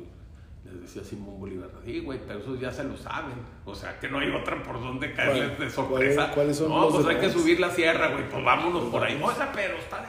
Les 0.72 0.82
decía 0.84 1.04
Simón 1.04 1.40
Bolívar, 1.40 1.70
sí, 1.84 2.00
güey, 2.02 2.20
pero 2.28 2.40
esos 2.40 2.60
ya 2.60 2.72
se 2.72 2.84
lo 2.84 2.96
saben. 2.96 3.34
O 3.66 3.74
sea, 3.74 4.00
que 4.00 4.08
no 4.10 4.20
hay 4.20 4.30
otra 4.32 4.62
por 4.64 4.80
donde 4.80 5.12
caerles 5.14 5.58
de 5.60 5.70
sorpresa. 5.70 6.32
¿Cuáles 6.34 6.58
son 6.58 6.70
no, 6.70 6.82
los 6.82 6.94
pues 6.96 7.08
hay 7.08 7.18
que 7.18 7.30
subir 7.32 7.60
la 7.60 7.72
sierra, 7.72 8.10
güey, 8.10 8.30
pues 8.30 8.44
vámonos 8.46 8.84
por 8.92 9.04
ahí. 9.04 9.20
O 9.22 9.32
sea, 9.34 9.52
pero 9.52 9.76
está 9.78 10.02
de... 10.02 10.08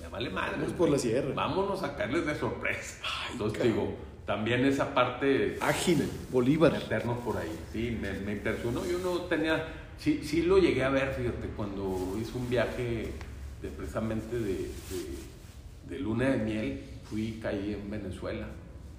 Me 0.00 0.08
vale 0.08 0.30
madre. 0.30 0.52
Vamos 0.52 0.66
güey. 0.68 0.78
por 0.78 0.88
la 0.90 0.98
sierra. 0.98 1.34
Vámonos 1.34 1.82
a 1.82 1.96
caerles 1.96 2.24
de 2.26 2.34
sorpresa. 2.36 3.02
Entonces 3.32 3.62
digo, 3.64 3.94
también 4.24 4.64
esa 4.64 4.94
parte 4.94 5.58
Ágil, 5.60 6.08
Bolívar. 6.30 6.72
meternos 6.72 7.18
por 7.18 7.36
ahí. 7.36 7.50
Sí, 7.72 7.98
me, 8.00 8.12
me 8.20 8.32
impresionó. 8.34 8.86
Yo 8.86 8.98
no 9.00 9.22
tenía, 9.22 9.64
sí, 9.98 10.22
sí 10.24 10.42
lo 10.42 10.58
llegué 10.58 10.84
a 10.84 10.90
ver, 10.90 11.12
fíjate, 11.12 11.48
cuando 11.56 12.16
hice 12.20 12.38
un 12.38 12.48
viaje 12.48 13.12
de, 13.66 13.76
precisamente 13.76 14.38
de, 14.38 14.52
de, 14.54 15.88
de 15.90 15.98
luna 16.00 16.30
de 16.30 16.38
miel, 16.38 16.80
fui, 17.04 17.38
caí 17.42 17.74
en 17.74 17.90
Venezuela 17.90 18.46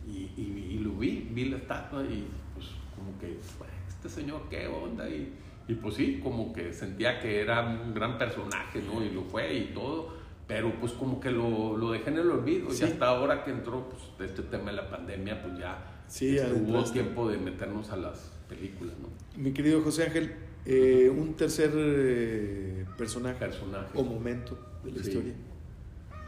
y, 0.08 0.30
y- 0.40 0.68
y 0.72 0.80
lo 0.80 0.92
vi, 0.92 1.28
vi 1.32 1.46
la 1.46 1.58
estatua 1.58 2.04
y 2.04 2.26
pues 2.54 2.68
como 2.96 3.18
que, 3.20 3.38
"Bueno, 3.58 3.74
este 3.90 4.10
señor, 4.10 4.42
¿qué 4.50 4.68
onda? 4.68 5.10
Y, 5.10 5.34
y 5.68 5.74
pues 5.76 5.96
sí, 5.96 6.20
como 6.24 6.54
que 6.54 6.72
sentía 6.74 7.20
que 7.20 7.42
era 7.42 7.66
un 7.66 7.94
gran 7.94 8.18
personaje, 8.18 8.82
¿no? 8.82 9.04
Y 9.04 9.10
lo 9.10 9.24
fue 9.24 9.54
y 9.54 9.74
todo. 9.74 10.16
Pero 10.48 10.72
pues 10.80 10.94
como 10.94 11.20
que 11.20 11.30
lo, 11.30 11.76
lo 11.76 11.92
dejé 11.92 12.10
en 12.10 12.20
el 12.20 12.32
olvido 12.32 12.72
Sí. 12.72 12.86
y 12.86 12.88
hasta 12.88 13.08
ahora 13.10 13.44
que 13.44 13.52
entró 13.52 13.90
pues, 13.90 14.30
este 14.30 14.44
tema 14.44 14.72
de 14.72 14.78
la 14.78 14.90
pandemia, 14.90 15.42
pues 15.44 15.60
ya 15.60 16.04
Sí, 16.08 16.38
este, 16.38 16.54
hubo 16.54 16.86
tiempo 16.86 17.30
de 17.30 17.38
meternos 17.38 17.90
a 17.90 17.98
las 17.98 18.32
películas, 18.48 18.94
¿no? 19.02 19.10
Mi 19.44 19.52
querido 19.52 19.82
José 19.82 20.06
Ángel, 20.06 20.34
eh, 20.66 21.10
un 21.10 21.34
tercer 21.36 21.72
eh, 21.76 22.86
personaje 22.98 23.40
Personaje. 23.40 23.92
o 23.96 24.04
momento 24.04 24.58
de 24.84 24.92
la 24.92 24.98
Sí. 25.04 25.10
historia. 25.10 25.34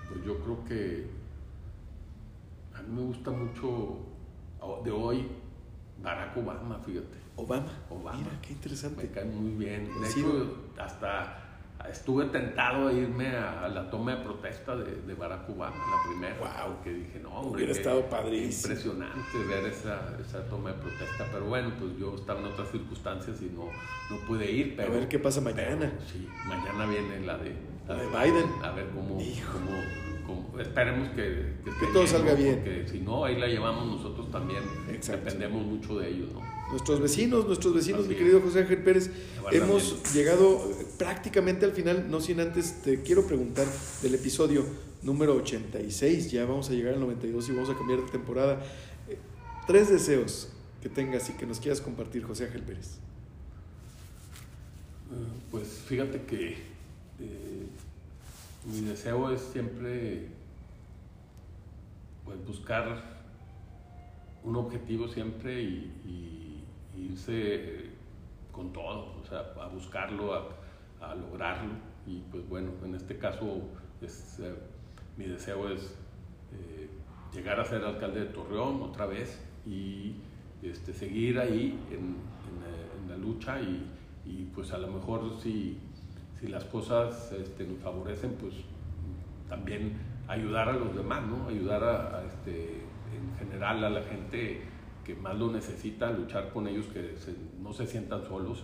Pues 0.09 0.23
yo 0.25 0.38
creo 0.39 0.63
que 0.65 1.05
a 2.73 2.82
mí 2.82 2.95
me 2.95 3.01
gusta 3.03 3.32
mucho 3.32 3.97
o- 4.61 4.82
de 4.84 4.91
hoy 4.91 5.27
Barack 6.01 6.38
Obama, 6.38 6.80
fíjate. 6.80 7.17
Obama. 7.36 7.71
Obama. 7.89 8.17
Mira, 8.17 8.39
qué 8.41 8.53
interesante. 8.53 9.03
Me 9.03 9.11
cae 9.11 9.25
muy 9.25 9.51
bien. 9.65 9.89
De 10.01 10.09
hecho, 10.09 10.57
hasta 10.77 11.49
estuve 11.89 12.25
tentado 12.25 12.88
a 12.89 12.93
irme 12.93 13.27
a, 13.30 13.65
a 13.65 13.69
la 13.69 13.89
toma 13.89 14.15
de 14.15 14.23
protesta 14.23 14.75
de, 14.75 15.01
de 15.01 15.13
Barack 15.13 15.49
Obama, 15.49 15.75
la 15.77 16.09
primera. 16.09 16.36
Guau. 16.38 16.73
Porque 16.75 16.93
dije, 16.93 17.19
no, 17.21 17.30
hombre, 17.30 17.63
Hubiera 17.63 17.71
estado 17.71 18.05
padrísimo. 18.09 18.73
Impresionante 18.73 19.38
ver 19.47 19.65
esa, 19.65 20.17
esa 20.19 20.45
toma 20.49 20.71
de 20.73 20.80
protesta. 20.80 21.27
Pero 21.32 21.45
bueno, 21.45 21.71
pues 21.80 21.91
yo 21.99 22.15
estaba 22.15 22.39
en 22.41 22.47
otras 22.47 22.69
circunstancias 22.71 23.38
y 23.41 23.45
no, 23.55 23.65
no 24.09 24.17
pude 24.27 24.51
ir. 24.51 24.75
Pero, 24.75 24.91
ver 24.93 25.07
qué 25.07 25.19
pasa 25.19 25.41
mañana. 25.41 25.91
pero 25.91 26.09
sí, 26.11 26.27
mañana 26.47 26.86
viene 26.86 27.25
la 27.25 27.38
de, 27.38 27.53
La 27.88 27.95
de 27.95 28.07
Biden. 28.07 28.49
A 28.63 28.71
ver 28.71 28.88
cómo. 28.93 29.19
Hijo. 29.21 29.51
cómo- 29.53 29.67
cómo- 30.25 30.59
esperemos 30.59 31.09
que, 31.09 31.55
que, 31.63 31.88
todo 31.93 32.05
salga 32.05 32.34
bien. 32.36 32.57
Porque 32.57 32.88
si 32.88 32.99
no, 32.99 33.25
ahí 33.25 33.39
la 33.39 33.47
llevamos 33.47 33.88
nosotros 33.88 34.30
también. 34.32 34.61
Exacto. 34.91 35.25
Dependemos 35.25 35.65
mucho 35.65 35.97
de 35.99 36.09
ellos, 36.09 36.32
¿no? 36.34 36.41
Nuestros 36.69 37.01
vecinos, 37.01 37.47
nuestros 37.47 37.73
vecinos, 37.73 38.01
Así 38.01 38.09
mi 38.09 38.15
querido 38.15 38.41
José 38.41 38.59
Ángel 38.59 38.84
Pérez, 38.84 39.09
hemos 39.51 40.13
llegado 40.13 40.61
prácticamente 41.00 41.66
al 41.66 41.72
final, 41.72 42.12
no 42.12 42.20
sin 42.20 42.41
antes 42.41 42.82
te 42.84 43.02
quiero 43.02 43.26
preguntar 43.26 43.66
del 44.04 44.16
episodio 44.16 44.66
número 45.02 45.34
86, 45.36 46.30
ya 46.30 46.45
vamos 46.45 46.70
a 46.70 46.74
llegar 46.74 46.93
al 46.93 47.00
92 47.00 47.50
y 47.50 47.52
vamos 47.54 47.70
a 47.70 47.76
cambiar 47.76 48.02
de 48.02 48.12
temporada. 48.12 48.62
Eh, 49.08 49.18
Tres 49.66 49.89
deseos 49.89 50.50
que 50.82 50.89
tengas 50.89 51.30
y 51.30 51.34
que 51.34 51.45
nos 51.45 51.60
quieras 51.62 51.80
compartir, 51.80 52.24
José 52.24 52.45
Ángel 52.45 52.64
Pérez. 52.64 52.97
Eh, 55.12 55.39
Pues 55.50 55.68
fíjate 55.88 56.22
que 56.24 56.52
eh, 56.52 57.68
mi 58.66 58.82
deseo 58.82 59.32
es 59.32 59.41
siempre 59.54 60.28
pues, 62.26 62.45
buscar 62.45 63.20
un 64.43 64.56
objetivo 64.58 65.08
siempre 65.08 65.62
y, 65.64 65.95
irse 66.97 67.86
con 68.52 68.74
todo, 68.74 69.22
o 69.22 69.26
sea, 69.30 69.54
a 69.64 69.68
buscarlo, 69.68 70.34
a, 70.34 70.59
a 71.02 71.16
lograrlo. 71.16 71.74
Y 72.06 72.22
pues 72.32 72.47
bueno, 72.47 72.72
en 72.84 72.95
este 72.95 73.18
caso 73.18 73.62
es, 74.02 74.39
eh, 74.39 74.54
mi 75.18 75.26
deseo 75.26 75.70
es 75.70 75.95
eh, 76.54 76.89
llegar 77.34 77.60
a 77.60 77.66
ser 77.66 77.84
alcalde 77.84 78.22
de 78.22 78.26
Torreón 78.28 78.82
otra 78.82 79.06
vez 79.06 79.39
y 79.66 80.16
este, 80.64 80.93
seguir 80.93 81.39
ahí 81.39 81.80
eh, 81.91 81.95
en 81.95 83.10
la 83.10 83.18
lucha 83.18 83.62
y, 83.62 83.86
y, 84.26 84.45
pues 84.54 84.72
a 84.74 84.78
lo 84.78 84.88
mejor 84.88 85.39
si, 85.39 85.78
si 86.39 86.47
las 86.47 86.66
cosas 86.66 87.32
este, 87.32 87.66
nos 87.66 87.80
favorecen, 87.80 88.34
pues 88.34 88.54
también 89.47 89.93
ayudar 90.28 90.70
a 90.70 90.74
los 90.74 90.95
demás, 90.95 91.26
¿no? 91.26 91.47
Ayudar 91.47 91.84
a, 91.84 92.18
a, 92.18 92.26
este, 92.26 92.82
en 93.16 93.38
general 93.39 93.84
a 93.84 93.89
la 93.89 94.04
gente 94.04 94.62
que 95.04 95.16
más 95.16 95.36
lo 95.36 95.52
necesita, 95.52 96.12
luchar 96.12 96.52
con 96.52 96.68
ellos 96.68 96.86
que 96.88 97.16
no 97.62 97.74
se 97.74 97.88
sientan 97.88 98.24
solos, 98.24 98.64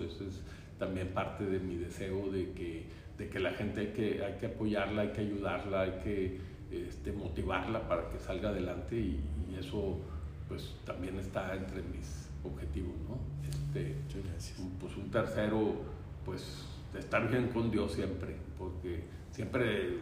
también 0.78 1.10
parte 1.10 1.46
de 1.46 1.60
mi 1.60 1.76
deseo 1.76 2.30
de 2.32 2.52
que, 2.52 2.86
de 3.18 3.30
que 3.30 3.40
la 3.40 3.52
gente 3.52 3.82
hay 3.82 3.88
que, 3.88 4.24
hay 4.24 4.34
que 4.34 4.48
apoyarla, 4.48 5.04
hay 5.04 5.10
que 5.10 5.22
ayudarla, 5.22 5.82
hay 5.82 6.00
que 6.04 6.40
este, 6.72 7.12
motivarla 7.12 7.88
para 7.88 8.10
que 8.10 8.20
salga 8.20 8.50
adelante 8.50 8.96
y, 8.96 9.22
y 9.50 9.58
eso 9.60 10.00
pues 10.48 10.76
también 10.86 11.18
está 11.20 11.56
entre 11.56 11.82
mis 11.82 12.30
objetivos, 12.44 12.96
¿no? 13.10 13.18
Este, 13.48 13.96
gracias. 14.28 14.62
pues 14.80 14.96
un 14.98 15.10
tercero, 15.10 15.76
pues 16.24 16.66
de 16.94 17.00
estar 17.00 17.30
bien 17.30 17.50
con 17.50 17.72
Dios 17.72 17.94
siempre, 17.94 18.36
porque 18.58 19.04
siempre, 19.32 19.98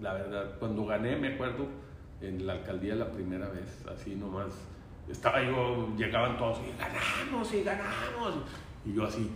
la 0.00 0.14
verdad, 0.14 0.56
cuando 0.58 0.86
gané, 0.86 1.16
me 1.16 1.34
acuerdo, 1.34 1.66
en 2.20 2.46
la 2.46 2.54
alcaldía 2.54 2.94
la 2.94 3.10
primera 3.10 3.48
vez, 3.48 3.84
así 3.86 4.14
nomás, 4.14 4.54
estaba 5.08 5.42
yo, 5.42 5.94
llegaban 5.96 6.38
todos 6.38 6.60
y 6.60 6.78
ganamos 6.78 7.52
y 7.52 7.62
ganamos, 7.62 8.34
y 8.86 8.94
yo 8.94 9.04
así, 9.04 9.30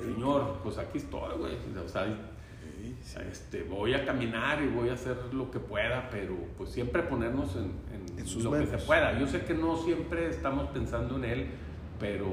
señor, 0.00 0.58
pues 0.62 0.78
aquí 0.78 0.98
estoy, 0.98 1.36
güey, 1.38 1.54
o 1.84 1.88
sea, 1.88 2.06
Sí, 2.06 2.94
sí. 3.02 3.18
este, 3.30 3.62
voy 3.62 3.94
a 3.94 4.04
caminar 4.04 4.62
y 4.62 4.68
voy 4.68 4.88
a 4.90 4.94
hacer 4.94 5.16
lo 5.32 5.50
que 5.50 5.58
pueda, 5.58 6.08
pero 6.10 6.34
pues 6.56 6.70
siempre 6.70 7.02
ponernos 7.02 7.54
en, 7.56 7.72
en 7.92 8.18
En 8.18 8.26
sus 8.26 8.44
lo 8.44 8.52
que 8.52 8.66
se 8.66 8.78
pueda. 8.78 9.18
Yo 9.18 9.26
sé 9.26 9.44
que 9.44 9.54
no 9.54 9.76
siempre 9.76 10.28
estamos 10.28 10.68
pensando 10.70 11.16
en 11.16 11.24
él, 11.24 11.46
pero 11.98 12.26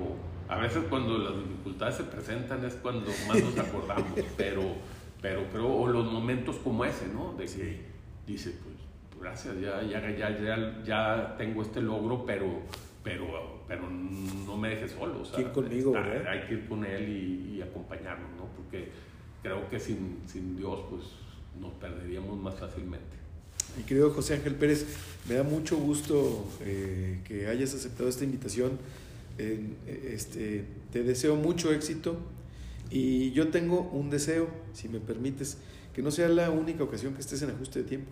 a 0.50 0.58
veces 0.58 0.84
cuando 0.90 1.18
las 1.18 1.38
dificultades 1.38 1.96
se 1.96 2.04
presentan 2.04 2.64
es 2.66 2.76
cuando 2.76 3.10
más 3.28 3.42
nos 3.42 3.58
acordamos, 3.58 4.12
pero, 4.38 4.64
pero 5.22 5.44
creo, 5.52 5.74
o 5.74 5.88
los 5.88 6.12
momentos 6.12 6.58
como 6.58 6.84
ese, 6.86 7.08
¿no? 7.08 7.34
De 7.34 7.46
que 7.46 7.82
dice, 8.28 8.56
pues 8.64 8.76
gracias, 9.22 9.60
ya, 9.62 9.82
ya, 9.84 10.02
ya, 10.12 10.38
ya, 10.38 10.84
ya 10.84 11.36
tengo 11.38 11.62
este 11.62 11.82
logro, 11.82 12.26
pero, 12.26 12.46
pero, 13.04 13.64
pero 13.68 13.90
no 13.90 14.58
me 14.58 14.70
dejes 14.70 14.92
solo. 14.92 15.22
O 15.22 15.26
sea, 15.26 15.40
Ir 15.42 15.52
conmigo, 15.52 15.96
está- 15.96 16.08
¿verdad? 16.10 16.32
hay 16.32 16.48
que 16.48 16.54
ir 16.56 16.68
con 16.68 16.86
él 16.86 17.10
y, 17.10 17.58
y 17.58 17.62
acompañarnos, 17.62 18.30
¿no? 18.38 18.46
Porque 18.56 18.90
creo 19.42 19.70
que 19.70 19.80
sin, 19.80 20.20
sin 20.28 20.56
Dios, 20.56 20.80
pues 20.90 21.04
nos 21.60 21.74
perderíamos 21.74 22.40
más 22.40 22.56
fácilmente. 22.56 23.18
Mi 23.78 23.84
querido 23.84 24.12
José 24.12 24.36
Ángel 24.36 24.56
Pérez, 24.56 24.86
me 25.28 25.36
da 25.36 25.44
mucho 25.44 25.78
gusto 25.78 26.48
eh, 26.62 27.20
que 27.26 27.48
hayas 27.48 27.74
aceptado 27.74 28.08
esta 28.10 28.24
invitación. 28.24 28.78
Eh, 29.40 29.60
este, 30.12 30.64
te 30.92 31.02
deseo 31.04 31.36
mucho 31.36 31.74
éxito 31.74 32.18
y 32.92 33.32
yo 33.32 33.48
tengo 33.48 33.82
un 33.82 34.10
deseo, 34.12 34.48
si 34.74 34.88
me 34.90 35.00
permites, 35.00 35.58
que 35.96 36.02
no 36.04 36.12
sea 36.12 36.28
la 36.30 36.52
única 36.52 36.84
ocasión 36.84 37.14
que 37.16 37.22
estés 37.22 37.42
en 37.42 37.50
ajuste 37.50 37.80
de 37.82 37.86
tiempo. 37.90 38.12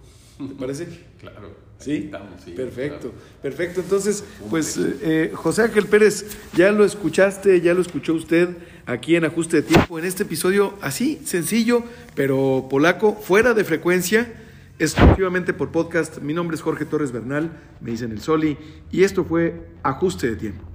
¿Te 0.49 0.55
parece? 0.55 0.87
Claro. 1.21 1.55
¿Sí? 1.77 1.93
estamos, 2.05 2.41
sí, 2.43 2.51
perfecto, 2.51 3.09
claro. 3.09 3.15
perfecto. 3.41 3.81
Entonces, 3.81 4.23
pues 4.49 4.79
eh, 4.79 5.31
José 5.33 5.63
Ángel 5.63 5.85
Pérez, 5.85 6.25
ya 6.55 6.71
lo 6.71 6.83
escuchaste, 6.83 7.59
ya 7.61 7.73
lo 7.73 7.81
escuchó 7.81 8.13
usted 8.13 8.49
aquí 8.85 9.15
en 9.15 9.25
Ajuste 9.25 9.57
de 9.57 9.63
Tiempo, 9.63 9.97
en 9.97 10.05
este 10.05 10.23
episodio 10.23 10.73
así, 10.81 11.21
sencillo, 11.25 11.83
pero 12.15 12.67
polaco, 12.69 13.13
fuera 13.13 13.53
de 13.53 13.63
frecuencia, 13.63 14.31
exclusivamente 14.79 15.53
por 15.53 15.71
podcast. 15.71 16.19
Mi 16.19 16.33
nombre 16.33 16.55
es 16.55 16.61
Jorge 16.61 16.85
Torres 16.85 17.11
Bernal, 17.11 17.51
me 17.81 17.91
dicen 17.91 18.11
el 18.11 18.21
Soli, 18.21 18.57
y 18.91 19.03
esto 19.03 19.23
fue 19.23 19.67
Ajuste 19.83 20.29
de 20.29 20.35
Tiempo. 20.35 20.70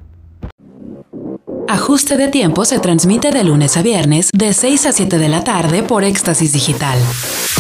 Ajuste 1.69 2.17
de 2.17 2.29
tiempo 2.29 2.65
se 2.65 2.79
transmite 2.79 3.33
de 3.33 3.43
lunes 3.43 3.77
a 3.77 3.83
viernes 3.83 4.31
de 4.33 4.53
6 4.53 4.87
a 4.87 4.93
7 4.93 5.19
de 5.19 5.29
la 5.29 5.43
tarde 5.43 5.83
por 5.83 6.05
Éxtasis 6.05 6.53
Digital. 6.53 6.97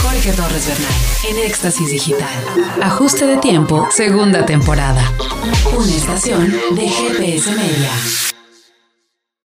Jorge 0.00 0.32
Torres 0.32 0.66
Bernal 0.68 0.92
en 1.28 1.44
Éxtasis 1.44 1.90
Digital. 1.90 2.28
Ajuste 2.82 3.26
de 3.26 3.36
tiempo, 3.38 3.88
segunda 3.90 4.46
temporada. 4.46 5.02
Una 5.76 5.94
estación 5.94 6.54
de 6.76 6.88
GPS 6.88 7.50
Media. 7.50 8.35